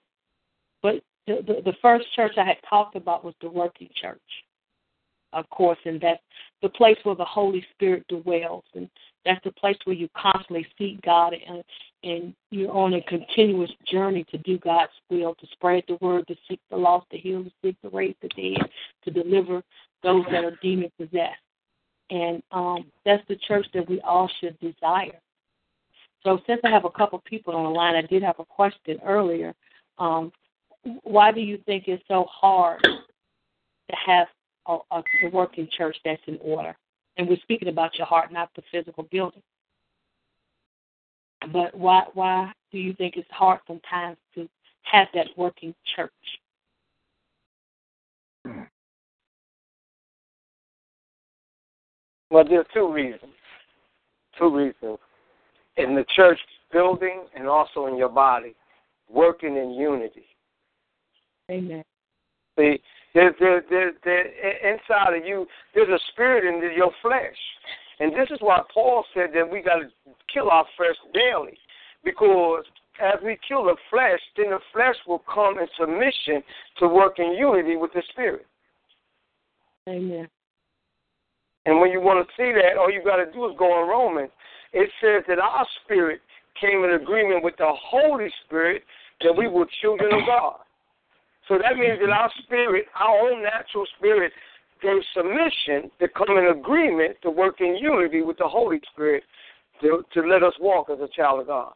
but 0.81 0.95
the, 1.27 1.43
the 1.45 1.61
the 1.63 1.77
first 1.81 2.11
church 2.15 2.33
I 2.37 2.43
had 2.43 2.57
talked 2.67 2.95
about 2.95 3.23
was 3.23 3.35
the 3.39 3.49
working 3.49 3.89
church, 3.93 4.19
of 5.33 5.49
course, 5.49 5.77
and 5.85 5.99
that's 5.99 6.21
the 6.61 6.69
place 6.69 6.97
where 7.03 7.15
the 7.15 7.25
Holy 7.25 7.65
Spirit 7.73 8.05
dwells, 8.07 8.63
and 8.75 8.89
that's 9.25 9.43
the 9.43 9.51
place 9.51 9.77
where 9.85 9.95
you 9.95 10.09
constantly 10.15 10.65
seek 10.77 11.01
God 11.01 11.33
and 11.33 11.63
and 12.03 12.33
you're 12.49 12.71
on 12.71 12.95
a 12.95 13.01
continuous 13.03 13.69
journey 13.85 14.25
to 14.31 14.37
do 14.39 14.57
God's 14.57 14.91
will, 15.09 15.35
to 15.35 15.47
spread 15.51 15.83
the 15.87 15.97
word, 16.01 16.27
to 16.27 16.35
seek 16.49 16.59
the 16.71 16.77
lost, 16.77 17.09
to 17.11 17.17
heal 17.17 17.43
the 17.43 17.51
sick, 17.63 17.79
to 17.81 17.89
raise 17.89 18.15
the 18.23 18.29
dead, 18.29 18.67
to 19.03 19.11
deliver 19.11 19.61
those 20.01 20.25
that 20.31 20.43
are 20.43 20.57
demon 20.63 20.91
possessed. 20.97 21.37
And 22.09 22.41
um, 22.51 22.85
that's 23.05 23.23
the 23.27 23.35
church 23.47 23.67
that 23.75 23.87
we 23.87 24.01
all 24.01 24.29
should 24.39 24.59
desire. 24.59 25.19
So 26.23 26.39
since 26.47 26.61
I 26.63 26.69
have 26.69 26.85
a 26.85 26.89
couple 26.89 27.21
people 27.25 27.55
on 27.55 27.63
the 27.65 27.69
line, 27.69 27.95
I 27.95 28.01
did 28.01 28.23
have 28.23 28.39
a 28.39 28.45
question 28.45 28.99
earlier. 29.05 29.53
Um, 29.99 30.31
why 31.03 31.31
do 31.31 31.39
you 31.39 31.59
think 31.65 31.85
it's 31.87 32.03
so 32.07 32.25
hard 32.29 32.81
to 32.83 33.95
have 34.05 34.27
a, 34.67 34.77
a, 34.91 35.03
a 35.23 35.29
working 35.31 35.67
church 35.75 35.97
that's 36.03 36.21
in 36.27 36.37
order? 36.41 36.75
And 37.17 37.27
we're 37.27 37.37
speaking 37.43 37.67
about 37.67 37.97
your 37.97 38.07
heart, 38.07 38.31
not 38.31 38.49
the 38.55 38.63
physical 38.71 39.07
building. 39.11 39.41
But 41.51 41.75
why 41.75 42.03
why 42.13 42.51
do 42.71 42.77
you 42.77 42.93
think 42.93 43.17
it's 43.17 43.27
hard 43.31 43.59
sometimes 43.67 44.17
to 44.35 44.47
have 44.83 45.07
that 45.13 45.27
working 45.35 45.73
church? 45.95 46.11
Well, 52.29 52.45
there's 52.47 52.65
two 52.73 52.91
reasons. 52.91 53.33
Two 54.39 54.55
reasons. 54.55 54.99
In 55.77 55.95
the 55.95 56.05
church 56.15 56.39
building 56.71 57.25
and 57.35 57.47
also 57.47 57.87
in 57.87 57.97
your 57.97 58.09
body, 58.09 58.55
working 59.09 59.57
in 59.57 59.71
unity. 59.71 60.25
Amen. 61.49 61.83
See, 62.57 62.79
there, 63.13 63.33
there, 63.39 63.63
there, 63.69 63.91
there, 64.03 64.73
inside 64.73 65.17
of 65.17 65.25
you, 65.25 65.45
there's 65.75 65.89
a 65.89 65.99
spirit 66.11 66.45
in 66.45 66.61
your 66.75 66.91
flesh. 67.01 67.35
And 67.99 68.13
this 68.13 68.29
is 68.31 68.37
why 68.39 68.61
Paul 68.73 69.03
said 69.13 69.29
that 69.35 69.49
we 69.49 69.61
got 69.61 69.79
to 69.79 69.89
kill 70.33 70.49
our 70.49 70.65
flesh 70.77 70.95
daily. 71.13 71.57
Because 72.03 72.63
as 73.01 73.19
we 73.23 73.37
kill 73.47 73.65
the 73.65 73.75
flesh, 73.89 74.19
then 74.37 74.51
the 74.51 74.59
flesh 74.73 74.95
will 75.07 75.23
come 75.31 75.59
in 75.59 75.67
submission 75.79 76.41
to 76.79 76.87
work 76.87 77.19
in 77.19 77.33
unity 77.33 77.75
with 77.75 77.91
the 77.93 78.01
spirit. 78.11 78.45
Amen. 79.87 80.27
And 81.65 81.79
when 81.79 81.91
you 81.91 82.01
want 82.01 82.25
to 82.25 82.33
see 82.35 82.51
that, 82.53 82.77
all 82.79 82.91
you 82.91 83.03
got 83.03 83.17
to 83.17 83.31
do 83.31 83.45
is 83.47 83.55
go 83.57 83.83
in 83.83 83.89
Romans. 83.89 84.31
It 84.73 84.89
says 85.01 85.23
that 85.27 85.37
our 85.37 85.65
spirit 85.83 86.21
came 86.59 86.83
in 86.83 86.91
agreement 86.91 87.43
with 87.43 87.55
the 87.57 87.69
Holy 87.69 88.29
Spirit 88.45 88.83
that 89.21 89.35
we 89.35 89.47
were 89.47 89.65
children 89.81 90.11
of 90.13 90.25
God. 90.25 90.59
So 91.51 91.57
that 91.57 91.75
means 91.75 91.99
that 91.99 92.09
our 92.09 92.31
spirit, 92.43 92.85
our 92.97 93.29
own 93.29 93.43
natural 93.43 93.85
spirit, 93.97 94.31
gave 94.81 95.01
submission 95.13 95.91
to 95.99 96.07
come 96.07 96.37
in 96.37 96.57
agreement 96.57 97.17
to 97.23 97.29
work 97.29 97.59
in 97.59 97.75
unity 97.75 98.21
with 98.21 98.37
the 98.37 98.47
Holy 98.47 98.79
Spirit 98.93 99.21
to, 99.81 100.01
to 100.13 100.21
let 100.21 100.43
us 100.43 100.53
walk 100.61 100.89
as 100.89 100.99
a 101.01 101.09
child 101.13 101.41
of 101.41 101.47
God. 101.47 101.73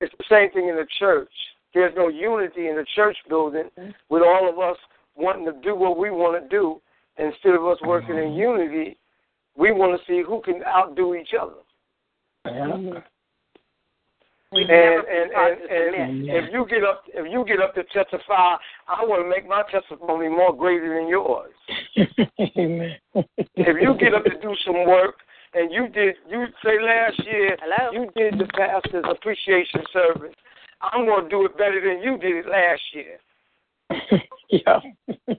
It's 0.00 0.14
the 0.16 0.24
same 0.30 0.52
thing 0.52 0.68
in 0.68 0.76
the 0.76 0.86
church. 1.00 1.32
There's 1.74 1.92
no 1.96 2.06
unity 2.06 2.68
in 2.68 2.76
the 2.76 2.86
church 2.94 3.16
building 3.28 3.68
with 4.10 4.22
all 4.22 4.48
of 4.48 4.60
us 4.60 4.76
wanting 5.16 5.46
to 5.46 5.52
do 5.60 5.74
what 5.74 5.98
we 5.98 6.10
want 6.10 6.40
to 6.40 6.48
do. 6.48 6.80
Instead 7.18 7.54
of 7.54 7.66
us 7.66 7.78
working 7.84 8.16
in 8.16 8.34
unity, 8.34 8.96
we 9.56 9.72
want 9.72 10.00
to 10.00 10.06
see 10.06 10.22
who 10.24 10.40
can 10.42 10.62
outdo 10.64 11.16
each 11.16 11.30
other. 11.38 13.02
Amen. 14.52 14.66
We've 14.66 14.68
And 14.68 15.30
and 15.30 15.60
and, 15.70 15.94
and 15.94 16.28
if 16.28 16.52
you 16.52 16.66
get 16.68 16.82
up 16.82 17.04
if 17.06 17.30
you 17.30 17.44
get 17.46 17.60
up 17.60 17.72
to 17.76 17.84
testify, 17.84 18.56
I 18.88 19.04
want 19.04 19.22
to 19.22 19.28
make 19.28 19.48
my 19.48 19.62
testimony 19.70 20.28
more 20.28 20.52
greater 20.52 20.98
than 20.98 21.08
yours. 21.08 21.54
Amen. 22.58 22.96
If 23.14 23.76
you 23.80 23.94
get 23.98 24.12
up 24.12 24.24
to 24.24 24.40
do 24.42 24.54
some 24.66 24.86
work 24.86 25.16
and 25.54 25.70
you 25.70 25.86
did 25.86 26.16
you 26.28 26.46
say 26.64 26.82
last 26.82 27.24
year 27.24 27.56
Hello? 27.60 27.92
you 27.92 28.10
did 28.16 28.40
the 28.40 28.46
pastor's 28.46 29.04
appreciation 29.08 29.82
service, 29.92 30.34
I'm 30.80 31.06
gonna 31.06 31.28
do 31.28 31.44
it 31.46 31.56
better 31.56 31.80
than 31.80 32.02
you 32.02 32.18
did 32.18 32.44
it 32.44 32.46
last 32.46 32.82
year. 32.92 33.18
yeah. 34.50 35.36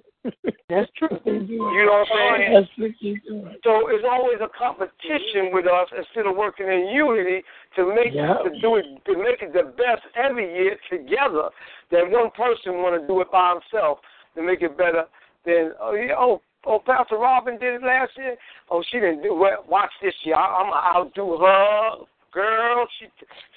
That's 0.70 0.90
true. 0.98 1.10
You 1.26 1.86
know 1.86 2.06
what 2.06 2.08
I'm 2.14 2.38
saying? 2.38 2.54
That's 2.54 2.70
what. 2.78 3.58
So 3.64 3.88
it's 3.90 4.06
always 4.10 4.38
a 4.42 4.50
competition 4.58 5.52
with 5.52 5.66
us 5.66 5.88
instead 5.98 6.28
of 6.28 6.36
working 6.36 6.68
in 6.68 6.90
unity 6.94 7.44
to 7.76 7.94
make 7.94 8.14
Yeah. 8.14 8.38
to 8.44 8.50
do 8.62 8.76
it 8.76 8.86
to 9.06 9.18
make 9.18 9.42
it 9.42 9.54
the 9.54 9.74
best 9.76 10.04
every 10.16 10.54
year 10.54 10.78
together. 10.90 11.50
Than 11.92 12.12
one 12.12 12.32
person 12.32 12.82
want 12.82 13.02
to 13.02 13.08
do 13.08 13.22
it 13.22 13.32
by 13.32 13.54
himself 13.58 14.00
to 14.36 14.44
make 14.44 14.62
it 14.62 14.78
better 14.78 15.06
than 15.46 15.74
oh 15.82 15.94
yeah 15.94 16.14
oh 16.18 16.42
oh 16.66 16.80
Pastor 16.86 17.18
Robin 17.18 17.58
did 17.58 17.76
it 17.76 17.84
last 17.84 18.12
year. 18.18 18.38
Oh 18.70 18.84
she 18.92 19.00
didn't 19.00 19.24
do 19.24 19.44
it. 19.46 19.54
Watch 19.68 19.92
this 20.02 20.14
year. 20.24 20.36
I, 20.36 20.64
I'm 20.64 20.72
I'll 20.74 21.10
do 21.16 21.38
her. 21.38 21.96
Girl, 22.32 22.88
she 23.00 23.08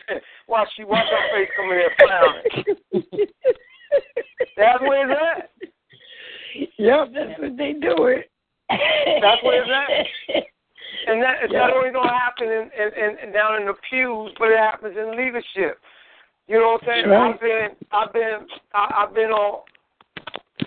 watch 0.48 0.68
she 0.76 0.84
watch 0.84 1.06
her 1.10 1.36
face 1.36 1.50
coming 1.56 1.78
here 1.78 1.90
frowning. 1.98 3.04
That's 4.56 4.80
where 4.80 5.10
it's 5.10 5.20
at. 5.62 5.73
Yep, 6.54 7.08
that's 7.14 7.40
what 7.40 7.56
they 7.56 7.72
do 7.72 8.06
it. 8.06 8.30
That's 8.68 9.42
what 9.42 9.54
it's 9.54 9.70
at. 9.70 10.44
And 11.06 11.20
that 11.22 11.36
it's 11.42 11.52
not 11.52 11.70
only 11.72 11.90
gonna 11.90 12.08
happen 12.08 12.48
in, 12.48 12.70
in, 12.72 13.18
in 13.18 13.32
down 13.32 13.60
in 13.60 13.66
the 13.66 13.74
pews, 13.90 14.32
but 14.38 14.48
it 14.48 14.58
happens 14.58 14.96
in 14.96 15.16
leadership. 15.16 15.78
You 16.46 16.60
know 16.60 16.78
what 16.78 16.82
I'm 16.82 16.88
saying? 16.88 17.08
Right. 17.08 17.34
I've 17.34 17.40
been 17.40 17.68
I've 17.92 18.12
been 18.12 18.38
I, 18.72 19.04
I've 19.04 19.14
been 19.14 19.30
on 19.30 19.62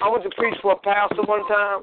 I 0.01 0.09
went 0.09 0.23
to 0.23 0.29
preach 0.37 0.55
for 0.61 0.73
a 0.73 0.77
pastor 0.77 1.23
one 1.23 1.47
time 1.47 1.81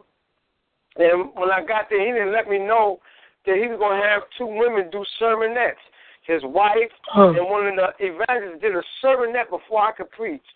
and 0.97 1.31
when 1.35 1.51
I 1.51 1.65
got 1.67 1.91
there 1.91 2.05
he 2.05 2.13
didn't 2.13 2.33
let 2.33 2.49
me 2.49 2.59
know 2.59 3.01
that 3.47 3.57
he 3.57 3.67
was 3.67 3.79
gonna 3.79 4.03
have 4.03 4.23
two 4.39 4.47
women 4.47 4.91
do 4.91 5.05
sermonettes. 5.21 5.83
His 6.27 6.43
wife 6.45 6.93
Huh. 7.07 7.35
and 7.37 7.49
one 7.51 7.67
of 7.67 7.75
the 7.75 7.91
evangelists 7.99 8.63
did 8.63 8.77
a 8.77 8.83
sermonette 9.03 9.51
before 9.51 9.83
I 9.83 9.93
could 9.93 10.11
preach. 10.11 10.47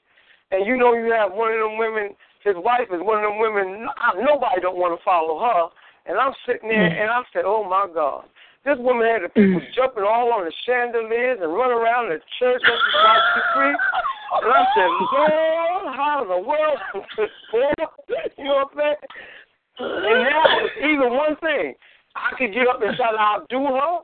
And 0.51 0.67
you 0.67 0.77
know 0.77 0.95
you 0.95 1.13
have 1.13 1.33
one 1.33 1.53
of 1.53 1.59
them 1.59 1.79
women 1.79 2.15
his 2.45 2.57
wife 2.57 2.89
is 2.93 3.01
one 3.03 3.25
of 3.25 3.31
them 3.31 3.39
women. 3.39 3.85
no- 3.85 4.23
Nobody 4.23 4.61
don't 4.61 4.77
want 4.77 4.99
to 4.99 5.05
follow 5.05 5.39
her. 5.41 5.69
And 6.07 6.19
I'm 6.19 6.33
sitting 6.47 6.69
there, 6.69 6.89
Mm. 6.89 7.01
and 7.03 7.11
I 7.11 7.23
said, 7.33 7.45
"Oh 7.45 7.65
my 7.65 7.87
God!" 7.93 8.25
This 8.65 8.79
woman 8.79 9.07
had 9.07 9.23
the 9.23 9.29
people 9.29 9.61
jumping 9.75 10.05
all 10.05 10.33
on 10.33 10.45
the 10.45 10.53
chandeliers 10.65 11.39
and 11.41 11.55
running 11.55 11.77
around 11.77 12.09
the 12.09 12.21
church 12.39 12.63
up 12.65 12.79
the 12.79 12.93
South 13.03 13.23
Street. 13.53 13.77
And 14.43 14.53
I 14.53 14.67
said, 14.75 14.91
Lord, 15.13 15.95
how 15.97 16.23
in 16.23 16.29
the 16.29 16.39
world 16.39 16.79
is 16.95 17.03
this 17.17 17.31
for? 17.51 17.73
You 18.37 18.45
know 18.45 18.55
what 18.57 18.73
I'm 18.73 18.79
saying? 18.79 18.97
And 19.79 20.23
now, 20.25 20.67
even 20.83 21.17
one 21.17 21.37
thing, 21.37 21.75
I 22.17 22.35
could 22.37 22.53
get 22.53 22.67
up 22.69 22.83
and 22.83 22.97
try 22.97 23.13
to 23.13 23.19
outdo 23.19 23.65
her, 23.65 24.01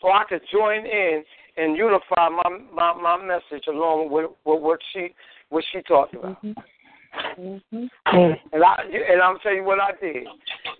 so 0.00 0.10
I 0.10 0.24
could 0.28 0.42
join 0.50 0.86
in 0.86 1.24
and 1.56 1.76
unify 1.76 2.28
my 2.28 2.48
my, 2.72 2.94
my 2.94 3.16
message 3.22 3.66
along 3.68 4.10
with, 4.10 4.30
with 4.44 4.60
what 4.62 4.80
she 4.92 5.14
what 5.52 5.64
she 5.70 5.82
talked 5.82 6.14
about. 6.14 6.42
Mm-hmm. 6.42 7.84
And 8.52 8.64
I 8.64 8.82
and 8.88 9.20
I'm 9.20 9.38
telling 9.42 9.58
you 9.58 9.64
what 9.64 9.78
I 9.78 9.90
did. 10.00 10.26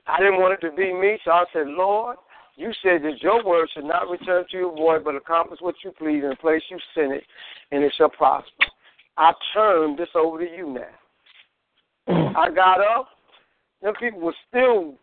I 0.06 0.18
didn't 0.18 0.40
want 0.40 0.54
it 0.54 0.66
to 0.66 0.74
be 0.74 0.92
me, 0.92 1.18
so 1.24 1.30
I 1.30 1.44
said, 1.52 1.66
Lord, 1.66 2.16
you 2.56 2.72
said 2.82 3.02
that 3.02 3.22
your 3.22 3.44
word 3.44 3.68
should 3.74 3.84
not 3.84 4.08
return 4.08 4.44
to 4.50 4.56
your 4.56 4.74
void, 4.74 5.04
but 5.04 5.14
accomplish 5.14 5.60
what 5.60 5.74
you 5.84 5.92
please 5.92 6.22
and 6.24 6.38
place 6.38 6.62
you 6.70 6.78
sent 6.94 7.12
it, 7.12 7.24
and 7.70 7.84
it 7.84 7.92
shall 7.98 8.08
prosper. 8.08 8.64
I 9.18 9.32
turn 9.52 9.96
this 9.96 10.08
over 10.14 10.38
to 10.38 10.50
you 10.50 10.72
now. 10.72 12.34
I 12.34 12.48
got 12.50 12.80
up. 12.80 13.08
Them 13.82 13.92
people 14.00 14.20
were 14.20 14.34
still 14.48 14.94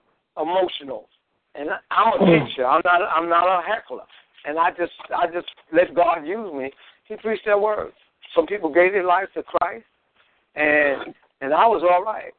emotional, 0.42 1.10
and 1.54 1.70
I, 1.70 1.78
I'm 1.92 2.22
a 2.22 2.26
teacher. 2.26 2.66
I'm 2.66 2.82
not. 2.84 3.02
I'm 3.04 3.30
not 3.30 3.60
a 3.60 3.62
heckler, 3.62 4.06
and 4.46 4.58
I 4.58 4.72
just, 4.72 4.94
I 5.16 5.28
just 5.28 5.48
let 5.72 5.94
God 5.94 6.26
use 6.26 6.52
me. 6.54 6.72
He 7.06 7.16
preached 7.18 7.46
that 7.46 7.60
word. 7.62 7.92
Some 8.36 8.46
people 8.46 8.72
gave 8.72 8.92
their 8.92 9.06
lives 9.06 9.30
to 9.34 9.44
Christ, 9.44 9.86
and 10.56 11.14
and 11.42 11.54
I 11.54 11.66
was 11.68 11.84
all 11.84 12.04
right. 12.04 12.34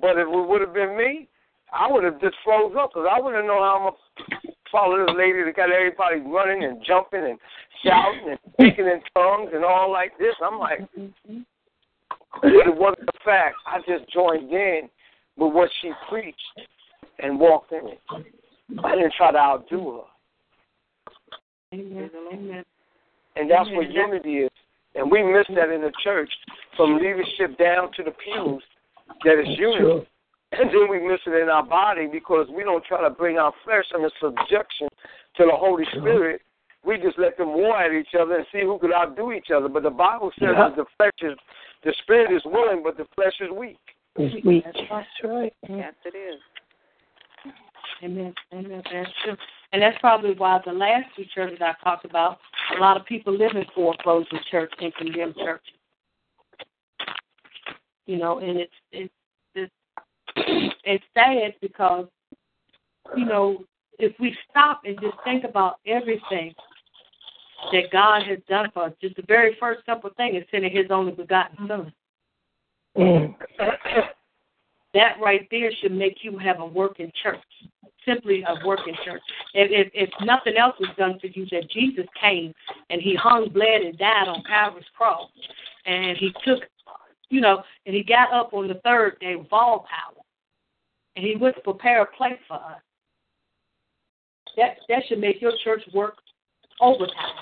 But 0.00 0.18
if 0.18 0.28
it 0.28 0.48
would 0.48 0.60
have 0.60 0.74
been 0.74 0.96
me, 0.96 1.28
I 1.72 1.90
would 1.90 2.04
have 2.04 2.20
just 2.20 2.36
froze 2.44 2.74
up 2.78 2.90
because 2.90 3.08
I 3.10 3.20
wouldn't 3.20 3.46
know 3.46 3.60
how 3.60 3.76
I'm 3.76 4.30
gonna 4.32 4.54
follow 4.70 5.04
this 5.04 5.14
lady 5.16 5.42
that 5.44 5.56
got 5.56 5.70
everybody 5.70 6.20
running 6.20 6.64
and 6.64 6.82
jumping 6.86 7.24
and 7.24 7.38
shouting 7.84 8.30
and 8.30 8.38
speaking 8.52 8.86
in 8.86 9.00
tongues 9.14 9.50
and 9.54 9.64
all 9.64 9.90
like 9.90 10.16
this. 10.18 10.34
I'm 10.42 10.58
like, 10.58 10.80
but 12.40 12.52
it 12.52 12.76
wasn't 12.76 13.08
a 13.08 13.24
fact. 13.24 13.56
I 13.66 13.78
just 13.78 14.10
joined 14.12 14.52
in 14.52 14.88
with 15.36 15.52
what 15.52 15.70
she 15.80 15.92
preached 16.08 16.38
and 17.18 17.38
walked 17.38 17.72
in 17.72 17.88
it. 17.88 18.00
I 18.84 18.94
didn't 18.94 19.14
try 19.16 19.32
to 19.32 19.38
outdo 19.38 19.92
her. 19.92 21.78
Amen. 21.78 22.10
Amen. 22.32 22.64
And 23.36 23.50
that's 23.50 23.68
Amen. 23.68 23.76
what 23.76 23.90
unity 23.90 24.38
is. 24.38 24.50
And 24.96 25.10
we 25.10 25.22
miss 25.22 25.46
that 25.54 25.70
in 25.70 25.82
the 25.82 25.92
church, 26.02 26.30
from 26.76 26.96
leadership 26.96 27.58
down 27.58 27.92
to 27.96 28.02
the 28.02 28.12
pews, 28.12 28.62
that 29.24 29.38
is 29.38 29.58
unity. 29.58 29.78
True. 29.80 30.06
And 30.52 30.70
then 30.70 30.88
we 30.88 31.00
miss 31.00 31.20
it 31.26 31.42
in 31.42 31.48
our 31.48 31.64
body 31.64 32.08
because 32.10 32.46
we 32.54 32.62
don't 32.62 32.84
try 32.84 33.02
to 33.02 33.10
bring 33.10 33.36
our 33.36 33.52
flesh 33.64 33.84
under 33.94 34.10
subjection 34.20 34.88
to 35.36 35.44
the 35.44 35.52
Holy 35.52 35.84
Spirit. 35.98 36.40
We 36.84 36.98
just 36.98 37.18
let 37.18 37.36
them 37.36 37.48
war 37.48 37.76
at 37.76 37.92
each 37.92 38.14
other 38.18 38.36
and 38.36 38.46
see 38.52 38.60
who 38.60 38.78
could 38.78 38.92
outdo 38.92 39.32
each 39.32 39.50
other. 39.54 39.68
But 39.68 39.82
the 39.82 39.90
Bible 39.90 40.30
says 40.38 40.50
Yeah. 40.52 40.68
that 40.68 40.76
the 40.76 40.86
flesh 40.96 41.18
is, 41.20 41.36
the 41.82 41.92
spirit 42.02 42.30
is 42.30 42.44
willing, 42.44 42.82
but 42.82 42.96
the 42.96 43.06
flesh 43.16 43.34
is 43.40 43.50
weak. 43.50 43.78
It's 44.14 44.46
weak. 44.46 44.64
That's 44.64 44.78
right. 44.78 45.06
That's 45.22 45.32
right. 45.32 45.54
Yes, 45.68 45.94
it 46.04 46.14
is. 46.16 46.40
Amen. 48.02 48.34
Amen. 48.52 48.82
That's 48.92 49.10
true. 49.24 49.36
And 49.72 49.82
that's 49.82 49.98
probably 49.98 50.34
why 50.34 50.60
the 50.64 50.72
last 50.72 51.06
two 51.16 51.24
churches 51.34 51.58
I 51.60 51.74
talked 51.82 52.04
about, 52.04 52.38
a 52.74 52.80
lot 52.80 52.96
of 52.96 53.06
people 53.06 53.36
live 53.36 53.52
in 53.54 53.64
foreclosed 53.74 54.32
church 54.50 54.72
and 54.80 54.94
condemned 54.94 55.36
church. 55.36 55.62
You 58.06 58.18
know, 58.18 58.38
and 58.38 58.58
it's 58.58 58.72
it's 58.92 59.14
it's 59.54 59.72
it's 60.84 61.04
sad 61.14 61.54
because, 61.60 62.06
you 63.16 63.24
know, 63.24 63.64
if 63.98 64.12
we 64.20 64.36
stop 64.50 64.82
and 64.84 64.98
just 65.00 65.16
think 65.24 65.44
about 65.44 65.76
everything 65.86 66.54
that 67.72 67.90
God 67.90 68.22
has 68.26 68.38
done 68.48 68.70
for 68.72 68.84
us, 68.84 68.92
just 69.00 69.16
the 69.16 69.24
very 69.26 69.56
first 69.58 69.84
simple 69.86 70.10
thing 70.16 70.36
is 70.36 70.44
sending 70.50 70.74
His 70.74 70.86
only 70.90 71.12
begotten 71.12 71.68
Son. 71.68 71.92
Mm. 72.96 73.34
that 74.94 75.16
right 75.22 75.46
there 75.50 75.70
should 75.80 75.92
make 75.92 76.18
you 76.22 76.38
have 76.38 76.60
a 76.60 76.66
working 76.66 77.12
church. 77.22 77.38
Simply 78.06 78.44
a 78.46 78.64
working 78.64 78.94
church. 79.04 79.20
If, 79.52 79.88
if 79.88 80.08
if 80.08 80.10
nothing 80.24 80.56
else 80.56 80.76
was 80.78 80.90
done 80.96 81.18
for 81.20 81.26
you, 81.26 81.44
that 81.50 81.68
Jesus 81.70 82.06
came 82.20 82.52
and 82.88 83.02
he 83.02 83.16
hung, 83.16 83.48
bled, 83.48 83.82
and 83.82 83.98
died 83.98 84.28
on 84.28 84.42
Calvary's 84.44 84.84
cross, 84.96 85.28
and 85.86 86.16
he 86.16 86.32
took, 86.44 86.60
you 87.30 87.40
know, 87.40 87.62
and 87.84 87.94
he 87.94 88.04
got 88.04 88.32
up 88.32 88.54
on 88.54 88.68
the 88.68 88.80
third 88.84 89.18
day 89.18 89.34
with 89.34 89.52
all 89.52 89.86
power, 89.90 90.22
and 91.16 91.24
he 91.24 91.34
went 91.34 91.56
to 91.56 91.62
prepare 91.62 92.02
a 92.02 92.16
place 92.16 92.38
for 92.46 92.54
us. 92.54 92.80
That 94.56 94.76
that 94.88 95.02
should 95.08 95.18
make 95.18 95.40
your 95.40 95.52
church 95.64 95.82
work 95.92 96.18
overtime. 96.80 97.34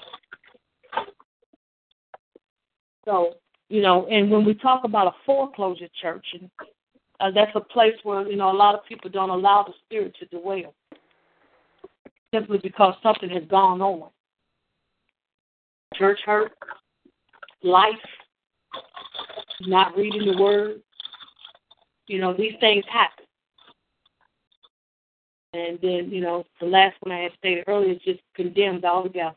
So 3.05 3.35
you 3.69 3.83
know, 3.83 4.07
and 4.07 4.31
when 4.31 4.45
we 4.45 4.55
talk 4.55 4.85
about 4.85 5.09
a 5.09 5.15
foreclosure 5.27 5.89
church, 6.01 6.27
and 6.41 6.51
uh, 7.25 7.31
that's 7.31 7.53
a 7.55 7.61
place 7.61 7.95
where 8.03 8.29
you 8.29 8.37
know 8.37 8.51
a 8.51 8.53
lot 8.53 8.75
of 8.75 8.85
people 8.85 9.09
don't 9.09 9.31
allow 9.31 9.65
the 9.67 9.73
spirit 9.85 10.15
to 10.21 10.27
dwell, 10.39 10.75
simply 12.35 12.59
because 12.63 12.95
something 13.03 13.31
has 13.31 13.45
gone 13.49 13.81
on. 13.81 14.11
Church 15.95 16.19
hurt, 16.27 16.53
life, 17.63 17.95
not 19.63 19.97
reading 19.97 20.31
the 20.31 20.43
word. 20.43 20.83
You 22.09 22.21
know, 22.21 22.35
these 22.35 22.53
things 22.61 22.85
happen. 22.93 23.25
And 25.55 25.79
then, 25.81 26.11
you 26.11 26.21
know, 26.21 26.45
the 26.61 26.67
last 26.67 26.97
one 27.01 27.15
I 27.15 27.23
had 27.23 27.33
stated 27.39 27.65
earlier 27.69 27.93
is 27.93 28.03
just 28.05 28.21
condemned 28.35 28.85
altogether. 28.85 29.37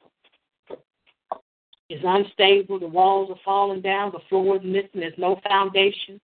It's 1.89 2.03
unstable. 2.05 2.79
The 2.79 2.87
walls 2.87 3.29
are 3.29 3.39
falling 3.45 3.81
down. 3.81 4.11
The 4.11 4.19
floor 4.27 4.57
is 4.57 4.63
missing. 4.65 4.89
There's 4.95 5.13
no 5.17 5.39
foundation. 5.47 6.19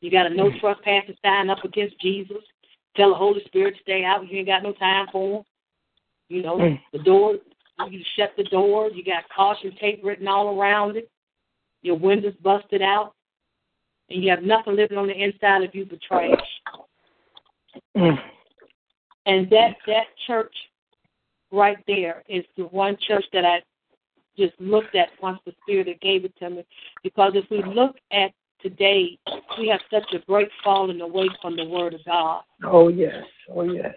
You 0.00 0.10
got 0.10 0.26
a 0.26 0.30
no 0.30 0.50
trespassing 0.60 1.16
sign 1.24 1.50
up 1.50 1.64
against 1.64 2.00
Jesus. 2.00 2.42
Tell 2.96 3.10
the 3.10 3.14
Holy 3.14 3.42
Spirit 3.46 3.74
to 3.76 3.82
stay 3.82 4.04
out. 4.04 4.30
You 4.30 4.38
ain't 4.38 4.46
got 4.46 4.62
no 4.62 4.72
time 4.72 5.06
for 5.12 5.38
him. 5.38 5.44
You 6.28 6.42
know, 6.42 6.56
Mm. 6.58 6.80
the 6.92 6.98
door, 6.98 7.38
you 7.88 8.02
shut 8.16 8.34
the 8.36 8.44
door. 8.44 8.90
You 8.90 9.04
got 9.04 9.28
caution 9.28 9.74
tape 9.76 10.00
written 10.02 10.28
all 10.28 10.58
around 10.58 10.96
it. 10.96 11.10
Your 11.82 11.96
windows 11.96 12.34
busted 12.42 12.82
out. 12.82 13.14
And 14.08 14.22
you 14.22 14.30
have 14.30 14.42
nothing 14.42 14.76
living 14.76 14.98
on 14.98 15.08
the 15.08 15.14
inside 15.14 15.62
of 15.62 15.74
you 15.74 15.84
but 15.84 16.00
trash. 16.00 16.60
Mm. 17.96 18.22
And 19.26 19.50
that 19.50 19.76
that 19.86 20.06
church 20.26 20.54
right 21.50 21.78
there 21.86 22.22
is 22.28 22.44
the 22.56 22.64
one 22.66 22.96
church 22.96 23.24
that 23.32 23.44
I 23.44 23.62
just 24.36 24.58
looked 24.60 24.94
at 24.94 25.08
once 25.20 25.40
the 25.44 25.54
Spirit 25.62 26.00
gave 26.00 26.24
it 26.24 26.36
to 26.38 26.50
me. 26.50 26.64
Because 27.02 27.32
if 27.34 27.50
we 27.50 27.62
look 27.62 27.96
at 28.12 28.32
today, 28.68 29.18
we 29.58 29.68
have 29.68 29.80
such 29.92 30.12
a 30.12 30.24
great 30.26 30.48
falling 30.64 31.00
away 31.00 31.28
from 31.40 31.56
the 31.56 31.64
Word 31.64 31.94
of 31.94 32.04
God. 32.04 32.42
Oh 32.64 32.88
yes. 32.88 33.24
Oh 33.54 33.62
yes. 33.62 33.94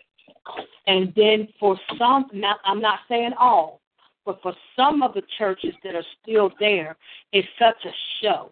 And 0.88 1.14
then 1.16 1.48
for 1.60 1.78
some, 1.98 2.26
not, 2.34 2.60
I'm 2.66 2.82
not 2.82 3.00
saying 3.08 3.32
all, 3.40 3.82
but 4.26 4.40
for 4.42 4.54
some 4.76 5.02
of 5.02 5.14
the 5.14 5.24
churches 5.38 5.74
that 5.84 5.96
are 5.96 6.04
still 6.22 6.52
there, 6.60 6.98
it's 7.32 7.48
such 7.58 7.76
a 7.86 7.92
show. 8.22 8.52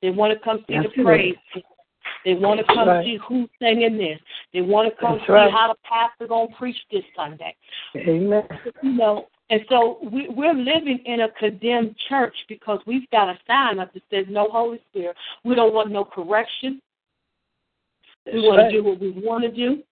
They 0.00 0.10
want 0.10 0.32
to 0.32 0.44
come 0.44 0.64
see 0.68 0.76
That's 0.76 0.88
the 0.96 1.04
right. 1.04 1.34
praise. 1.52 1.64
They 2.24 2.34
want 2.34 2.60
to 2.60 2.66
come 2.72 2.88
right. 2.88 3.04
see 3.04 3.18
who's 3.28 3.48
singing 3.60 3.98
this. 3.98 4.18
They 4.52 4.60
want 4.60 4.92
to 4.92 5.00
come 5.00 5.16
That's 5.16 5.26
see 5.26 5.32
right. 5.32 5.50
how 5.50 5.68
the 5.68 5.78
pastor 5.88 6.26
gonna 6.28 6.48
preach 6.58 6.76
this 6.90 7.04
Sunday. 7.16 7.54
Amen. 7.96 8.42
You 8.82 8.92
know, 8.92 9.26
and 9.52 9.60
so 9.68 9.98
we, 10.10 10.30
we're 10.30 10.54
living 10.54 10.98
in 11.04 11.20
a 11.20 11.28
condemned 11.38 11.94
church 12.08 12.34
because 12.48 12.78
we've 12.86 13.08
got 13.10 13.28
a 13.28 13.38
sign 13.46 13.80
up 13.80 13.92
that 13.92 14.02
says 14.10 14.24
no 14.30 14.48
Holy 14.50 14.80
Spirit. 14.88 15.14
We 15.44 15.54
don't 15.54 15.74
want 15.74 15.90
no 15.90 16.06
correction. 16.06 16.80
We 18.32 18.40
want 18.40 18.62
right. 18.62 18.70
to 18.70 18.78
do 18.78 18.82
what 18.82 18.98
we 18.98 19.10
want 19.10 19.44
to 19.44 19.50
do. 19.50 19.82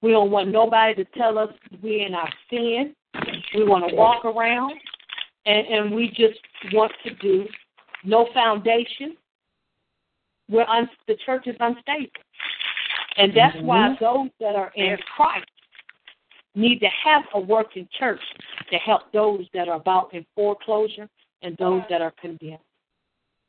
We 0.00 0.12
don't 0.12 0.30
want 0.30 0.52
nobody 0.52 0.94
to 0.94 1.04
tell 1.16 1.38
us 1.38 1.48
we're 1.82 2.06
in 2.06 2.14
our 2.14 2.30
sin. 2.48 2.94
We 3.52 3.64
want 3.64 3.88
to 3.88 3.96
walk 3.96 4.24
around, 4.24 4.74
and, 5.44 5.66
and 5.66 5.92
we 5.92 6.10
just 6.10 6.38
want 6.72 6.92
to 7.04 7.14
do 7.16 7.46
no 8.04 8.28
foundation. 8.32 9.16
We're 10.48 10.68
un, 10.68 10.88
the 11.08 11.16
church 11.26 11.48
is 11.48 11.56
unstable, 11.58 12.10
and 13.16 13.36
that's 13.36 13.56
why 13.62 13.88
mm-hmm. 13.88 14.04
those 14.04 14.30
that 14.38 14.54
are 14.54 14.70
in 14.76 14.96
Christ 15.16 15.50
need 16.58 16.80
to 16.80 16.88
have 17.04 17.22
a 17.34 17.40
working 17.40 17.88
church 17.98 18.20
to 18.70 18.76
help 18.78 19.02
those 19.12 19.46
that 19.54 19.68
are 19.68 19.76
about 19.76 20.12
in 20.12 20.26
foreclosure 20.34 21.08
and 21.42 21.56
those 21.58 21.82
that 21.88 22.00
are 22.00 22.12
condemned. 22.20 22.58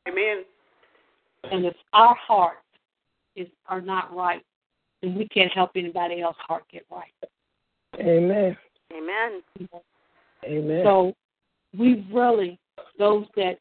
Amen. 0.08 0.44
And 1.52 1.66
if 1.66 1.76
our 1.94 2.16
hearts 2.16 2.58
is 3.36 3.48
are 3.68 3.82
not 3.82 4.14
right, 4.16 4.44
then 5.02 5.16
we 5.16 5.28
can't 5.30 5.52
help 5.52 5.72
anybody 5.76 6.22
else's 6.22 6.42
heart 6.48 6.64
get 6.72 6.86
right. 6.92 7.14
Amen. 8.00 8.56
Amen. 8.96 9.42
Amen. 10.46 10.82
So 10.84 11.14
we 11.78 12.06
really, 12.12 12.60
those 12.98 13.26
that 13.36 13.60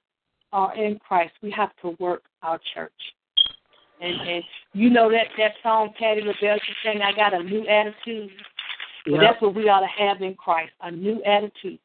are 0.52 0.74
in 0.76 0.98
Christ, 1.06 1.32
we 1.42 1.50
have 1.52 1.70
to 1.82 1.96
work 2.00 2.22
our 2.42 2.58
church. 2.74 2.92
And 4.00 4.14
and 4.28 4.44
you 4.74 4.90
know 4.90 5.10
that 5.10 5.26
that 5.38 5.52
song 5.62 5.92
Patti 5.98 6.20
LaBelle 6.20 6.58
she 6.64 6.72
sang, 6.84 7.02
I 7.02 7.12
got 7.12 7.34
a 7.34 7.42
new 7.42 7.66
attitude. 7.66 8.30
Well, 9.10 9.22
Yep. 9.22 9.32
that's 9.32 9.42
what 9.42 9.54
we 9.54 9.68
ought 9.68 9.80
to 9.80 9.86
have 9.86 10.20
in 10.22 10.34
Christ, 10.34 10.72
a 10.82 10.90
new 10.90 11.22
attitude, 11.24 11.78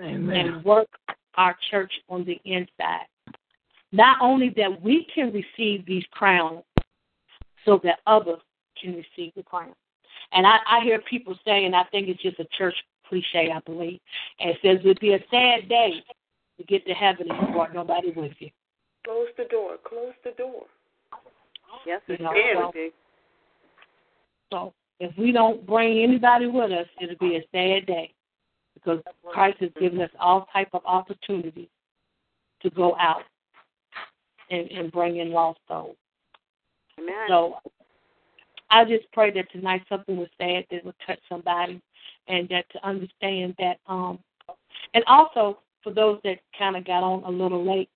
Amen. 0.00 0.36
and 0.54 0.64
work 0.64 0.88
our 1.36 1.56
church 1.70 1.92
on 2.08 2.24
the 2.24 2.38
inside. 2.44 3.06
Not 3.92 4.18
only 4.20 4.50
that 4.50 4.80
we 4.82 5.04
can 5.04 5.32
receive 5.32 5.86
these 5.86 6.04
crowns, 6.10 6.62
so 7.64 7.78
that 7.78 8.00
others 8.06 8.40
can 8.80 8.94
receive 8.94 9.32
the 9.34 9.42
crown. 9.42 9.74
And 10.32 10.46
I, 10.46 10.58
I 10.68 10.80
hear 10.82 11.00
people 11.00 11.36
say, 11.44 11.64
and 11.64 11.74
I 11.74 11.84
think 11.84 12.08
it's 12.08 12.22
just 12.22 12.38
a 12.38 12.44
church 12.56 12.74
cliche, 13.08 13.50
I 13.50 13.60
believe, 13.60 14.00
and 14.40 14.50
it 14.50 14.58
says 14.62 14.78
it'd 14.80 15.00
be 15.00 15.14
a 15.14 15.24
sad 15.30 15.68
day 15.68 16.04
to 16.58 16.64
get 16.64 16.84
to 16.86 16.92
heaven 16.92 17.30
and 17.30 17.40
you 17.48 17.54
brought 17.54 17.72
nobody 17.74 18.10
with 18.12 18.32
you. 18.40 18.50
Close 19.04 19.28
the 19.36 19.44
door. 19.44 19.76
Close 19.84 20.12
the 20.24 20.32
door. 20.32 20.64
Yes, 21.86 22.02
it 22.08 22.18
You 22.20 22.26
know, 22.26 22.32
can 22.32 22.56
so- 22.56 22.72
be. 22.72 22.90
So 24.52 24.74
if 25.00 25.16
we 25.18 25.32
don't 25.32 25.66
bring 25.66 26.02
anybody 26.02 26.46
with 26.46 26.72
us, 26.72 26.86
it'll 27.00 27.16
be 27.18 27.36
a 27.36 27.46
sad 27.52 27.86
day 27.86 28.12
because 28.74 29.00
Christ 29.32 29.58
has 29.60 29.70
given 29.80 30.00
us 30.00 30.10
all 30.20 30.46
type 30.52 30.68
of 30.72 30.82
opportunities 30.84 31.68
to 32.62 32.70
go 32.70 32.96
out 32.96 33.22
and, 34.50 34.70
and 34.70 34.92
bring 34.92 35.18
in 35.18 35.32
lost 35.32 35.58
souls. 35.68 35.96
Amen. 36.98 37.14
So 37.28 37.56
I 38.70 38.84
just 38.84 39.10
pray 39.12 39.30
that 39.32 39.50
tonight 39.52 39.82
something 39.88 40.16
was 40.16 40.28
said 40.38 40.64
that 40.70 40.84
would 40.84 40.94
touch 41.06 41.20
somebody 41.28 41.80
and 42.28 42.48
that 42.48 42.64
to 42.70 42.86
understand 42.86 43.54
that 43.58 43.78
um 43.86 44.18
and 44.94 45.04
also 45.06 45.58
for 45.82 45.92
those 45.92 46.18
that 46.24 46.38
kind 46.58 46.76
of 46.76 46.84
got 46.84 47.02
on 47.02 47.22
a 47.24 47.30
little 47.30 47.64
late, 47.64 47.88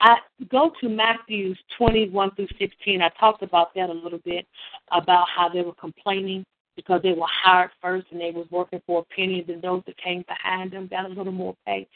I 0.00 0.16
go 0.50 0.72
to 0.80 0.88
Matthew's 0.88 1.58
21 1.76 2.34
through 2.34 2.48
16. 2.58 3.02
I 3.02 3.08
talked 3.18 3.42
about 3.42 3.74
that 3.74 3.90
a 3.90 3.92
little 3.92 4.20
bit 4.24 4.46
about 4.92 5.26
how 5.34 5.48
they 5.48 5.62
were 5.62 5.74
complaining 5.74 6.44
because 6.76 7.02
they 7.02 7.12
were 7.12 7.26
hired 7.28 7.70
first 7.82 8.06
and 8.12 8.20
they 8.20 8.30
was 8.30 8.46
working 8.50 8.80
for 8.86 9.00
a 9.00 9.14
penny, 9.14 9.44
and 9.48 9.60
those 9.60 9.82
that 9.86 9.96
came 9.96 10.24
behind 10.28 10.70
them 10.70 10.86
got 10.86 11.06
a 11.06 11.08
little 11.08 11.32
more 11.32 11.56
pay. 11.66 11.88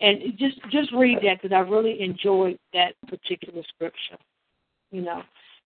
And 0.00 0.36
just 0.38 0.60
just 0.70 0.92
read 0.92 1.18
that 1.22 1.42
because 1.42 1.54
I 1.54 1.60
really 1.60 2.00
enjoyed 2.00 2.58
that 2.72 2.94
particular 3.08 3.62
scripture, 3.74 4.18
you 4.90 5.02
know. 5.02 5.22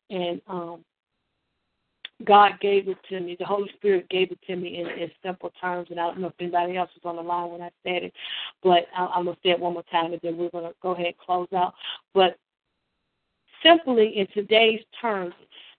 And 0.10 0.42
um, 0.48 0.86
God 2.26 2.54
gave 2.62 2.88
it 2.88 2.98
to 3.10 3.20
me. 3.20 3.36
The 3.38 3.46
Holy 3.46 3.70
Spirit 3.78 4.10
gave 4.10 4.32
it 4.32 4.40
to 4.48 4.56
me 4.56 4.80
in, 4.80 4.88
in 4.88 5.12
simple 5.24 5.52
terms, 5.62 5.88
and 5.92 6.00
I 6.00 6.08
don't 6.08 6.20
know 6.20 6.28
if 6.28 6.34
anybody 6.40 6.76
else 6.76 6.90
was 6.96 7.08
on 7.08 7.16
the 7.16 7.22
line 7.22 7.52
when 7.52 7.62
I 7.62 7.70
said 7.84 8.04
it, 8.04 8.14
but 8.64 8.88
I, 8.96 9.06
I'm 9.06 9.26
gonna 9.26 9.38
say 9.44 9.52
it 9.52 9.60
one 9.60 9.74
more 9.74 9.84
time, 9.92 10.14
and 10.14 10.22
then 10.24 10.38
we're 10.38 10.50
gonna 10.50 10.74
go 10.82 10.92
ahead 10.92 11.08
and 11.08 11.18
close 11.18 11.48
out. 11.56 11.76
But 12.14 12.38
simply 13.62 14.18
in 14.18 14.28
today's 14.34 14.82
terms, 15.00 15.36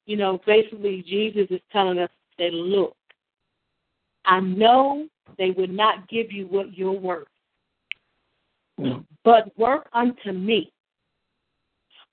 you 0.06 0.16
know, 0.16 0.40
basically 0.46 1.04
Jesus 1.06 1.48
is 1.50 1.60
telling 1.72 1.98
us 1.98 2.10
that 2.38 2.52
look, 2.52 2.96
I 4.24 4.40
know 4.40 5.08
they 5.38 5.50
would 5.50 5.72
not 5.72 6.08
give 6.08 6.30
you 6.32 6.46
what 6.46 6.76
you're 6.76 6.92
worth, 6.92 7.28
Mm. 8.78 9.04
but 9.24 9.56
work 9.58 9.88
unto 9.92 10.30
me. 10.30 10.72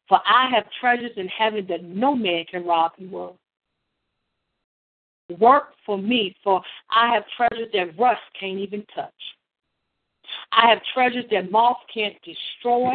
For 0.08 0.20
I 0.26 0.50
have 0.50 0.66
treasures 0.80 1.16
in 1.16 1.28
heaven 1.28 1.68
that 1.68 1.84
no 1.84 2.16
man 2.16 2.46
can 2.46 2.66
rob 2.66 2.94
you 2.98 3.18
of. 3.20 3.38
Work 5.40 5.74
for 5.86 5.98
me, 5.98 6.36
for 6.44 6.62
I 6.90 7.14
have 7.14 7.24
treasures 7.36 7.70
that 7.74 7.98
rust 7.98 8.22
can't 8.40 8.60
even 8.60 8.86
touch. 8.94 9.14
I 10.52 10.70
have 10.70 10.80
treasures 10.94 11.26
that 11.32 11.52
moth 11.52 11.78
can't 11.94 12.16
destroy. 12.22 12.94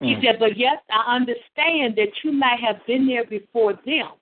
He 0.00 0.16
Mm. 0.16 0.22
said, 0.22 0.38
But 0.38 0.56
yes, 0.56 0.82
I 0.90 1.14
understand 1.14 1.96
that 1.96 2.24
you 2.24 2.32
might 2.32 2.60
have 2.60 2.84
been 2.86 3.06
there 3.06 3.24
before 3.24 3.74
them. 3.86 4.12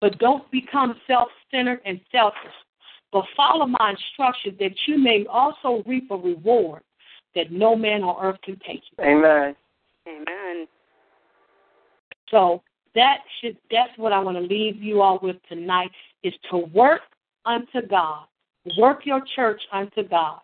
But 0.00 0.18
don't 0.18 0.48
become 0.50 1.00
self 1.06 1.28
centered 1.50 1.80
and 1.84 2.00
selfish. 2.12 2.52
But 3.12 3.24
follow 3.36 3.66
my 3.66 3.90
instructions 3.90 4.58
that 4.58 4.86
you 4.86 4.98
may 4.98 5.26
also 5.26 5.82
reap 5.86 6.10
a 6.10 6.16
reward 6.16 6.82
that 7.34 7.50
no 7.50 7.76
man 7.76 8.02
on 8.02 8.22
earth 8.22 8.40
can 8.42 8.58
take 8.66 8.82
you. 8.90 9.04
Amen. 9.04 9.56
Amen. 10.06 10.68
So 12.30 12.62
that 12.96 13.18
should 13.40 13.56
that's 13.70 13.96
what 13.96 14.12
I 14.12 14.18
want 14.18 14.36
to 14.36 14.42
leave 14.42 14.82
you 14.82 15.02
all 15.02 15.20
with 15.22 15.36
tonight 15.48 15.90
is 16.24 16.34
to 16.50 16.58
work 16.74 17.02
unto 17.44 17.86
God. 17.88 18.24
Work 18.76 19.06
your 19.06 19.22
church 19.36 19.60
unto 19.72 20.02
God. 20.02 20.40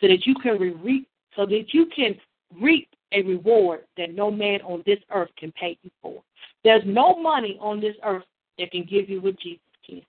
So 0.00 0.08
that 0.08 0.26
you 0.26 0.34
can 0.34 0.58
reap 0.82 1.08
so 1.36 1.46
that 1.46 1.66
you 1.72 1.86
can 1.94 2.16
reap 2.60 2.88
a 3.12 3.22
reward 3.22 3.80
that 3.96 4.14
no 4.14 4.30
man 4.30 4.60
on 4.62 4.82
this 4.84 4.98
earth 5.14 5.30
can 5.38 5.52
pay 5.52 5.78
you 5.82 5.90
for. 6.02 6.22
There's 6.64 6.82
no 6.84 7.18
money 7.18 7.56
on 7.60 7.80
this 7.80 7.94
earth 8.04 8.24
that 8.58 8.70
can 8.70 8.84
give 8.84 9.08
you 9.08 9.20
what 9.20 9.38
Jesus 9.40 9.60
can. 9.86 10.02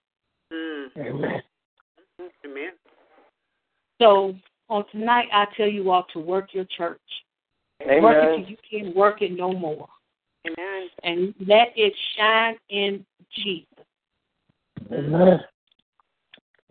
Mm. 0.52 0.88
Amen. 0.98 1.42
Amen. 2.46 2.72
So 4.02 4.36
on 4.70 4.86
tonight 4.92 5.28
I 5.32 5.46
tell 5.56 5.68
you 5.68 5.92
all 5.92 6.06
to 6.14 6.20
work 6.20 6.50
your 6.54 6.66
church. 6.76 7.00
Work 7.86 7.90
it 7.90 8.04
Amen. 8.04 8.40
till 8.40 8.50
you 8.50 8.58
can't 8.70 8.96
work 8.96 9.22
it 9.22 9.32
no 9.32 9.54
more. 9.54 9.88
Amen. 10.46 10.90
And 11.04 11.34
let 11.48 11.74
it 11.76 11.94
shine 12.18 12.56
in 12.70 13.06
Jesus. 13.36 13.68
Amen. 14.92 15.40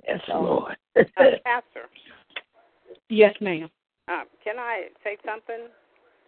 Yes, 0.06 0.20
Lord. 0.28 0.76
Uh, 0.96 1.02
Pastor, 1.44 1.88
Yes, 3.08 3.34
ma'am. 3.40 3.70
uh, 4.08 4.24
can 4.44 4.58
I 4.58 4.88
say 5.04 5.16
something? 5.24 5.68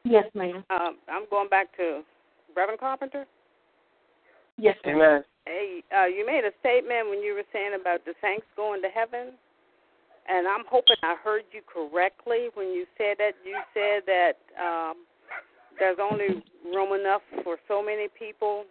Yes, 0.04 0.24
ma'am. 0.34 0.64
Um, 0.70 0.96
I'm 1.08 1.24
going 1.30 1.48
back 1.48 1.74
to 1.76 2.02
Reverend 2.56 2.80
Carpenter. 2.80 3.26
Yes, 4.58 4.76
ma'am. 4.84 4.96
Amen. 4.96 5.24
Hey, 5.46 5.82
uh, 5.94 6.06
you 6.06 6.24
made 6.24 6.44
a 6.44 6.52
statement 6.60 7.10
when 7.10 7.20
you 7.20 7.34
were 7.34 7.44
saying 7.52 7.72
about 7.78 8.04
the 8.06 8.14
saints 8.22 8.46
going 8.56 8.80
to 8.82 8.88
heaven, 8.88 9.34
and 10.28 10.48
I'm 10.48 10.64
hoping 10.70 10.96
I 11.02 11.16
heard 11.22 11.44
you 11.52 11.60
correctly 11.66 12.48
when 12.54 12.68
you 12.68 12.86
said 12.96 13.16
that. 13.18 13.32
You 13.44 13.58
said 13.74 14.04
that 14.06 14.38
um, 14.56 15.04
there's 15.78 15.98
only 16.00 16.42
room 16.64 16.98
enough 16.98 17.22
for 17.42 17.56
so 17.68 17.82
many 17.82 18.08
people. 18.18 18.64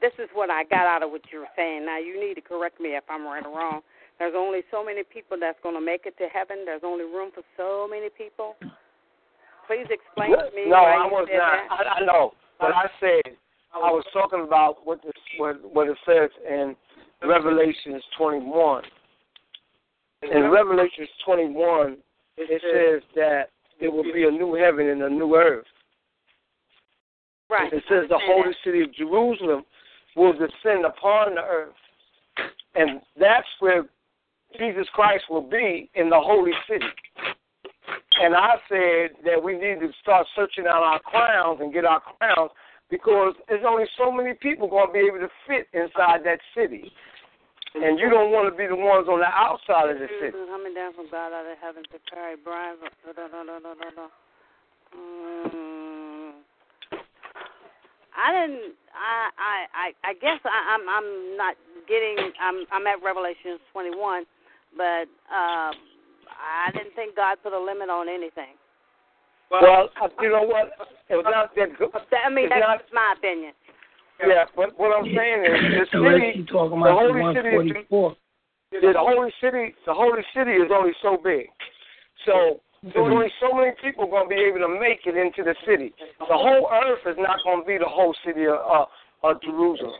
This 0.00 0.12
is 0.18 0.28
what 0.34 0.50
I 0.50 0.64
got 0.64 0.86
out 0.86 1.02
of 1.02 1.10
what 1.10 1.22
you 1.32 1.40
were 1.40 1.52
saying. 1.56 1.84
Now 1.86 1.98
you 1.98 2.18
need 2.18 2.34
to 2.34 2.40
correct 2.40 2.80
me 2.80 2.90
if 2.90 3.04
I'm 3.08 3.24
right 3.24 3.44
or 3.44 3.56
wrong. 3.56 3.80
There's 4.18 4.34
only 4.36 4.60
so 4.70 4.84
many 4.84 5.02
people 5.02 5.36
that's 5.40 5.58
going 5.62 5.74
to 5.74 5.80
make 5.80 6.06
it 6.06 6.16
to 6.18 6.28
heaven. 6.32 6.64
There's 6.64 6.82
only 6.84 7.04
room 7.04 7.30
for 7.34 7.42
so 7.56 7.88
many 7.90 8.08
people. 8.10 8.54
Please 9.66 9.86
explain 9.90 10.30
to 10.30 10.50
me 10.54 10.68
no, 10.68 10.82
why 10.82 10.94
I 10.94 11.06
you 11.06 11.12
was 11.12 11.28
said 11.30 11.38
not. 11.38 11.52
that. 11.68 11.86
I, 11.86 12.00
I 12.00 12.04
know, 12.04 12.32
but 12.60 12.70
I 12.74 12.86
said 13.00 13.34
I 13.74 13.90
was 13.90 14.04
talking 14.12 14.44
about 14.46 14.86
what 14.86 15.02
this, 15.02 15.12
what 15.38 15.56
what 15.72 15.88
it 15.88 15.96
says 16.06 16.30
in 16.48 16.76
Revelations 17.26 18.02
21. 18.16 18.82
In 20.22 20.50
Revelations 20.50 21.08
21, 21.24 21.96
it 22.36 22.62
says 22.62 23.02
that 23.14 23.50
there 23.80 23.90
will 23.90 24.04
be 24.04 24.24
a 24.24 24.30
new 24.30 24.54
heaven 24.54 24.88
and 24.88 25.02
a 25.02 25.10
new 25.10 25.34
earth. 25.34 25.66
Right. 27.50 27.72
It 27.72 27.82
says 27.88 28.08
the 28.08 28.18
holy 28.18 28.50
that. 28.50 28.56
city 28.64 28.82
of 28.82 28.94
Jerusalem 28.94 29.64
will 30.16 30.32
descend 30.32 30.84
upon 30.84 31.34
the 31.34 31.42
earth. 31.42 31.74
And 32.74 33.00
that's 33.18 33.46
where 33.60 33.84
Jesus 34.58 34.86
Christ 34.92 35.24
will 35.28 35.48
be 35.48 35.90
in 35.94 36.08
the 36.08 36.20
holy 36.20 36.52
city. 36.68 36.86
And 38.20 38.34
I 38.34 38.54
said 38.68 39.18
that 39.24 39.42
we 39.42 39.54
need 39.54 39.80
to 39.80 39.90
start 40.00 40.26
searching 40.36 40.66
out 40.66 40.82
our 40.82 41.00
crowns 41.00 41.60
and 41.60 41.72
get 41.72 41.84
our 41.84 42.00
crowns 42.00 42.50
because 42.90 43.34
there's 43.48 43.64
only 43.66 43.84
so 43.98 44.10
many 44.10 44.34
people 44.34 44.68
going 44.68 44.88
to 44.88 44.92
be 44.92 45.00
able 45.00 45.18
to 45.18 45.30
fit 45.46 45.66
inside 45.72 46.22
that 46.24 46.38
city. 46.56 46.92
And 47.74 47.98
you 47.98 48.08
don't 48.08 48.30
want 48.30 48.46
to 48.46 48.56
be 48.56 48.68
the 48.68 48.76
ones 48.76 49.08
on 49.10 49.18
the 49.18 49.26
outside 49.26 49.90
of 49.90 49.98
the 49.98 50.06
city. 50.22 50.30
Coming 50.30 50.74
down 50.74 50.94
from 50.94 51.10
God 51.10 51.34
out 51.34 51.42
of 51.42 51.58
heaven 51.58 51.82
to 51.90 51.98
carry 52.08 52.36
Brian. 52.38 52.76
Da, 52.78 53.12
da, 53.12 53.26
da, 53.26 53.42
da, 53.42 53.58
da, 53.58 53.74
da, 53.74 53.90
da. 53.90 54.06
Mm. 54.94 55.83
I 58.16 58.32
didn't. 58.32 58.74
I. 58.94 59.30
I. 59.36 59.56
I. 59.74 59.86
I 60.10 60.12
guess 60.14 60.40
I, 60.44 60.58
I'm. 60.74 60.84
I'm 60.88 61.36
not 61.36 61.54
getting. 61.86 62.16
I'm. 62.40 62.64
I'm 62.72 62.86
at 62.86 63.02
Revelations 63.04 63.60
21, 63.72 64.24
but 64.76 65.10
um, 65.30 65.74
I 66.30 66.70
didn't 66.72 66.94
think 66.94 67.16
God 67.16 67.38
put 67.42 67.52
a 67.52 67.58
limit 67.58 67.90
on 67.90 68.08
anything. 68.08 68.54
Well, 69.50 69.90
uh, 70.00 70.08
you 70.20 70.30
know 70.30 70.42
what? 70.42 70.72
It 71.10 71.14
was 71.16 71.26
not 71.28 71.54
that 71.54 71.78
good. 71.78 71.90
That- 71.92 72.26
I 72.26 72.30
mean, 72.30 72.48
that's 72.48 72.60
not- 72.60 72.82
my 72.92 73.14
opinion. 73.16 73.52
Yeah, 74.24 74.44
but 74.56 74.78
what 74.78 74.96
I'm 74.96 75.04
saying 75.04 75.42
is 75.44 75.58
the 75.74 75.86
city 75.90 76.46
the 76.48 76.54
holy 76.54 77.34
city 77.34 77.48
is 77.50 77.74
144. 77.74 78.16
the 78.70 78.92
holy 78.96 79.32
city 79.42 79.74
the 79.86 79.94
holy 79.94 80.22
city 80.32 80.52
is 80.52 80.70
only 80.72 80.92
so 81.02 81.18
big. 81.22 81.50
So 82.24 82.60
there's 82.92 82.96
only 82.96 83.32
so 83.40 83.56
many 83.56 83.72
people 83.82 84.06
going 84.06 84.28
to 84.28 84.34
be 84.34 84.42
able 84.42 84.58
to 84.60 84.80
make 84.80 85.00
it 85.06 85.16
into 85.16 85.42
the 85.42 85.54
city. 85.66 85.94
The 86.18 86.36
whole 86.36 86.68
earth 86.70 87.00
is 87.06 87.16
not 87.18 87.38
going 87.42 87.62
to 87.62 87.66
be 87.66 87.78
the 87.78 87.88
whole 87.88 88.14
city 88.26 88.44
of, 88.46 88.60
uh, 88.60 88.84
of 89.22 89.40
Jerusalem. 89.40 89.92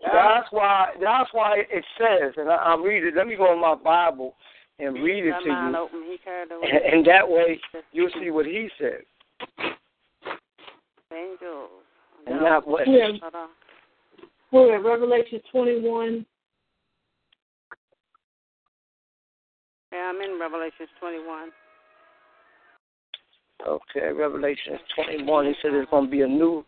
That's 0.00 0.46
why 0.52 0.90
that's 1.02 1.28
why 1.32 1.62
it 1.68 1.84
says, 1.98 2.34
and 2.36 2.48
I, 2.48 2.54
I'll 2.54 2.78
read 2.78 3.02
it. 3.02 3.14
Let 3.16 3.26
me 3.26 3.34
go 3.34 3.52
in 3.52 3.60
my 3.60 3.74
Bible 3.74 4.36
and 4.78 4.94
read 5.02 5.24
it 5.24 5.34
to 5.42 5.48
you, 5.48 5.76
open. 5.76 6.04
He 6.08 6.18
carried 6.22 6.52
away 6.52 6.68
and, 6.70 6.94
and 6.94 7.06
that 7.06 7.28
way 7.28 7.58
you'll 7.90 8.10
see 8.22 8.30
what 8.30 8.46
he 8.46 8.68
said. 8.78 9.02
angels. 11.12 11.70
not 12.28 12.68
west. 12.68 12.86
We're, 12.86 13.18
Hold 13.20 13.34
on. 13.34 13.48
we're 14.52 14.76
at 14.76 14.84
Revelation 14.84 15.40
21. 15.50 16.24
Yeah, 19.90 19.98
I'm 19.98 20.20
in 20.20 20.38
Revelations 20.38 20.90
21. 21.00 21.50
Okay, 23.66 24.12
Revelation 24.12 24.78
21. 24.94 25.46
He 25.46 25.54
said 25.60 25.72
there's 25.72 25.88
going 25.90 26.04
to 26.06 26.10
be 26.10 26.22
a 26.22 26.28
new, 26.28 26.64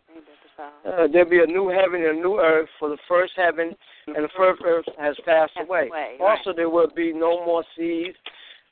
uh, 0.58 1.06
there'll 1.12 1.28
be 1.28 1.42
a 1.42 1.46
new 1.46 1.68
heaven 1.68 2.02
and 2.04 2.18
a 2.18 2.20
new 2.20 2.38
earth. 2.38 2.68
For 2.78 2.88
the 2.88 2.98
first 3.08 3.32
heaven 3.36 3.74
and 4.06 4.24
the 4.24 4.28
first 4.36 4.62
earth 4.64 4.86
has 4.98 5.16
passed 5.24 5.52
away. 5.60 5.88
away. 5.88 6.16
Also, 6.20 6.52
there 6.54 6.68
will 6.70 6.90
be 6.94 7.12
no 7.12 7.44
more 7.46 7.64
seas. 7.76 8.14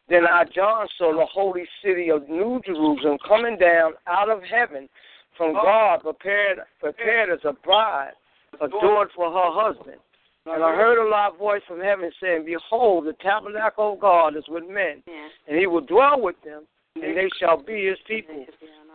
Then 0.08 0.26
I, 0.26 0.44
John, 0.54 0.86
saw 0.96 1.12
the 1.12 1.26
holy 1.26 1.64
city 1.84 2.10
of 2.10 2.28
New 2.28 2.60
Jerusalem 2.64 3.18
coming 3.26 3.58
down 3.58 3.92
out 4.06 4.30
of 4.30 4.42
heaven 4.42 4.88
from 5.36 5.52
God, 5.52 6.00
prepared, 6.00 6.58
prepared 6.80 7.30
as 7.30 7.40
a 7.44 7.52
bride, 7.52 8.12
adored 8.60 9.08
for 9.14 9.30
her 9.30 9.50
husband. 9.52 9.98
And 10.46 10.64
I 10.64 10.74
heard 10.74 10.98
a 10.98 11.08
loud 11.08 11.36
voice 11.38 11.60
from 11.68 11.80
heaven 11.80 12.10
saying, 12.22 12.46
Behold, 12.46 13.04
the 13.06 13.12
tabernacle 13.22 13.92
of 13.92 14.00
God 14.00 14.34
is 14.36 14.44
with 14.48 14.64
men, 14.64 15.02
and 15.46 15.58
he 15.58 15.66
will 15.66 15.82
dwell 15.82 16.20
with 16.20 16.36
them, 16.42 16.62
and 17.02 17.16
they 17.16 17.28
shall 17.38 17.62
be 17.62 17.86
his 17.86 17.98
people. 18.06 18.46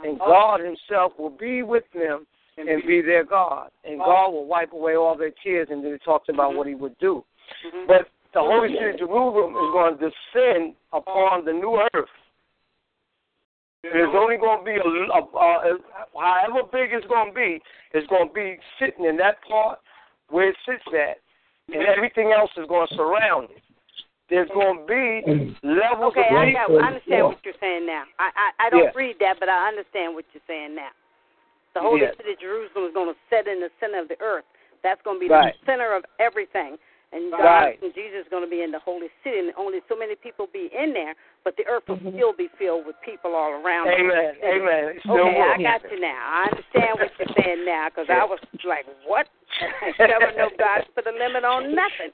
And 0.03 0.19
God 0.19 0.59
himself 0.59 1.13
will 1.17 1.29
be 1.29 1.63
with 1.63 1.83
them 1.93 2.25
and 2.57 2.83
be 2.85 3.01
their 3.01 3.23
God. 3.23 3.69
And 3.83 3.99
God 3.99 4.31
will 4.31 4.45
wipe 4.45 4.73
away 4.73 4.95
all 4.95 5.17
their 5.17 5.31
tears. 5.43 5.69
And 5.71 5.83
then 5.83 5.93
he 5.93 5.97
talks 5.99 6.29
about 6.29 6.55
what 6.55 6.67
he 6.67 6.75
would 6.75 6.97
do. 6.99 7.23
Mhm. 7.65 7.87
But 7.87 8.09
the 8.33 8.41
Holy 8.41 8.73
City 8.73 8.91
of 8.91 8.99
Jerusalem 8.99 9.51
is 9.51 9.71
going 9.71 9.97
to 9.97 10.09
descend 10.09 10.75
upon 10.91 11.45
the 11.45 11.53
new 11.53 11.87
earth. 11.93 12.09
There's 13.83 14.15
only 14.15 14.37
going 14.37 14.59
to 14.59 14.65
be 14.65 14.77
a, 14.77 14.81
a, 14.81 15.19
a 15.19 15.77
however 16.17 16.63
big 16.71 16.93
it's 16.93 17.05
going 17.07 17.29
to 17.29 17.35
be, 17.35 17.61
it's 17.93 18.07
going 18.07 18.29
to 18.29 18.33
be 18.33 18.57
sitting 18.79 19.05
in 19.05 19.17
that 19.17 19.41
part 19.43 19.79
where 20.29 20.49
it 20.49 20.55
sits 20.65 20.83
at, 20.87 21.17
and 21.73 21.85
everything 21.85 22.31
else 22.31 22.49
is 22.55 22.65
going 22.67 22.87
to 22.87 22.95
surround 22.95 23.49
it. 23.51 23.61
There's 24.29 24.49
going 24.53 24.79
to 24.79 24.85
be 24.87 25.55
levels 25.63 26.13
Okay, 26.15 26.29
of 26.29 26.35
I, 26.35 26.45
people. 26.45 26.77
got, 26.77 26.83
I 26.83 26.87
understand 26.87 27.25
what 27.27 27.39
you're 27.43 27.59
saying 27.59 27.85
now. 27.85 28.03
I 28.19 28.31
I, 28.35 28.67
I 28.67 28.69
don't 28.69 28.95
read 28.95 29.17
that, 29.19 29.39
but 29.39 29.49
I 29.49 29.67
understand 29.67 30.15
what 30.15 30.25
you're 30.33 30.45
saying 30.47 30.75
now. 30.75 30.89
The 31.73 31.81
holy 31.81 32.01
Yeah. 32.01 32.15
city 32.17 32.33
of 32.33 32.39
Jerusalem 32.39 32.85
is 32.85 32.93
going 32.93 33.13
to 33.13 33.19
set 33.29 33.47
in 33.47 33.59
the 33.59 33.69
center 33.79 33.99
of 33.99 34.07
the 34.07 34.19
earth. 34.21 34.45
That's 34.83 35.01
going 35.03 35.17
to 35.17 35.19
be 35.19 35.29
Right. 35.29 35.55
the 35.59 35.65
center 35.65 35.93
of 35.93 36.05
everything. 36.19 36.77
And 37.13 37.29
God 37.29 37.45
Right. 37.45 37.77
and 37.81 37.93
Jesus 37.93 38.25
is 38.25 38.29
going 38.29 38.43
to 38.43 38.49
be 38.49 38.63
in 38.63 38.71
the 38.71 38.79
holy 38.79 39.07
city, 39.23 39.37
and 39.37 39.53
only 39.55 39.81
so 39.87 39.95
many 39.95 40.15
people 40.15 40.47
be 40.47 40.73
in 40.73 40.93
there, 40.93 41.13
but 41.43 41.55
the 41.57 41.65
earth 41.67 41.87
will 41.87 41.97
Mhm. 41.97 42.13
still 42.17 42.33
be 42.33 42.47
filled 42.57 42.87
with 42.87 42.99
people 43.01 43.35
all 43.35 43.51
around. 43.51 43.87
it. 43.89 43.99
Amen. 43.99 44.35
Amen. 44.43 44.83
It 44.97 44.99
still 45.01 45.19
Okay, 45.19 45.41
I 45.41 45.61
got 45.61 45.91
you 45.91 45.99
now. 45.99 46.17
I 46.25 46.45
understand 46.49 46.99
what 46.99 47.11
you're 47.19 47.27
saying 47.37 47.65
now, 47.65 47.89
because 47.89 48.09
I 48.09 48.23
was 48.25 48.39
like, 48.63 48.85
what? 49.05 49.27
I 49.61 49.93
never 49.99 50.31
know 50.31 50.49
God 50.57 50.87
put 50.95 51.05
a 51.05 51.11
limit 51.11 51.45
on 51.45 51.75
nothing. 51.75 52.11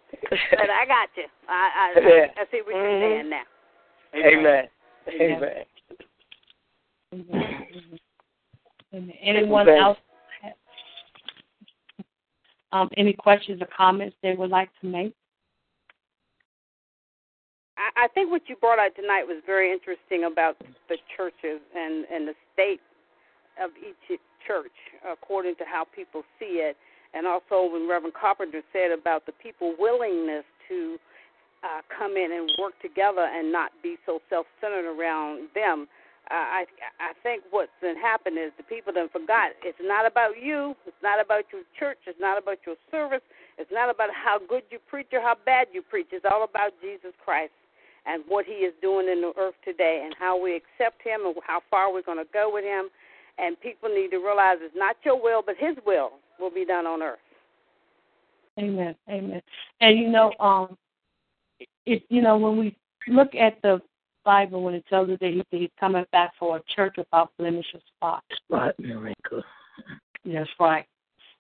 But 0.52 0.70
I 0.70 0.86
got 0.86 1.10
you. 1.16 1.28
I 1.48 1.94
I, 1.96 2.00
Yeah. 2.00 2.32
I 2.36 2.46
see 2.52 2.62
what 2.62 2.76
you're 2.76 2.84
Mhm. 2.84 3.02
saying 3.02 3.30
now. 3.30 3.46
Amen. 4.16 4.70
Amen. 5.08 5.66
And 8.92 9.14
anyone 9.22 9.66
Thanks. 9.66 9.80
else? 9.80 9.98
Um, 12.72 12.90
any 12.98 13.14
questions 13.14 13.62
or 13.62 13.68
comments 13.76 14.16
they 14.22 14.34
would 14.34 14.52
like 14.52 14.70
to 14.82 14.88
make? 14.88 15.14
I, 17.96 18.08
think 18.10 18.30
what 18.30 18.42
you 18.48 18.56
brought 18.58 18.78
out 18.78 18.96
tonight 18.96 19.24
was 19.24 19.42
very 19.46 19.72
interesting 19.72 20.26
about 20.30 20.58
the 20.90 20.98
churches 21.16 21.62
and, 21.76 22.06
and 22.12 22.28
the 22.28 22.36
state 22.54 22.82
of 23.62 23.72
each 23.80 24.20
church 24.46 24.76
according 25.10 25.56
to 25.56 25.64
how 25.64 25.86
people 25.96 26.24
see 26.40 26.60
it. 26.60 26.76
And 27.14 27.26
also 27.26 27.72
when 27.72 27.88
Reverend 27.90 28.14
Carpenter 28.14 28.62
said 28.74 28.92
about 28.92 29.26
the 29.26 29.32
people 29.32 29.76
willingness 29.80 30.44
to 30.68 30.98
uh, 31.64 31.82
come 31.88 32.16
in 32.16 32.32
and 32.32 32.52
work 32.60 32.74
together 32.82 33.28
and 33.32 33.52
not 33.52 33.72
be 33.82 33.98
so 34.06 34.20
self-centered 34.30 34.86
around 34.86 35.50
them. 35.56 35.88
I 36.30 36.66
I 37.00 37.14
think 37.24 37.44
what's 37.50 37.74
been 37.82 37.98
happened 37.98 38.38
is 38.38 38.52
the 38.58 38.64
people 38.64 38.94
then 38.94 39.10
forgot 39.10 39.52
it's 39.64 39.82
not 39.82 40.06
about 40.06 40.42
you, 40.42 40.76
it's 40.86 41.02
not 41.02 41.20
about 41.20 41.46
your 41.52 41.64
church, 41.78 41.98
it's 42.06 42.20
not 42.20 42.38
about 42.38 42.60
your 42.66 42.76
service, 42.92 43.26
it's 43.58 43.72
not 43.72 43.90
about 43.90 44.10
how 44.14 44.38
good 44.38 44.64
you 44.70 44.80
preach 44.90 45.08
or 45.12 45.22
how 45.22 45.36
bad 45.46 45.68
you 45.74 45.82
preach. 45.82 46.08
It's 46.12 46.26
all 46.30 46.44
about 46.44 46.72
Jesus 46.82 47.14
Christ 47.24 47.52
and 48.06 48.24
what 48.28 48.46
He 48.46 48.66
is 48.66 48.74
doing 48.82 49.08
in 49.08 49.22
the 49.22 49.34
earth 49.38 49.56
today, 49.66 50.04
and 50.06 50.16
how 50.18 50.42
we 50.42 50.56
accept 50.56 51.02
Him, 51.04 51.26
and 51.26 51.36
how 51.46 51.62
far 51.70 51.92
we're 51.92 52.04
going 52.04 52.18
to 52.18 52.30
go 52.32 52.50
with 52.54 52.64
Him. 52.64 52.90
And 53.38 53.60
people 53.62 53.90
need 53.90 54.12
to 54.12 54.18
realize 54.18 54.58
it's 54.60 54.76
not 54.76 54.98
your 55.04 55.22
will, 55.22 55.42
but 55.46 55.56
His 55.58 55.76
will 55.86 56.12
will 56.40 56.52
be 56.52 56.66
done 56.66 56.86
on 56.86 57.02
earth. 57.02 57.20
Amen. 58.58 58.96
Amen. 59.10 59.42
And 59.82 59.98
you 59.98 60.10
know, 60.10 60.34
um, 60.40 60.78
it 61.86 62.04
you 62.10 62.22
know 62.22 62.38
when 62.38 62.58
we 62.58 62.76
look 63.08 63.34
at 63.36 63.62
the 63.62 63.82
Bible 64.30 64.62
when 64.62 64.76
it 64.76 64.86
tells 64.88 65.10
us 65.10 65.18
that 65.22 65.32
he, 65.32 65.58
he's 65.58 65.72
coming 65.80 66.06
back 66.12 66.34
for 66.38 66.58
a 66.58 66.62
church 66.76 66.94
without 67.00 67.32
blemish 67.40 67.66
or 67.74 67.80
spot. 67.96 68.24
Spot 68.46 68.76
miracle. 68.78 69.42
That's 70.24 70.48
right. 70.60 70.86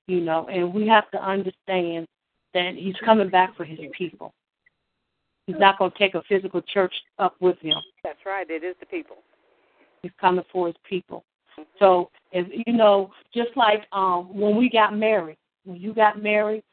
You 0.08 0.22
know, 0.22 0.48
and 0.48 0.74
we 0.74 0.88
have 0.88 1.08
to 1.12 1.24
understand 1.24 2.08
that 2.56 2.74
he's 2.76 2.96
coming 3.06 3.30
back 3.30 3.56
for 3.56 3.64
his 3.64 3.78
people. 3.96 4.34
He's 5.46 5.60
not 5.60 5.78
going 5.78 5.92
to 5.92 5.98
take 6.00 6.16
a 6.16 6.24
physical 6.28 6.64
church 6.64 6.94
up 7.20 7.36
with 7.40 7.60
him. 7.60 7.76
That's 8.04 8.18
right. 8.26 8.50
It 8.50 8.64
is 8.64 8.76
the 8.80 8.88
people. 8.88 9.18
He's 10.02 10.12
coming 10.20 10.46
for 10.52 10.66
his 10.66 10.76
people. 10.90 11.24
So, 11.78 12.10
if 12.32 12.48
you 12.66 12.74
know, 12.74 13.12
just 13.36 13.52
like 13.56 13.86
um 13.92 14.34
when 14.34 14.58
we 14.58 14.68
got 14.68 14.98
married, 14.98 15.38
when 15.64 15.80
you 15.80 15.94
got 15.94 16.24
married, 16.24 16.64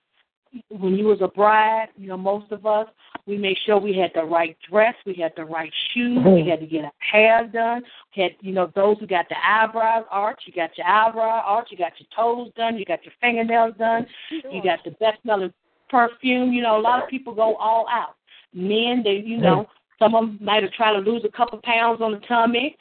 when 0.68 0.94
you 0.94 1.06
was 1.06 1.18
a 1.20 1.28
bride, 1.28 1.88
you 1.96 2.08
know, 2.08 2.16
most 2.16 2.50
of 2.52 2.66
us, 2.66 2.86
we 3.26 3.36
made 3.36 3.56
sure 3.66 3.78
we 3.78 3.96
had 3.96 4.12
the 4.14 4.24
right 4.24 4.56
dress, 4.70 4.94
we 5.04 5.14
had 5.14 5.32
the 5.36 5.44
right 5.44 5.72
shoes, 5.92 6.18
we 6.24 6.30
mm-hmm. 6.30 6.50
had 6.50 6.60
to 6.60 6.66
get 6.66 6.84
our 6.84 6.92
hair 6.98 7.48
done. 7.52 7.82
We 8.16 8.22
had, 8.22 8.32
you 8.40 8.52
know, 8.52 8.70
those 8.74 8.98
who 9.00 9.06
got 9.06 9.28
the 9.28 9.36
eyebrows 9.44 10.04
arched, 10.10 10.42
you 10.46 10.52
got 10.52 10.76
your 10.78 10.86
eyebrow 10.86 11.42
arched, 11.44 11.72
you 11.72 11.78
got 11.78 11.92
your 11.98 12.08
toes 12.14 12.52
done, 12.56 12.78
you 12.78 12.84
got 12.84 13.04
your 13.04 13.14
fingernails 13.20 13.74
done, 13.78 14.06
you 14.30 14.62
got 14.62 14.78
the 14.84 14.92
best 14.92 15.20
smelling 15.22 15.52
perfume. 15.88 16.52
You 16.52 16.62
know, 16.62 16.78
a 16.78 16.80
lot 16.80 17.02
of 17.02 17.08
people 17.08 17.34
go 17.34 17.56
all 17.56 17.86
out. 17.90 18.14
Men, 18.52 19.02
they, 19.04 19.22
you 19.24 19.38
know, 19.38 19.62
mm. 19.62 19.66
some 19.98 20.14
of 20.14 20.26
them 20.26 20.38
might 20.40 20.62
have 20.62 20.72
tried 20.72 20.92
to 20.92 20.98
lose 20.98 21.22
a 21.24 21.36
couple 21.36 21.60
pounds 21.64 22.00
on 22.00 22.12
the 22.12 22.20
tummy, 22.26 22.76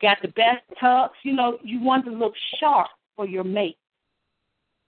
got 0.00 0.18
the 0.22 0.28
best 0.28 0.62
tux. 0.82 1.10
You 1.24 1.34
know, 1.34 1.58
you 1.62 1.82
want 1.82 2.04
to 2.06 2.10
look 2.10 2.34
sharp 2.58 2.88
for 3.16 3.26
your 3.26 3.44
mate. 3.44 3.76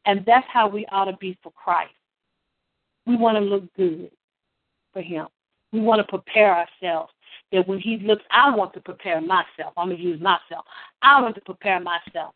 And 0.07 0.25
that's 0.27 0.47
how 0.53 0.69
we 0.69 0.87
ought 0.91 1.05
to 1.05 1.17
be 1.19 1.39
for 1.43 1.53
Christ. 1.53 1.93
We 3.07 3.17
want 3.17 3.37
to 3.37 3.41
look 3.41 3.65
good 3.75 4.11
for 4.93 5.03
him. 5.03 5.27
We 5.73 5.81
want 5.81 6.01
to 6.01 6.05
prepare 6.05 6.55
ourselves 6.55 7.13
that 7.51 7.67
when 7.67 7.79
he 7.79 7.99
looks, 7.99 8.23
I 8.31 8.55
want 8.55 8.73
to 8.75 8.81
prepare 8.81 9.21
myself. 9.21 9.73
I'm 9.77 9.89
going 9.89 9.97
to 9.99 10.03
use 10.03 10.21
myself. 10.21 10.65
I 11.03 11.21
want 11.21 11.35
to 11.35 11.41
prepare 11.41 11.81
myself 11.81 12.35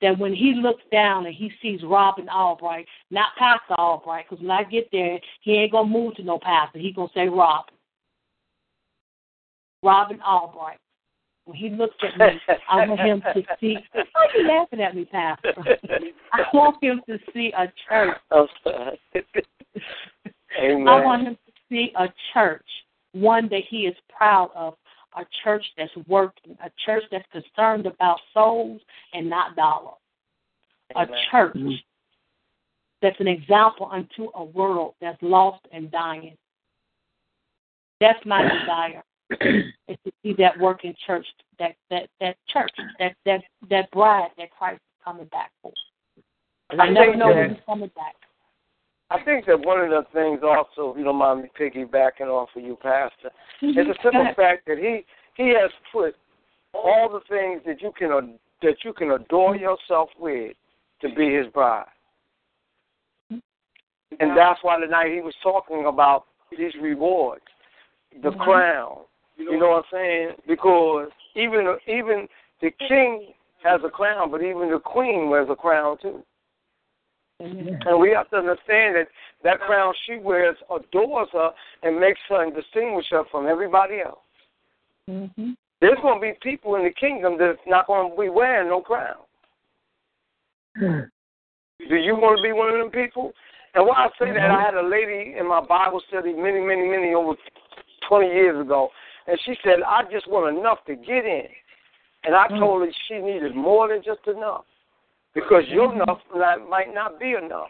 that 0.00 0.18
when 0.18 0.34
he 0.34 0.54
looks 0.54 0.82
down 0.92 1.26
and 1.26 1.34
he 1.34 1.50
sees 1.62 1.82
Robin 1.82 2.28
Albright, 2.28 2.86
not 3.10 3.34
Pastor 3.38 3.74
Albright, 3.78 4.26
because 4.28 4.42
when 4.42 4.50
I 4.50 4.64
get 4.64 4.88
there, 4.92 5.18
he 5.40 5.52
ain't 5.52 5.72
going 5.72 5.86
to 5.86 5.98
move 5.98 6.14
to 6.16 6.22
no 6.22 6.38
pastor. 6.38 6.78
He's 6.78 6.94
going 6.94 7.08
to 7.08 7.14
say 7.14 7.28
Robin. 7.28 7.74
Robin 9.82 10.20
Albright. 10.20 10.78
When 11.46 11.56
he 11.56 11.68
looks 11.68 11.96
at 12.02 12.18
me, 12.18 12.40
I 12.70 12.86
want 12.86 13.00
him 13.00 13.22
to 13.34 13.42
see. 13.60 13.76
Why 13.92 14.02
are 14.02 14.40
you 14.40 14.48
laughing 14.48 14.80
at 14.80 14.94
me, 14.94 15.04
Pastor? 15.04 15.52
I 16.32 16.44
want 16.54 16.82
him 16.82 17.02
to 17.06 17.18
see 17.32 17.52
a 17.56 17.66
church. 17.88 18.16
I'm 18.30 18.46
sorry. 18.62 19.00
Amen. 20.58 20.88
I 20.88 21.04
want 21.04 21.26
him 21.26 21.34
to 21.34 21.52
see 21.68 21.92
a 21.96 22.06
church, 22.32 22.66
one 23.12 23.48
that 23.50 23.62
he 23.68 23.80
is 23.80 23.94
proud 24.16 24.50
of, 24.54 24.74
a 25.16 25.24
church 25.42 25.64
that's 25.76 25.94
working, 26.08 26.56
a 26.64 26.70
church 26.84 27.04
that's 27.10 27.26
concerned 27.30 27.86
about 27.86 28.18
souls 28.32 28.80
and 29.12 29.28
not 29.28 29.54
dollars, 29.54 29.94
a 30.96 31.00
Amen. 31.00 31.18
church 31.30 31.56
mm-hmm. 31.56 31.74
that's 33.02 33.20
an 33.20 33.28
example 33.28 33.88
unto 33.92 34.30
a 34.34 34.44
world 34.44 34.94
that's 35.00 35.22
lost 35.22 35.64
and 35.72 35.90
dying. 35.90 36.36
That's 38.00 38.18
my 38.26 38.42
desire. 38.42 39.02
is 39.88 39.96
to 40.04 40.12
see 40.22 40.34
that 40.38 40.58
working 40.58 40.94
church, 41.06 41.26
that 41.58 41.74
that 41.90 42.08
that 42.20 42.36
church, 42.48 42.70
that 42.98 43.14
that 43.24 43.40
that 43.70 43.90
bride 43.90 44.30
that 44.38 44.50
Christ 44.50 44.76
is 44.76 45.04
coming 45.04 45.26
back 45.26 45.50
for. 45.62 45.72
And 46.70 46.80
I, 46.80 46.86
I 46.86 46.90
never 46.90 47.16
know 47.16 47.28
that- 47.28 47.36
when 47.36 47.50
he's 47.50 47.64
coming 47.66 47.90
back. 47.94 48.14
I 49.10 49.22
think 49.22 49.44
that 49.46 49.60
one 49.60 49.80
of 49.80 49.90
the 49.90 50.02
things 50.12 50.40
also, 50.42 50.90
if 50.92 50.98
you 50.98 51.04
don't 51.04 51.16
mind 51.16 51.42
me 51.42 51.50
piggybacking 51.60 52.26
off 52.26 52.48
of 52.56 52.62
you, 52.62 52.76
Pastor, 52.76 53.30
is 53.60 53.74
the 53.74 53.94
simple 54.02 54.26
fact 54.34 54.66
that 54.66 54.78
he 54.78 55.04
he 55.36 55.50
has 55.50 55.70
put 55.92 56.16
all 56.72 57.08
the 57.12 57.20
things 57.28 57.60
that 57.66 57.80
you 57.82 57.92
can 57.96 58.10
ad- 58.12 58.38
that 58.62 58.76
you 58.82 58.92
can 58.92 59.10
adore 59.12 59.56
yourself 59.56 60.08
with 60.18 60.56
to 61.02 61.08
be 61.14 61.34
his 61.34 61.46
bride. 61.48 61.86
And 64.20 64.36
that's 64.36 64.58
why 64.62 64.80
tonight 64.80 65.12
he 65.12 65.20
was 65.20 65.34
talking 65.42 65.86
about 65.86 66.26
these 66.56 66.74
rewards, 66.80 67.44
the 68.22 68.30
Mhm. 68.30 68.38
crown. 68.40 69.04
You 69.36 69.58
know 69.58 69.70
what 69.70 69.84
I'm 69.84 69.90
saying? 69.92 70.30
Because 70.46 71.08
even 71.34 71.76
even 71.86 72.28
the 72.60 72.70
king 72.88 73.32
has 73.62 73.80
a 73.84 73.90
crown, 73.90 74.30
but 74.30 74.42
even 74.42 74.70
the 74.70 74.78
queen 74.78 75.28
wears 75.28 75.48
a 75.50 75.56
crown 75.56 75.96
too. 76.00 76.22
And 77.40 78.00
we 78.00 78.10
have 78.10 78.30
to 78.30 78.36
understand 78.36 78.94
that 78.94 79.08
that 79.42 79.60
crown 79.60 79.92
she 80.06 80.18
wears 80.18 80.56
adores 80.70 81.28
her 81.32 81.50
and 81.82 81.98
makes 81.98 82.20
her 82.28 82.44
and 82.44 82.54
distinguish 82.54 83.06
her 83.10 83.24
from 83.30 83.46
everybody 83.46 84.00
else. 84.00 84.18
Mm-hmm. 85.10 85.52
There's 85.80 85.98
going 86.00 86.20
to 86.20 86.20
be 86.20 86.32
people 86.42 86.76
in 86.76 86.84
the 86.84 86.92
kingdom 86.92 87.36
that's 87.38 87.58
not 87.66 87.86
going 87.86 88.10
to 88.10 88.16
be 88.20 88.28
wearing 88.28 88.68
no 88.68 88.80
crown. 88.80 89.16
Do 90.78 91.96
you 91.96 92.14
want 92.14 92.38
to 92.38 92.42
be 92.42 92.52
one 92.52 92.70
of 92.70 92.78
them 92.78 92.90
people? 92.90 93.32
And 93.74 93.86
why 93.86 94.06
I 94.06 94.08
say 94.18 94.32
that, 94.32 94.50
I 94.50 94.62
had 94.62 94.74
a 94.74 94.86
lady 94.86 95.34
in 95.38 95.48
my 95.48 95.60
Bible 95.60 96.00
study 96.08 96.32
many, 96.32 96.60
many, 96.60 96.88
many 96.88 97.12
over 97.12 97.34
20 98.08 98.26
years 98.26 98.60
ago, 98.64 98.88
and 99.26 99.38
she 99.44 99.54
said, 99.64 99.82
I 99.86 100.02
just 100.10 100.28
want 100.28 100.56
enough 100.56 100.78
to 100.86 100.94
get 100.94 101.24
in. 101.24 101.48
And 102.24 102.34
I 102.34 102.48
told 102.48 102.82
her 102.82 102.92
she 103.08 103.18
needed 103.18 103.54
more 103.54 103.88
than 103.88 104.02
just 104.02 104.26
enough 104.26 104.64
because 105.34 105.64
your 105.68 105.92
enough 105.92 106.20
not, 106.34 106.68
might 106.68 106.94
not 106.94 107.20
be 107.20 107.32
enough. 107.32 107.68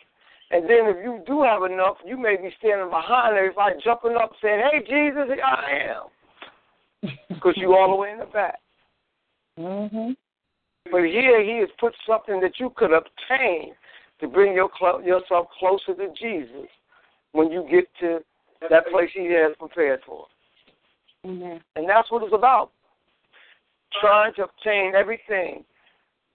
And 0.50 0.64
then 0.64 0.86
if 0.86 0.96
you 1.02 1.20
do 1.26 1.42
have 1.42 1.62
enough, 1.62 1.96
you 2.04 2.16
may 2.16 2.36
be 2.36 2.50
standing 2.58 2.90
behind 2.90 3.36
everybody, 3.36 3.76
jumping 3.82 4.14
up, 4.14 4.32
saying, 4.40 4.62
"Hey, 4.70 4.80
Jesus, 4.80 5.26
here 5.26 5.42
I 5.42 5.90
am," 5.90 7.10
because 7.28 7.54
you 7.56 7.74
all 7.74 7.90
the 7.90 7.96
way 7.96 8.12
in 8.12 8.18
the 8.18 8.26
back. 8.26 8.60
Mm-hmm. 9.58 10.12
But 10.92 11.04
here, 11.04 11.42
He 11.42 11.58
has 11.60 11.70
put 11.80 11.94
something 12.06 12.40
that 12.40 12.60
you 12.60 12.70
could 12.76 12.92
obtain 12.92 13.72
to 14.20 14.28
bring 14.28 14.54
your 14.54 14.68
clo- 14.68 15.00
yourself 15.00 15.48
closer 15.58 15.94
to 15.94 16.08
Jesus 16.20 16.68
when 17.32 17.50
you 17.50 17.66
get 17.68 17.86
to 18.00 18.20
that 18.70 18.86
place 18.92 19.10
He 19.14 19.32
has 19.32 19.56
prepared 19.58 20.00
for. 20.06 20.26
Amen. 21.24 21.60
And 21.76 21.88
that's 21.88 22.10
what 22.10 22.22
it's 22.22 22.34
about. 22.34 22.70
Trying 24.00 24.34
to 24.34 24.44
obtain 24.44 24.94
everything 24.94 25.64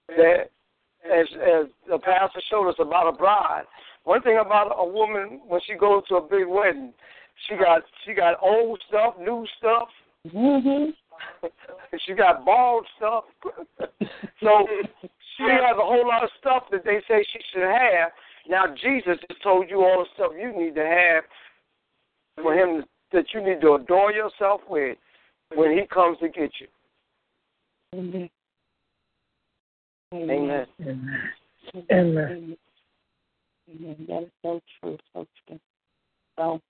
that, 0.08 0.50
as 1.06 1.28
as 1.34 1.68
the 1.90 2.00
pastor 2.00 2.42
showed 2.50 2.70
us 2.70 2.76
about 2.80 3.14
a 3.14 3.18
bride. 3.18 3.64
One 4.06 4.22
thing 4.22 4.40
about 4.44 4.72
a 4.76 4.88
woman 4.88 5.42
when 5.48 5.62
she 5.68 5.76
goes 5.76 6.08
to 6.08 6.16
a 6.16 6.22
big 6.22 6.48
wedding, 6.48 6.94
she 7.48 7.56
got 7.56 7.84
she 8.06 8.14
got 8.14 8.38
old 8.42 8.82
stuff, 8.88 9.16
new 9.20 9.46
stuff. 9.58 9.90
Mm-hmm. 10.28 10.92
she 12.06 12.14
got 12.14 12.46
bald 12.46 12.86
stuff. 12.98 13.26
so 14.42 14.68
she 15.38 15.44
has 15.44 15.76
a 15.78 15.86
whole 15.86 16.08
lot 16.08 16.24
of 16.24 16.30
stuff 16.40 16.64
that 16.72 16.84
they 16.84 17.02
say 17.08 17.24
she 17.32 17.40
should 17.54 17.64
have. 17.64 18.12
Now 18.48 18.66
Jesus 18.82 19.18
has 19.30 19.38
told 19.44 19.70
you 19.70 19.84
all 19.84 20.04
the 20.04 20.10
stuff 20.16 20.32
you 20.40 20.58
need 20.58 20.76
to 20.76 20.86
have 20.86 21.24
for 22.42 22.54
him 22.54 22.84
that 23.12 23.26
you 23.34 23.42
need 23.42 23.62
to 23.62 23.74
adore 23.74 24.12
yourself 24.12 24.62
with 24.70 24.98
when 25.56 25.78
he 25.78 25.86
comes 25.88 26.18
to 26.20 26.30
get 26.30 26.52
you. 26.60 26.68
Amen. 27.94 28.30
Amen. 30.14 30.66
Amen. 30.82 31.00
Amen. 31.76 31.88
Amen. 31.92 32.58
Amen. 33.70 34.06
That 34.08 34.24
is 34.24 34.30
so 34.42 34.62
true, 34.80 34.98
so 35.14 35.28
true. 35.48 35.60
So, 36.38 36.62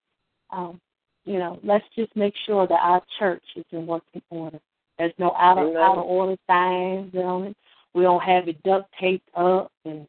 um, 0.49 0.79
you 1.25 1.39
know, 1.39 1.59
let's 1.63 1.85
just 1.95 2.15
make 2.15 2.33
sure 2.45 2.67
that 2.67 2.79
our 2.81 3.01
church 3.17 3.43
is 3.55 3.65
in 3.71 3.85
working 3.85 4.21
order. 4.29 4.59
There's 4.97 5.13
no 5.17 5.33
out 5.35 5.57
of 5.57 5.75
out 5.75 5.97
of 5.97 6.05
order 6.05 6.35
signs 6.47 7.13
on 7.15 7.47
it. 7.47 7.57
We 7.93 8.03
don't 8.03 8.21
have 8.21 8.47
it 8.47 8.61
duct 8.63 8.91
taped 8.99 9.29
up 9.35 9.71
and 9.85 10.07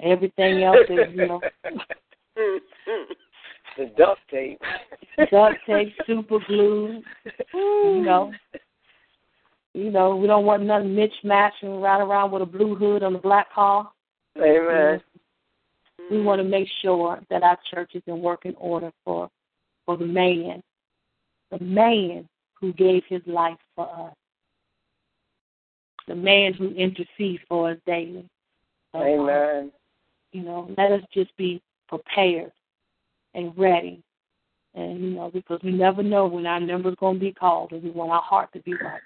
everything 0.00 0.62
else 0.62 0.76
is, 0.88 1.14
you 1.14 1.26
know, 1.26 1.40
the 3.76 3.86
duct 3.96 4.20
tape. 4.30 4.60
duct 5.30 5.56
tape, 5.66 5.92
super 6.06 6.38
glue. 6.46 7.02
You 7.52 8.02
know, 8.02 8.32
you 9.74 9.90
know, 9.90 10.16
we 10.16 10.26
don't 10.26 10.46
want 10.46 10.62
nothing 10.62 10.94
mismatched 10.94 11.62
and 11.62 11.82
ride 11.82 12.00
around 12.00 12.30
with 12.30 12.42
a 12.42 12.46
blue 12.46 12.74
hood 12.74 13.02
on 13.02 13.14
a 13.14 13.20
black 13.20 13.52
car. 13.52 13.90
Amen. 14.38 15.00
We 16.10 16.22
want 16.22 16.40
to 16.40 16.48
make 16.48 16.68
sure 16.82 17.20
that 17.30 17.42
our 17.42 17.58
church 17.70 17.92
is 17.94 18.02
in 18.06 18.20
working 18.20 18.54
order 18.56 18.90
for 19.04 19.30
for 19.84 19.96
the 19.96 20.06
man, 20.06 20.62
the 21.50 21.62
man 21.62 22.28
who 22.60 22.72
gave 22.72 23.02
his 23.08 23.22
life 23.26 23.58
for 23.74 23.88
us, 24.08 24.14
the 26.08 26.14
man 26.14 26.54
who 26.54 26.70
intercedes 26.70 27.42
for 27.48 27.70
us 27.70 27.78
daily. 27.86 28.28
So, 28.92 28.98
um, 28.98 29.06
Amen. 29.06 29.72
you 30.32 30.42
know, 30.42 30.74
let 30.76 30.90
us 30.90 31.02
just 31.12 31.36
be 31.36 31.62
prepared 31.88 32.50
and 33.36 33.56
ready. 33.56 34.02
And, 34.74 35.00
you 35.00 35.10
know, 35.10 35.30
because 35.32 35.60
we 35.62 35.70
never 35.70 36.02
know 36.02 36.26
when 36.26 36.46
our 36.46 36.60
number's 36.60 36.96
going 36.96 37.14
to 37.14 37.20
be 37.20 37.32
called 37.32 37.72
and 37.72 37.82
we 37.82 37.90
want 37.90 38.10
our 38.10 38.20
heart 38.20 38.52
to 38.54 38.60
be 38.60 38.72
right. 38.74 39.00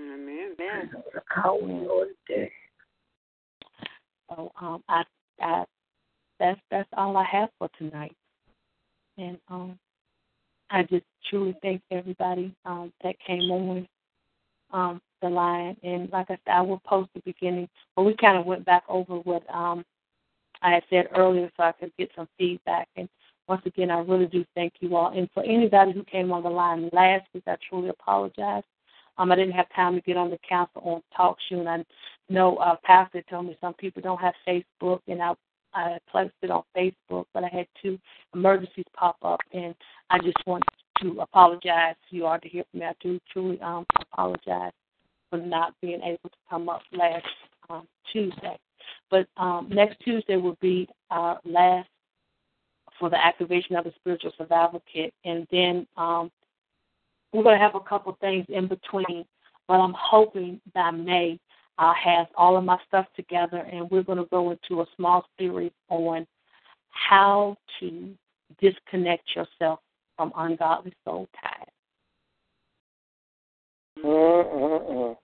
Amen. 0.00 0.54
Amen. 0.60 0.90
How 1.26 1.58
we 1.60 1.72
know 1.72 2.06
today. 2.26 2.50
So 4.28 4.52
um, 4.60 4.82
I, 4.88 5.02
I, 5.40 5.64
that's 6.40 6.60
that's 6.70 6.88
all 6.96 7.16
I 7.16 7.24
have 7.24 7.48
for 7.58 7.68
tonight. 7.78 8.14
And 9.18 9.38
um, 9.48 9.78
I 10.70 10.82
just 10.82 11.04
truly 11.30 11.54
thank 11.62 11.82
everybody 11.90 12.54
um, 12.64 12.92
that 13.02 13.14
came 13.26 13.50
on 13.50 13.88
um, 14.72 15.00
the 15.22 15.28
line. 15.28 15.76
And 15.82 16.10
like 16.10 16.26
I 16.30 16.38
said, 16.44 16.52
I 16.52 16.62
will 16.62 16.80
post 16.86 17.10
the 17.14 17.22
beginning. 17.24 17.68
But 17.94 18.02
we 18.02 18.16
kind 18.16 18.38
of 18.38 18.46
went 18.46 18.64
back 18.64 18.84
over 18.88 19.16
what 19.16 19.42
um, 19.54 19.84
I 20.62 20.72
had 20.72 20.82
said 20.90 21.08
earlier, 21.14 21.50
so 21.56 21.62
I 21.62 21.72
could 21.72 21.92
get 21.98 22.10
some 22.16 22.28
feedback. 22.38 22.88
And 22.96 23.08
once 23.48 23.62
again, 23.66 23.90
I 23.90 23.98
really 24.00 24.26
do 24.26 24.44
thank 24.54 24.74
you 24.80 24.96
all. 24.96 25.16
And 25.16 25.28
for 25.34 25.42
anybody 25.44 25.92
who 25.92 26.04
came 26.04 26.32
on 26.32 26.42
the 26.42 26.48
line 26.50 26.88
last 26.92 27.26
week, 27.34 27.44
I 27.46 27.56
truly 27.68 27.88
apologize. 27.88 28.62
Um, 29.18 29.30
I 29.30 29.36
didn't 29.36 29.52
have 29.52 29.66
time 29.74 29.94
to 29.94 30.00
get 30.00 30.16
on 30.16 30.30
the 30.30 30.38
council 30.48 30.82
on 30.84 31.02
talk 31.16 31.36
show, 31.48 31.60
and 31.60 31.68
I 31.68 31.84
know 32.28 32.56
uh, 32.56 32.76
Pastor 32.84 33.22
told 33.30 33.46
me 33.46 33.56
some 33.60 33.74
people 33.74 34.02
don't 34.02 34.20
have 34.20 34.34
Facebook, 34.46 35.00
and 35.06 35.22
I 35.22 35.34
I 35.74 35.98
placed 36.10 36.34
it 36.42 36.50
on 36.50 36.62
Facebook, 36.76 37.26
but 37.34 37.44
I 37.44 37.48
had 37.48 37.66
two 37.82 37.98
emergencies 38.32 38.84
pop 38.96 39.16
up, 39.22 39.40
and 39.52 39.74
I 40.10 40.18
just 40.18 40.36
want 40.46 40.62
to 41.02 41.20
apologize 41.20 41.96
you 42.10 42.26
all 42.26 42.38
to 42.38 42.48
hear 42.48 42.64
from 42.70 42.80
me. 42.80 42.86
I 42.86 42.94
do 43.00 43.18
truly 43.32 43.60
um, 43.60 43.84
apologize 44.12 44.72
for 45.30 45.38
not 45.38 45.74
being 45.80 46.00
able 46.02 46.30
to 46.30 46.36
come 46.48 46.68
up 46.68 46.82
last 46.92 47.26
um, 47.68 47.88
Tuesday. 48.12 48.56
But 49.10 49.26
um, 49.36 49.68
next 49.70 49.98
Tuesday 50.04 50.36
will 50.36 50.56
be 50.60 50.88
our 51.10 51.40
last 51.44 51.88
for 52.98 53.10
the 53.10 53.22
activation 53.22 53.76
of 53.76 53.84
the 53.84 53.92
spiritual 53.96 54.32
survival 54.36 54.82
kit, 54.92 55.12
and 55.24 55.46
then 55.50 55.86
um, 55.96 56.30
we're 57.32 57.42
going 57.42 57.58
to 57.58 57.62
have 57.62 57.74
a 57.74 57.80
couple 57.80 58.16
things 58.20 58.46
in 58.48 58.68
between. 58.68 59.24
But 59.66 59.74
I'm 59.74 59.94
hoping 59.96 60.60
by 60.74 60.90
May 60.90 61.38
I'll 61.78 61.94
have 61.94 62.28
all 62.36 62.56
of 62.56 62.64
my 62.64 62.78
stuff 62.86 63.06
together, 63.16 63.58
and 63.58 63.90
we're 63.90 64.04
going 64.04 64.18
to 64.18 64.26
go 64.26 64.50
into 64.50 64.82
a 64.82 64.86
small 64.96 65.24
series 65.38 65.72
on 65.88 66.26
how 66.90 67.56
to 67.80 68.14
disconnect 68.60 69.34
yourself 69.34 69.80
from 70.16 70.32
ungodly 70.36 70.94
soul 71.04 71.28
ties. 71.42 71.66
Mm-mm-mm. 74.04 75.16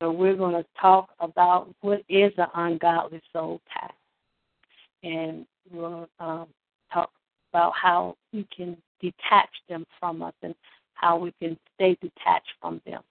So 0.00 0.12
we're 0.12 0.36
going 0.36 0.54
to 0.54 0.66
talk 0.80 1.08
about 1.20 1.74
what 1.80 2.02
is 2.08 2.32
an 2.36 2.48
ungodly 2.54 3.22
soul 3.32 3.60
tie, 3.72 5.08
and 5.08 5.46
to 5.68 6.08
um, 6.20 6.46
talk 6.92 7.10
about 7.52 7.72
how 7.80 8.16
we 8.32 8.46
can 8.54 8.76
detach 9.00 9.50
them 9.68 9.84
from 9.98 10.22
us 10.22 10.34
and 10.42 10.54
how 10.94 11.16
we 11.16 11.32
can 11.40 11.56
stay 11.74 11.96
detached 12.00 12.52
from 12.60 12.80
them. 12.86 13.02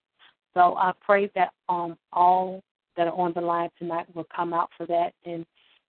So 0.54 0.76
I 0.76 0.92
pray 1.00 1.30
that 1.34 1.52
um, 1.68 1.96
all 2.12 2.62
that 2.96 3.06
are 3.06 3.14
on 3.14 3.32
the 3.34 3.40
line 3.40 3.70
tonight 3.78 4.06
will 4.14 4.26
come 4.34 4.52
out 4.52 4.70
for 4.76 4.86
that 4.86 5.12
and 5.24 5.46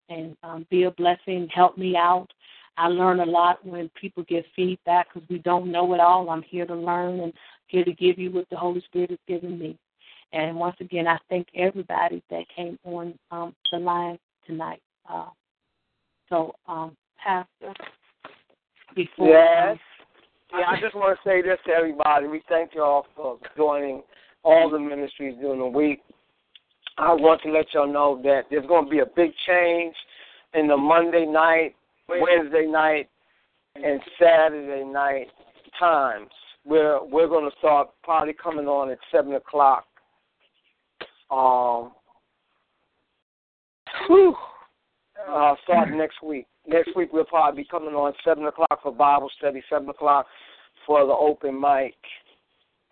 and 0.09 0.35
um, 0.41 0.65
be 0.71 0.83
a 0.83 0.91
blessing. 0.91 1.47
Help 1.53 1.77
me 1.77 1.95
out. 1.95 2.27
I 2.77 2.87
learn 2.87 3.19
a 3.19 3.25
lot 3.25 3.63
when 3.63 3.89
people 3.99 4.23
give 4.23 4.43
feedback 4.55 5.07
because 5.13 5.27
we 5.29 5.37
don't 5.39 5.71
know 5.71 5.93
it 5.93 5.99
all. 5.99 6.29
I'm 6.29 6.41
here 6.41 6.65
to 6.65 6.75
learn 6.75 7.19
and 7.19 7.33
here 7.67 7.83
to 7.83 7.93
give 7.93 8.17
you 8.17 8.31
what 8.31 8.49
the 8.49 8.57
Holy 8.57 8.81
Spirit 8.81 9.11
has 9.11 9.19
given 9.27 9.59
me. 9.59 9.77
And 10.31 10.55
once 10.55 10.77
again, 10.79 11.07
I 11.07 11.17
thank 11.29 11.47
everybody 11.55 12.23
that 12.29 12.45
came 12.55 12.79
on 12.83 13.13
um, 13.31 13.55
the 13.71 13.79
line 13.79 14.17
tonight. 14.47 14.81
Uh, 15.07 15.25
so, 16.29 16.53
um, 16.67 16.95
Pastor, 17.23 17.73
before 18.95 19.27
Yes. 19.27 19.77
Yeah, 20.51 20.65
I 20.67 20.79
just 20.81 20.95
want 20.95 21.15
to 21.15 21.29
say 21.29 21.41
this 21.43 21.59
to 21.67 21.71
everybody. 21.71 22.27
We 22.27 22.41
thank 22.49 22.73
you 22.73 22.81
all 22.81 23.05
for 23.15 23.37
joining 23.55 24.01
all 24.43 24.69
the 24.69 24.79
ministries 24.79 25.35
during 25.39 25.59
the 25.59 25.65
week. 25.65 26.01
I 26.97 27.13
want 27.13 27.41
to 27.43 27.51
let 27.51 27.73
y'all 27.73 27.91
know 27.91 28.19
that 28.23 28.45
there's 28.49 28.65
going 28.65 28.85
to 28.85 28.91
be 28.91 28.99
a 28.99 29.05
big 29.05 29.31
change 29.47 29.95
in 30.53 30.67
the 30.67 30.75
Monday 30.75 31.25
night, 31.25 31.75
Wednesday 32.07 32.65
night, 32.65 33.09
and 33.75 34.01
Saturday 34.19 34.83
night 34.83 35.27
times. 35.79 36.29
We're 36.65 37.03
we're 37.05 37.27
going 37.27 37.49
to 37.49 37.55
start 37.57 37.89
probably 38.03 38.33
coming 38.33 38.67
on 38.67 38.89
at 38.89 38.97
seven 39.11 39.33
o'clock. 39.33 39.85
Um, 41.31 41.91
whew, 44.07 44.35
uh, 45.29 45.55
start 45.63 45.91
next 45.91 46.21
week. 46.23 46.45
Next 46.67 46.95
week 46.95 47.09
we'll 47.13 47.25
probably 47.25 47.63
be 47.63 47.69
coming 47.69 47.93
on 47.93 48.13
seven 48.23 48.45
o'clock 48.45 48.79
for 48.81 48.91
Bible 48.91 49.29
study, 49.37 49.61
seven 49.69 49.89
o'clock 49.89 50.25
for 50.85 51.05
the 51.05 51.13
open 51.13 51.59
mic, 51.59 51.95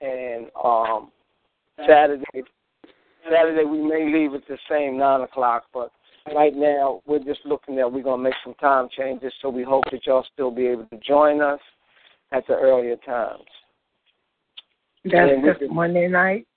and 0.02 0.48
um, 0.64 1.12
Saturday 1.88 2.44
Saturday 3.30 3.66
we 3.66 3.82
may 3.82 4.12
leave 4.12 4.34
at 4.34 4.48
the 4.48 4.58
same 4.70 4.98
nine 4.98 5.22
o'clock, 5.22 5.66
but 5.74 5.92
right 6.34 6.56
now 6.56 7.02
we're 7.06 7.20
just 7.20 7.42
looking 7.46 7.80
at 7.80 7.92
we're 7.92 8.04
gonna 8.04 8.22
make 8.22 8.36
some 8.44 8.56
time 8.56 8.88
changes, 8.96 9.34
so 9.42 9.50
we 9.50 9.64
hope 9.64 9.84
that 9.92 10.06
y'all 10.06 10.26
still 10.34 10.52
be 10.52 10.68
able 10.68 10.86
to 10.86 10.98
join 10.98 11.42
us 11.42 11.60
at 12.32 12.46
the 12.48 12.54
earlier 12.54 12.96
times. 12.98 13.44
That's 15.06 15.32
just 15.46 15.60
can- 15.60 15.74
Monday 15.74 16.08
night. 16.08 16.48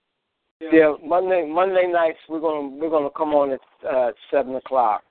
Yeah, 0.73 0.95
Monday 1.03 1.47
Monday 1.49 1.87
nights 1.91 2.19
we're 2.29 2.41
gonna 2.41 2.69
we're 2.69 2.91
gonna 2.91 3.11
come 3.17 3.35
on 3.35 3.53
at 3.53 3.61
uh, 3.89 4.13
seven 4.31 4.55
o'clock 4.57 5.03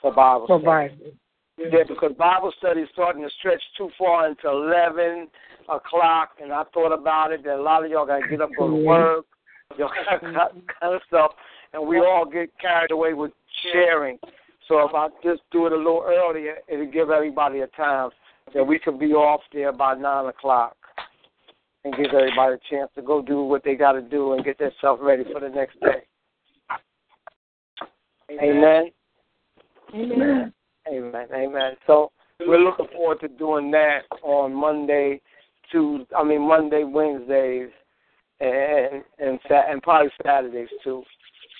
for 0.00 0.12
Bible 0.12 0.46
For 0.46 0.60
study. 0.60 0.94
Bible. 0.96 1.12
Yeah, 1.58 1.84
because 1.86 2.12
Bible 2.18 2.52
study 2.58 2.80
is 2.80 2.88
starting 2.92 3.22
to 3.22 3.30
stretch 3.38 3.62
too 3.76 3.90
far 3.98 4.28
into 4.28 4.48
eleven 4.48 5.28
o'clock, 5.68 6.30
and 6.42 6.52
I 6.52 6.64
thought 6.72 6.92
about 6.92 7.32
it 7.32 7.44
that 7.44 7.56
a 7.56 7.62
lot 7.62 7.84
of 7.84 7.90
y'all 7.90 8.06
got 8.06 8.20
to 8.20 8.28
get 8.28 8.40
up, 8.40 8.50
go 8.58 8.68
to 8.68 8.76
work, 8.76 9.26
y'all 9.76 9.90
got 10.06 10.20
kind 10.20 10.94
of 10.94 11.02
stuff, 11.06 11.32
and 11.74 11.86
we 11.86 11.98
all 11.98 12.24
get 12.24 12.50
carried 12.58 12.92
away 12.92 13.12
with 13.12 13.32
sharing. 13.72 14.18
So 14.68 14.88
if 14.88 14.94
I 14.94 15.08
just 15.22 15.42
do 15.50 15.66
it 15.66 15.72
a 15.72 15.76
little 15.76 16.02
earlier, 16.06 16.56
it'll 16.66 16.90
give 16.90 17.10
everybody 17.10 17.60
a 17.60 17.66
time 17.68 18.10
that 18.54 18.64
we 18.64 18.78
could 18.78 18.98
be 18.98 19.12
off 19.12 19.42
there 19.52 19.72
by 19.72 19.94
nine 19.94 20.26
o'clock, 20.26 20.76
and 21.84 21.94
give 21.94 22.06
everybody 22.14 22.54
a 22.54 22.74
chance 22.74 22.90
to 22.94 23.02
go 23.02 23.20
do 23.20 23.42
what 23.42 23.64
they 23.64 23.74
got 23.74 23.92
to 23.92 24.00
do 24.00 24.32
and 24.32 24.44
get 24.44 24.58
themselves 24.58 25.02
ready 25.02 25.24
for 25.30 25.40
the 25.40 25.48
next 25.48 25.78
day. 25.80 26.02
Amen. 28.30 28.56
Amen. 28.56 28.90
Amen. 29.94 30.52
Amen. 30.88 31.26
Amen. 31.34 31.72
So 31.86 32.10
we're 32.40 32.58
looking 32.58 32.86
forward 32.92 33.20
to 33.20 33.28
doing 33.28 33.70
that 33.72 34.00
on 34.22 34.54
Monday, 34.54 35.20
Tuesday. 35.70 36.14
I 36.16 36.24
mean 36.24 36.46
Monday, 36.46 36.84
Wednesdays, 36.84 37.70
and 38.40 39.02
and 39.18 39.38
and 39.48 39.82
probably 39.82 40.10
Saturdays 40.24 40.68
too, 40.82 41.02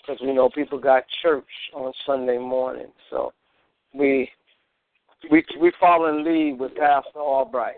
because 0.01 0.21
we 0.23 0.33
know 0.33 0.49
people 0.49 0.79
got 0.79 1.05
church 1.23 1.45
on 1.75 1.93
Sunday 2.07 2.39
morning. 2.39 2.89
So 3.11 3.33
we 3.95 4.31
we 5.31 5.45
we 5.61 5.73
fall 5.79 6.07
in 6.07 6.25
lead 6.25 6.59
with 6.59 6.75
Pastor 6.77 7.19
Albright. 7.19 7.77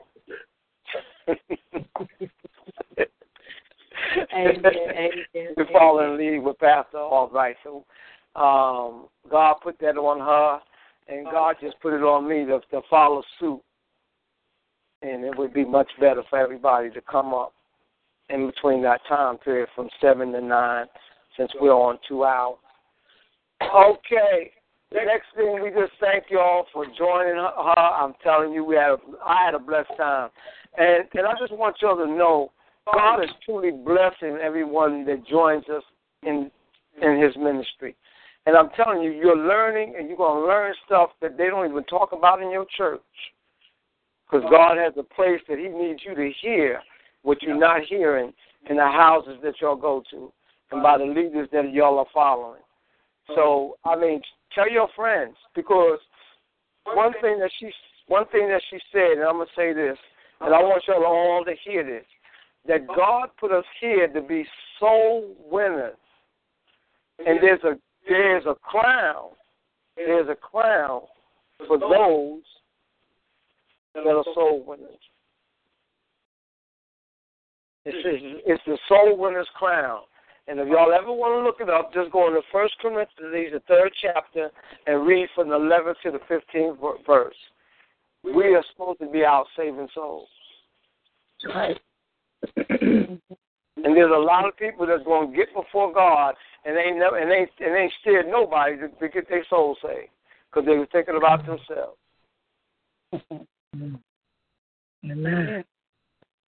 Amen. 4.34 4.64
Amen. 4.74 5.10
we 5.56 5.64
fall 5.72 6.00
in 6.00 6.16
lead 6.16 6.38
with 6.40 6.58
Pastor 6.58 6.98
Albright. 6.98 7.56
So 7.64 7.84
um, 8.34 9.08
God 9.30 9.54
put 9.62 9.78
that 9.80 9.96
on 9.96 10.20
her, 10.20 10.60
and 11.08 11.26
God 11.26 11.56
just 11.60 11.78
put 11.80 11.94
it 11.94 12.02
on 12.02 12.28
me 12.28 12.44
to, 12.46 12.60
to 12.70 12.80
follow 12.88 13.22
suit. 13.38 13.60
And 15.02 15.24
it 15.24 15.36
would 15.36 15.52
be 15.52 15.64
much 15.64 15.88
better 16.00 16.22
for 16.30 16.38
everybody 16.38 16.90
to 16.90 17.00
come 17.00 17.34
up 17.34 17.52
in 18.30 18.46
between 18.46 18.82
that 18.82 19.00
time 19.08 19.38
period 19.38 19.68
from 19.74 19.88
7 20.00 20.32
to 20.32 20.40
9, 20.40 20.86
since 21.36 21.50
we're 21.60 21.72
on 21.72 21.98
two 22.08 22.24
hours. 22.24 22.58
Okay. 23.62 24.52
The 24.90 25.00
next 25.06 25.26
thing, 25.34 25.62
we 25.62 25.70
just 25.70 25.92
thank 26.00 26.24
you 26.30 26.38
all 26.38 26.66
for 26.72 26.84
joining 26.84 27.36
her. 27.36 27.52
I'm 27.78 28.12
telling 28.22 28.52
you, 28.52 28.64
we 28.64 28.76
had 28.76 28.90
a, 28.90 28.96
I 29.24 29.46
had 29.46 29.54
a 29.54 29.58
blessed 29.58 29.90
time. 29.96 30.30
And, 30.78 31.04
and 31.14 31.26
I 31.26 31.32
just 31.38 31.52
want 31.52 31.76
y'all 31.80 31.96
to 31.96 32.06
know 32.06 32.52
God 32.92 33.22
is 33.22 33.30
truly 33.44 33.70
blessing 33.70 34.38
everyone 34.42 35.04
that 35.06 35.26
joins 35.26 35.64
us 35.68 35.82
in 36.22 36.50
in 37.00 37.20
His 37.22 37.34
ministry. 37.36 37.96
And 38.46 38.56
I'm 38.56 38.70
telling 38.70 39.02
you, 39.02 39.12
you're 39.12 39.36
learning, 39.36 39.94
and 39.96 40.08
you're 40.08 40.16
going 40.16 40.42
to 40.42 40.48
learn 40.48 40.74
stuff 40.84 41.10
that 41.20 41.38
they 41.38 41.46
don't 41.46 41.70
even 41.70 41.84
talk 41.84 42.12
about 42.12 42.42
in 42.42 42.50
your 42.50 42.66
church. 42.76 43.00
Because 44.30 44.48
God 44.50 44.78
has 44.78 44.94
a 44.98 45.02
place 45.02 45.40
that 45.48 45.58
He 45.58 45.68
needs 45.68 46.00
you 46.04 46.14
to 46.14 46.30
hear 46.40 46.80
what 47.22 47.42
you're 47.42 47.58
not 47.58 47.82
hearing 47.88 48.32
in 48.68 48.76
the 48.76 48.82
houses 48.82 49.36
that 49.42 49.54
y'all 49.60 49.76
go 49.76 50.02
to, 50.10 50.32
and 50.70 50.82
by 50.82 50.98
the 50.98 51.04
leaders 51.04 51.48
that 51.52 51.72
y'all 51.72 51.98
are 51.98 52.06
following. 52.12 52.62
So, 53.34 53.76
I 53.84 53.96
mean, 53.96 54.20
tell 54.54 54.70
your 54.70 54.88
friends 54.96 55.36
because 55.54 55.98
one 56.84 57.12
thing 57.20 57.38
that 57.38 57.50
she 57.58 57.70
one 58.08 58.26
thing 58.32 58.48
that 58.48 58.62
she 58.68 58.78
said, 58.92 59.18
and 59.18 59.22
I'm 59.22 59.34
gonna 59.34 59.46
say 59.56 59.72
this, 59.72 59.96
and 60.40 60.54
I 60.54 60.58
want 60.58 60.82
y'all 60.88 61.04
all 61.04 61.44
to 61.44 61.54
hear 61.64 61.84
this 61.84 62.04
that 62.66 62.86
God 62.86 63.28
put 63.38 63.52
us 63.52 63.64
here 63.80 64.08
to 64.08 64.20
be 64.20 64.44
soul 64.78 65.34
winners. 65.50 65.96
And 67.18 67.38
there's 67.42 67.62
a 67.64 67.78
there's 68.08 68.44
a 68.46 68.54
crown. 68.54 69.30
There's 69.96 70.28
a 70.28 70.34
crown 70.34 71.02
for 71.66 71.78
those 71.78 72.42
that 73.94 74.06
are 74.06 74.24
soul 74.34 74.64
winners. 74.66 74.88
It's, 77.84 78.42
it's 78.46 78.62
the 78.66 78.78
soul 78.88 79.18
winner's 79.18 79.48
crown. 79.54 80.00
And 80.48 80.58
if 80.58 80.68
y'all 80.68 80.92
ever 80.92 81.12
want 81.12 81.40
to 81.40 81.44
look 81.44 81.60
it 81.60 81.72
up, 81.72 81.92
just 81.94 82.10
go 82.10 82.28
into 82.28 82.40
First 82.50 82.74
Corinthians, 82.80 83.10
the 83.20 83.62
third 83.68 83.92
chapter, 84.00 84.50
and 84.86 85.06
read 85.06 85.28
from 85.34 85.48
the 85.48 85.56
11th 85.56 85.94
to 86.04 86.10
the 86.10 86.18
15th 86.18 86.78
verse. 87.06 87.34
We 88.24 88.54
are 88.54 88.64
supposed 88.72 89.00
to 89.00 89.10
be 89.10 89.24
out 89.24 89.46
saving 89.56 89.88
souls. 89.94 90.28
Right. 91.54 91.78
And 93.84 93.96
there's 93.96 94.12
a 94.14 94.18
lot 94.18 94.46
of 94.46 94.56
people 94.56 94.86
that's 94.86 95.02
going 95.02 95.30
to 95.30 95.36
get 95.36 95.52
before 95.54 95.92
God 95.92 96.34
and 96.64 96.76
they 96.76 96.90
never 96.96 97.18
and 97.18 97.30
they 97.30 97.46
and 97.64 97.74
they 97.74 97.90
steered 98.00 98.26
nobody 98.26 98.76
to, 98.76 98.88
to 98.88 99.08
get 99.08 99.28
their 99.28 99.44
soul 99.48 99.76
saved 99.82 100.10
because 100.50 100.66
they 100.66 100.76
were 100.76 100.86
thinking 100.92 101.16
about 101.16 101.44
mm-hmm. 101.44 101.56
themselves. 101.56 101.98
Amen. 105.10 105.64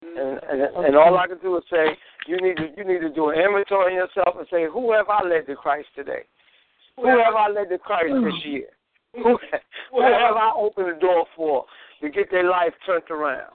And, 0.02 0.38
and 0.50 0.84
and 0.86 0.96
all 0.96 1.16
I 1.18 1.26
can 1.26 1.38
do 1.38 1.56
is 1.56 1.64
say 1.70 1.96
you 2.26 2.36
need 2.40 2.56
to 2.56 2.68
you 2.76 2.84
need 2.84 3.00
to 3.00 3.10
do 3.10 3.30
an 3.30 3.40
inventory 3.40 3.92
on 3.92 4.06
yourself 4.06 4.36
and 4.38 4.46
say 4.50 4.66
who 4.70 4.92
have 4.92 5.08
I 5.08 5.26
led 5.26 5.46
to 5.46 5.56
Christ 5.56 5.88
today? 5.96 6.22
Who 6.96 7.08
have 7.08 7.34
I 7.34 7.48
led 7.48 7.70
to 7.70 7.78
Christ 7.78 8.12
this 8.22 8.44
year? 8.44 8.66
Who, 9.14 9.38
who 9.92 10.02
have 10.02 10.36
I 10.36 10.52
opened 10.56 10.96
the 10.96 11.00
door 11.00 11.26
for 11.34 11.64
to 12.00 12.10
get 12.10 12.30
their 12.30 12.48
life 12.48 12.72
turned 12.86 13.10
around? 13.10 13.52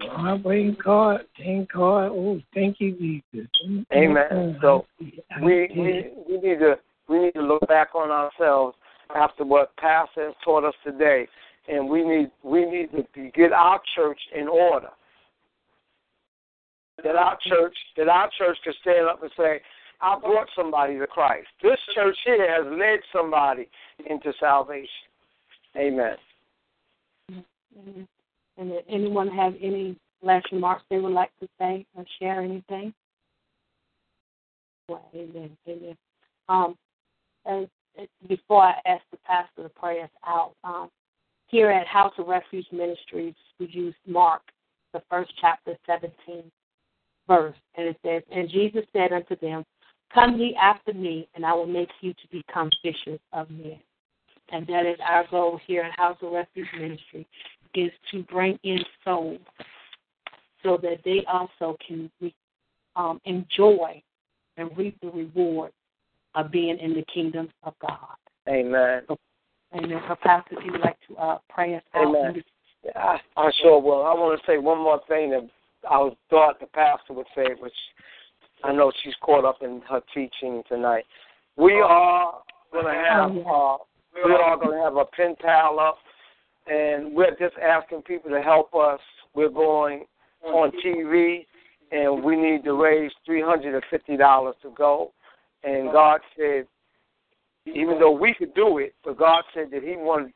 I 0.00 0.40
thank 0.42 0.82
God. 0.82 1.20
Thank 1.38 1.72
God. 1.72 2.10
Oh, 2.12 2.40
thank 2.52 2.80
you, 2.80 2.92
Jesus. 2.96 3.48
Amen. 3.92 4.58
So 4.60 4.86
we 5.42 5.68
we 5.76 6.10
we 6.28 6.38
need 6.38 6.58
to 6.58 6.78
we 7.08 7.20
need 7.20 7.34
to 7.34 7.42
look 7.42 7.66
back 7.68 7.94
on 7.94 8.10
ourselves 8.10 8.76
after 9.14 9.44
what 9.44 9.76
Pastor 9.76 10.26
has 10.26 10.34
taught 10.44 10.64
us 10.64 10.74
today, 10.84 11.28
and 11.68 11.88
we 11.88 12.02
need 12.04 12.30
we 12.42 12.64
need 12.64 12.90
to 12.92 13.30
get 13.30 13.52
our 13.52 13.80
church 13.94 14.20
in 14.34 14.48
order. 14.48 14.90
That 17.02 17.16
our 17.16 17.38
church 17.46 17.76
that 17.96 18.08
our 18.08 18.30
church 18.36 18.58
can 18.64 18.72
stand 18.80 19.06
up 19.06 19.22
and 19.22 19.30
say, 19.36 19.60
"I 20.00 20.18
brought 20.18 20.48
somebody 20.56 20.98
to 20.98 21.06
Christ. 21.06 21.48
This 21.62 21.78
church 21.94 22.16
here 22.24 22.50
has 22.50 22.66
led 22.66 23.00
somebody 23.12 23.68
into 24.06 24.32
salvation." 24.40 24.88
Amen. 25.76 26.16
Mhm. 27.30 28.06
And 28.56 28.70
did 28.70 28.84
anyone 28.88 29.28
have 29.28 29.54
any 29.60 29.96
last 30.22 30.46
remarks 30.52 30.82
they 30.88 30.98
would 30.98 31.12
like 31.12 31.30
to 31.40 31.48
say 31.58 31.86
or 31.96 32.04
share 32.20 32.40
anything? 32.40 32.94
Well, 34.88 35.08
amen, 35.14 35.56
amen. 35.68 35.96
Um, 36.48 36.76
and 37.46 37.68
before 38.28 38.62
I 38.62 38.74
ask 38.86 39.02
the 39.10 39.18
pastor 39.18 39.62
to 39.62 39.68
pray 39.68 40.02
us 40.02 40.10
out, 40.26 40.52
um, 40.62 40.90
here 41.46 41.70
at 41.70 41.86
House 41.86 42.12
of 42.18 42.26
Refuge 42.26 42.66
Ministries, 42.72 43.34
we 43.58 43.66
use 43.66 43.94
Mark, 44.06 44.42
the 44.92 45.02
first 45.08 45.32
chapter, 45.40 45.76
17 45.86 46.50
verse, 47.26 47.56
and 47.76 47.88
it 47.88 47.96
says, 48.04 48.22
And 48.30 48.48
Jesus 48.48 48.84
said 48.92 49.12
unto 49.12 49.36
them, 49.36 49.64
Come 50.12 50.38
ye 50.38 50.56
after 50.60 50.92
me, 50.92 51.28
and 51.34 51.44
I 51.44 51.52
will 51.52 51.66
make 51.66 51.88
you 52.00 52.12
to 52.12 52.28
become 52.30 52.70
fishers 52.82 53.20
of 53.32 53.50
men. 53.50 53.80
And 54.50 54.66
that 54.66 54.86
is 54.86 54.98
our 55.06 55.26
goal 55.30 55.58
here 55.66 55.82
at 55.82 55.98
House 55.98 56.18
of 56.22 56.32
Refuge 56.32 56.68
Ministry 56.78 57.26
is 57.74 57.90
to 58.10 58.22
bring 58.24 58.58
in 58.62 58.78
souls 59.04 59.40
so 60.62 60.78
that 60.82 60.98
they 61.04 61.24
also 61.30 61.76
can 61.86 62.10
re, 62.20 62.34
um, 62.96 63.20
enjoy 63.24 64.02
and 64.56 64.76
reap 64.76 64.96
the 65.00 65.10
reward 65.10 65.72
of 66.34 66.50
being 66.50 66.78
in 66.78 66.94
the 66.94 67.04
kingdom 67.12 67.48
of 67.62 67.74
God. 67.80 68.16
Amen. 68.48 69.02
So 69.08 69.16
Pastor, 70.22 70.56
if 70.58 70.64
you 70.64 70.72
would 70.72 70.80
like 70.82 70.98
to 71.08 71.16
uh, 71.16 71.38
pray 71.48 71.74
us 71.74 71.82
out. 71.94 72.06
Amen. 72.06 72.42
I, 72.94 73.18
I 73.36 73.50
sure 73.62 73.80
will. 73.80 74.04
I 74.04 74.14
want 74.14 74.38
to 74.38 74.46
say 74.46 74.58
one 74.58 74.78
more 74.78 75.00
thing 75.08 75.30
that 75.30 75.48
I 75.88 76.10
thought 76.30 76.60
the 76.60 76.66
pastor 76.66 77.12
would 77.14 77.26
say, 77.34 77.46
which 77.58 77.72
I 78.62 78.72
know 78.72 78.92
she's 79.02 79.14
caught 79.20 79.44
up 79.44 79.58
in 79.62 79.82
her 79.88 80.00
teaching 80.14 80.62
tonight. 80.68 81.04
We 81.56 81.74
are 81.74 82.34
going 82.72 82.86
to 82.86 82.92
have 82.92 83.30
uh, 83.30 83.76
we 84.24 84.32
are 84.32 84.56
going 84.56 84.76
to 84.76 84.84
have 84.84 84.96
a 84.96 85.04
PayPal 85.04 85.78
up, 85.86 85.98
and 86.66 87.14
we're 87.14 87.36
just 87.38 87.56
asking 87.62 88.02
people 88.02 88.30
to 88.30 88.40
help 88.40 88.74
us. 88.74 89.00
We're 89.34 89.48
going 89.48 90.04
on 90.44 90.70
TV, 90.84 91.46
and 91.92 92.22
we 92.22 92.36
need 92.36 92.64
to 92.64 92.74
raise 92.74 93.10
three 93.26 93.42
hundred 93.42 93.74
and 93.74 93.84
fifty 93.90 94.16
dollars 94.16 94.54
to 94.62 94.70
go. 94.76 95.12
And 95.62 95.92
God 95.92 96.20
said, 96.36 96.66
even 97.66 97.98
though 97.98 98.12
we 98.12 98.34
could 98.38 98.54
do 98.54 98.78
it, 98.78 98.94
but 99.02 99.18
God 99.18 99.42
said 99.54 99.70
that 99.72 99.82
He 99.82 99.96
wanted 99.96 100.32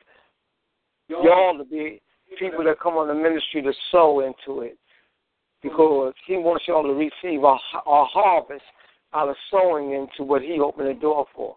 y'all 1.07 1.57
to 1.57 1.63
be 1.63 2.01
people 2.37 2.63
that 2.63 2.79
come 2.79 2.93
on 2.93 3.07
the 3.07 3.13
ministry 3.13 3.61
to 3.61 3.73
sow 3.91 4.19
into 4.19 4.61
it 4.61 4.77
because 5.61 6.13
he 6.27 6.37
wants 6.37 6.65
y'all 6.67 6.83
to 6.83 6.93
receive 6.93 7.43
a 7.43 7.55
harvest 7.75 8.63
out 9.13 9.29
of 9.29 9.35
sowing 9.49 9.93
into 9.93 10.23
what 10.23 10.41
he 10.41 10.59
opened 10.59 10.87
the 10.87 10.93
door 10.93 11.25
for. 11.35 11.55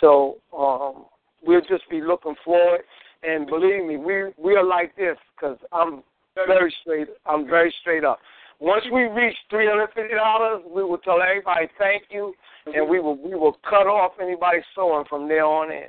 So 0.00 0.38
um, 0.56 1.04
we'll 1.44 1.60
just 1.60 1.88
be 1.90 2.00
looking 2.00 2.34
forward. 2.44 2.80
And 3.22 3.46
believe 3.46 3.84
me, 3.84 3.96
we 3.96 4.32
we 4.38 4.56
are 4.56 4.64
like 4.64 4.96
this 4.96 5.16
because 5.34 5.58
I'm 5.72 6.02
very 6.34 6.74
straight. 6.80 7.08
I'm 7.26 7.46
very 7.46 7.74
straight 7.80 8.04
up. 8.04 8.18
Once 8.60 8.84
we 8.92 9.04
reach 9.04 9.36
three 9.48 9.66
hundred 9.66 9.88
fifty 9.94 10.14
dollars, 10.14 10.62
we 10.66 10.84
will 10.84 10.98
tell 10.98 11.20
everybody 11.20 11.68
thank 11.78 12.04
you, 12.10 12.34
and 12.66 12.88
we 12.88 13.00
will 13.00 13.16
we 13.16 13.34
will 13.34 13.58
cut 13.68 13.86
off 13.86 14.12
anybody 14.20 14.58
sewing 14.74 15.04
from 15.08 15.28
there 15.28 15.44
on 15.44 15.70
in. 15.70 15.88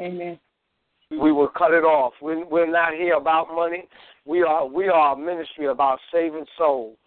Amen. 0.00 0.38
We 1.10 1.32
will 1.32 1.48
cut 1.48 1.72
it 1.72 1.84
off. 1.84 2.14
We're, 2.20 2.44
we're 2.44 2.70
not 2.70 2.92
here 2.94 3.14
about 3.14 3.54
money. 3.54 3.88
We 4.24 4.42
are 4.42 4.66
we 4.66 4.88
are 4.88 5.14
a 5.14 5.18
ministry 5.18 5.66
about 5.66 5.98
saving 6.12 6.46
souls, 6.58 6.98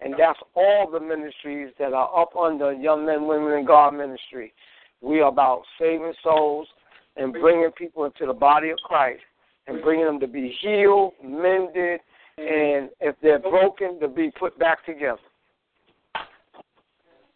and 0.00 0.14
that's 0.18 0.38
all 0.54 0.90
the 0.90 1.00
ministries 1.00 1.72
that 1.78 1.92
are 1.92 2.20
up 2.20 2.34
under 2.36 2.72
Young 2.72 3.06
Men, 3.06 3.26
Women, 3.26 3.52
and 3.52 3.66
God 3.66 3.94
Ministry. 3.94 4.52
We 5.00 5.20
are 5.20 5.28
about 5.28 5.62
saving 5.78 6.14
souls 6.22 6.68
and 7.16 7.32
bringing 7.32 7.70
people 7.72 8.04
into 8.04 8.26
the 8.26 8.32
body 8.32 8.70
of 8.70 8.78
Christ 8.78 9.22
and 9.66 9.82
bringing 9.82 10.06
them 10.06 10.20
to 10.20 10.26
be 10.26 10.56
healed, 10.60 11.12
mended, 11.22 12.00
and 12.38 12.90
if 13.00 13.14
they're 13.22 13.38
broken, 13.38 14.00
to 14.00 14.08
be 14.08 14.30
put 14.38 14.58
back 14.58 14.84
together. 14.84 15.18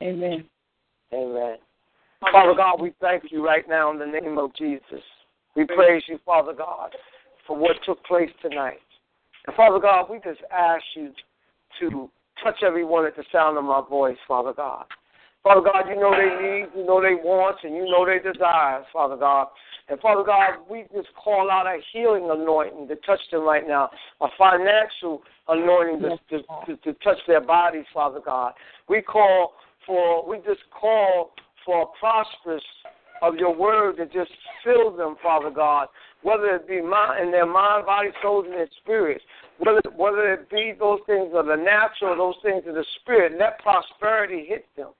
Amen. 0.02 0.44
Amen. 1.12 1.56
Father 2.20 2.54
God, 2.56 2.80
we 2.80 2.92
thank 3.00 3.24
you 3.30 3.44
right 3.44 3.68
now 3.68 3.90
in 3.90 3.98
the 3.98 4.06
name 4.06 4.38
of 4.38 4.54
Jesus. 4.56 5.02
We 5.54 5.64
praise 5.64 6.02
you, 6.08 6.18
Father 6.24 6.52
God, 6.52 6.90
for 7.46 7.56
what 7.56 7.76
took 7.84 8.02
place 8.04 8.30
tonight. 8.42 8.78
And 9.46 9.54
Father 9.54 9.78
God, 9.78 10.10
we 10.10 10.18
just 10.18 10.40
ask 10.52 10.82
you 10.94 11.12
to 11.80 12.10
touch 12.42 12.62
everyone 12.62 13.06
at 13.06 13.16
the 13.16 13.24
sound 13.30 13.56
of 13.56 13.64
my 13.64 13.82
voice, 13.88 14.16
Father 14.26 14.52
God. 14.52 14.86
Father 15.46 15.60
God, 15.60 15.88
you 15.88 15.94
know 15.94 16.10
their 16.10 16.42
needs, 16.42 16.72
you 16.74 16.84
know 16.84 17.00
their 17.00 17.16
wants, 17.16 17.60
and 17.62 17.76
you 17.76 17.84
know 17.84 18.04
their 18.04 18.20
desires, 18.20 18.84
Father 18.92 19.16
God. 19.16 19.46
And 19.88 20.00
Father 20.00 20.24
God, 20.24 20.54
we 20.68 20.86
just 20.92 21.06
call 21.14 21.52
out 21.52 21.66
a 21.66 21.78
healing 21.92 22.28
anointing 22.28 22.88
to 22.88 22.96
touch 23.06 23.20
them 23.30 23.42
right 23.42 23.62
now, 23.64 23.88
a 24.20 24.26
financial 24.36 25.22
anointing 25.46 26.02
to, 26.02 26.18
to, 26.30 26.44
to, 26.66 26.76
to 26.82 26.92
touch 26.94 27.18
their 27.28 27.40
bodies, 27.40 27.84
Father 27.94 28.18
God. 28.18 28.54
We 28.88 29.02
call 29.02 29.52
for, 29.86 30.28
we 30.28 30.38
just 30.38 30.62
call 30.72 31.30
for 31.64 31.82
a 31.82 31.86
prosperous 32.00 32.64
of 33.22 33.36
your 33.36 33.54
word 33.56 33.98
to 33.98 34.06
just 34.06 34.32
fill 34.64 34.96
them, 34.96 35.14
Father 35.22 35.50
God, 35.50 35.86
whether 36.22 36.56
it 36.56 36.66
be 36.66 36.82
mind, 36.82 37.24
in 37.24 37.30
their 37.30 37.46
mind, 37.46 37.86
body, 37.86 38.08
soul, 38.20 38.44
and 38.44 38.52
their 38.52 38.68
spirit, 38.82 39.22
whether 39.58 39.80
whether 39.94 40.32
it 40.32 40.50
be 40.50 40.74
those 40.76 40.98
things 41.06 41.30
of 41.34 41.46
the 41.46 41.56
natural, 41.56 42.16
those 42.16 42.42
things 42.42 42.64
of 42.66 42.74
the 42.74 42.84
spirit, 43.00 43.38
let 43.38 43.60
prosperity 43.60 44.44
hit 44.48 44.66
them. 44.76 44.90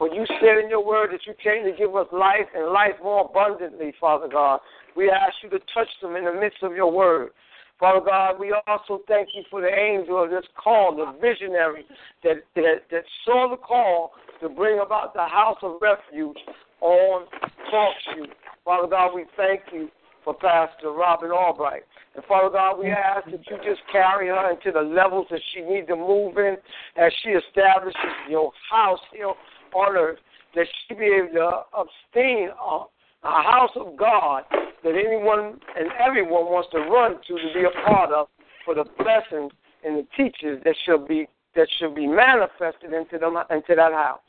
For 0.00 0.08
you 0.08 0.24
said 0.40 0.64
in 0.64 0.70
your 0.70 0.82
word 0.82 1.10
that 1.12 1.26
you 1.26 1.34
came 1.44 1.62
to 1.70 1.76
give 1.76 1.94
us 1.94 2.06
life 2.10 2.48
and 2.56 2.72
life 2.72 2.96
more 3.02 3.28
abundantly, 3.28 3.92
Father 4.00 4.28
God. 4.28 4.60
We 4.96 5.10
ask 5.10 5.34
you 5.42 5.50
to 5.50 5.58
touch 5.74 5.88
them 6.00 6.16
in 6.16 6.24
the 6.24 6.32
midst 6.32 6.62
of 6.62 6.72
your 6.72 6.90
word. 6.90 7.32
Father 7.78 8.00
God, 8.00 8.40
we 8.40 8.54
also 8.66 9.02
thank 9.06 9.28
you 9.34 9.42
for 9.50 9.60
the 9.60 9.68
angel 9.68 10.24
of 10.24 10.30
this 10.30 10.46
call, 10.56 10.96
the 10.96 11.12
visionary 11.20 11.84
that, 12.24 12.36
that, 12.56 12.76
that 12.90 13.04
saw 13.26 13.50
the 13.50 13.58
call 13.58 14.12
to 14.40 14.48
bring 14.48 14.80
about 14.80 15.12
the 15.12 15.26
house 15.26 15.58
of 15.62 15.76
refuge 15.82 16.38
on 16.80 17.26
Talk 17.70 17.94
you. 18.16 18.24
Father 18.64 18.88
God, 18.88 19.14
we 19.14 19.26
thank 19.36 19.60
you 19.70 19.90
for 20.24 20.32
Pastor 20.32 20.92
Robin 20.92 21.30
Albright. 21.30 21.82
And 22.14 22.24
Father 22.24 22.48
God, 22.48 22.78
we 22.78 22.88
ask 22.90 23.26
that 23.26 23.46
you 23.50 23.56
just 23.58 23.82
carry 23.92 24.28
her 24.28 24.50
into 24.50 24.72
the 24.72 24.80
levels 24.80 25.26
that 25.30 25.40
she 25.52 25.60
needs 25.60 25.88
to 25.88 25.96
move 25.96 26.38
in 26.38 26.56
as 26.96 27.12
she 27.22 27.30
establishes 27.30 28.00
your 28.30 28.50
house 28.70 28.98
here 29.12 29.34
on 29.74 29.96
earth, 29.96 30.18
that 30.54 30.66
she 30.88 30.94
be 30.94 31.06
able 31.06 31.32
to 31.34 31.60
abstain 31.76 32.48
a, 32.50 32.84
a 33.24 33.42
house 33.42 33.70
of 33.76 33.96
God 33.96 34.44
that 34.82 34.94
anyone 34.94 35.60
and 35.78 35.90
everyone 36.04 36.46
wants 36.46 36.68
to 36.72 36.78
run 36.78 37.16
to 37.26 37.34
to 37.34 37.54
be 37.54 37.64
a 37.64 37.86
part 37.86 38.10
of 38.12 38.28
for 38.64 38.74
the 38.74 38.84
blessings 38.98 39.52
and 39.84 39.96
the 39.96 40.06
teachings 40.16 40.60
that 40.64 40.74
shall 40.84 40.98
be 40.98 41.28
that 41.54 41.68
shall 41.78 41.92
be 41.92 42.06
manifested 42.06 42.92
into 42.92 43.18
them 43.18 43.36
into 43.50 43.74
that 43.74 43.92
house. 43.92 44.20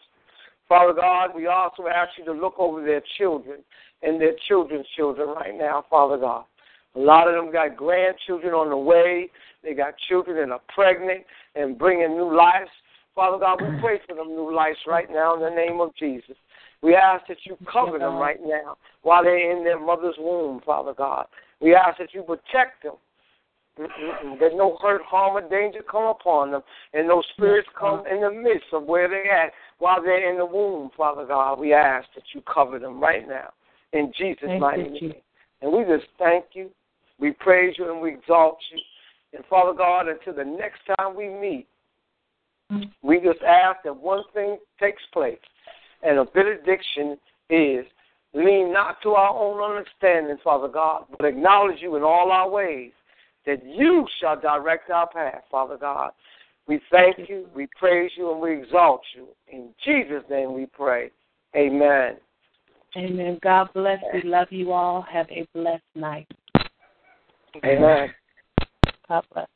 Father 0.68 0.94
God, 0.94 1.32
we 1.36 1.48
also 1.48 1.88
ask 1.88 2.12
you 2.18 2.26
to 2.26 2.32
look 2.32 2.56
over 2.58 2.84
their 2.84 3.04
children 3.18 3.60
and 4.04 4.20
their 4.20 4.36
children's 4.48 4.88
children 4.96 5.30
right 5.30 5.58
now, 5.58 5.86
Father 5.90 6.18
God. 6.18 6.46
A 6.96 7.00
lot 7.00 7.28
of 7.28 7.36
them 7.36 7.52
got 7.52 7.76
grandchildren 7.76 8.54
on 8.54 8.70
the 8.70 8.78
way. 8.78 9.30
They 9.64 9.74
got 9.74 9.94
children 10.10 10.38
that 10.38 10.54
are 10.54 10.62
pregnant 10.74 11.24
and 11.56 11.78
bringing 11.78 12.16
new 12.16 12.36
lives. 12.36 12.70
Father 13.16 13.38
God, 13.38 13.62
we 13.62 13.80
pray 13.82 14.00
for 14.08 14.16
them 14.16 14.30
new 14.30 14.54
lives 14.54 14.80
right 14.88 15.08
now 15.12 15.36
in 15.36 15.42
the 15.42 15.50
name 15.50 15.82
of 15.82 15.96
Jesus. 15.96 16.36
We 16.82 16.96
ask 16.96 17.28
that 17.28 17.38
you 17.44 17.58
cover 17.72 18.00
them 18.00 18.16
right 18.16 18.40
now 18.44 18.78
while 19.04 19.24
they're 19.24 19.58
in 19.58 19.64
their 19.64 19.80
mother's 19.80 20.16
womb, 20.18 20.62
Father 20.66 20.94
God. 20.94 21.26
We 21.60 21.76
ask 21.76 22.00
that 22.00 22.14
you 22.14 22.24
protect 22.24 22.84
them 22.84 22.96
that 23.78 24.52
no 24.54 24.78
hurt, 24.82 25.02
harm, 25.04 25.38
or 25.38 25.50
danger 25.50 25.82
come 25.90 26.04
upon 26.04 26.52
them, 26.52 26.62
and 26.94 27.08
no 27.08 27.24
spirits 27.34 27.68
come 27.80 28.04
in 28.06 28.22
the 28.22 28.32
midst 28.32 28.68
of 28.74 28.84
where 28.84 29.08
they're 29.08 29.32
at 29.32 29.54
while 29.80 30.02
they're 30.02 30.30
in 30.30 30.38
the 30.38 30.46
womb, 30.46 30.90
Father 30.96 31.26
God. 31.26 31.60
We 31.60 31.74
ask 31.74 32.08
that 32.16 32.24
you 32.34 32.42
cover 32.42 32.80
them 32.80 33.00
right 33.00 33.28
now 33.28 33.52
in 33.94 34.12
Jesus' 34.18 34.44
thank 34.46 34.62
mighty 34.62 34.84
you, 34.84 35.10
name. 35.10 35.22
And 35.62 35.72
we 35.72 35.84
just 35.84 36.10
thank 36.18 36.46
you, 36.54 36.70
we 37.20 37.32
praise 37.32 37.76
you, 37.78 37.92
and 37.92 38.02
we 38.02 38.14
exalt 38.14 38.58
you. 38.72 38.80
And 39.34 39.46
Father 39.46 39.78
God, 39.78 40.08
until 40.08 40.34
the 40.34 40.44
next 40.44 40.80
time 40.98 41.16
we 41.16 41.30
meet. 41.30 41.68
We 43.02 43.20
just 43.20 43.42
ask 43.42 43.80
that 43.84 43.96
one 43.96 44.24
thing 44.34 44.58
takes 44.80 45.02
place, 45.14 45.40
and 46.04 46.20
a 46.20 46.26
benediction 46.26 47.18
is 47.50 47.86
lean 48.34 48.72
not 48.72 49.02
to 49.04 49.10
our 49.10 49.38
own 49.38 49.62
understanding, 49.62 50.38
Father 50.44 50.68
God, 50.68 51.06
but 51.18 51.26
acknowledge 51.26 51.82
you 51.82 51.96
in 51.96 52.04
all 52.04 52.32
our 52.32 52.50
ways 52.50 52.92
that 53.46 53.66
you 53.66 54.08
shall 54.20 54.40
direct 54.40 54.90
our 54.90 55.10
path, 55.10 55.44
Father 55.50 55.78
God. 55.78 56.12
We 56.68 56.80
thank 56.92 57.28
you, 57.28 57.48
we 57.56 57.68
praise 57.78 58.12
you, 58.16 58.32
and 58.32 58.40
we 58.40 58.62
exalt 58.62 59.02
you. 59.16 59.28
In 59.52 59.70
Jesus' 59.84 60.24
name 60.30 60.54
we 60.54 60.68
pray. 60.68 61.12
Amen. 61.56 62.18
Amen. 62.96 63.40
God 63.42 63.70
bless. 63.74 64.00
We 64.14 64.22
love 64.24 64.48
you 64.52 64.72
all. 64.72 65.02
Have 65.02 65.28
a 65.30 65.48
blessed 65.54 65.84
night. 65.96 66.28
Amen. 67.66 68.10
God 69.08 69.26
bless. 69.34 69.48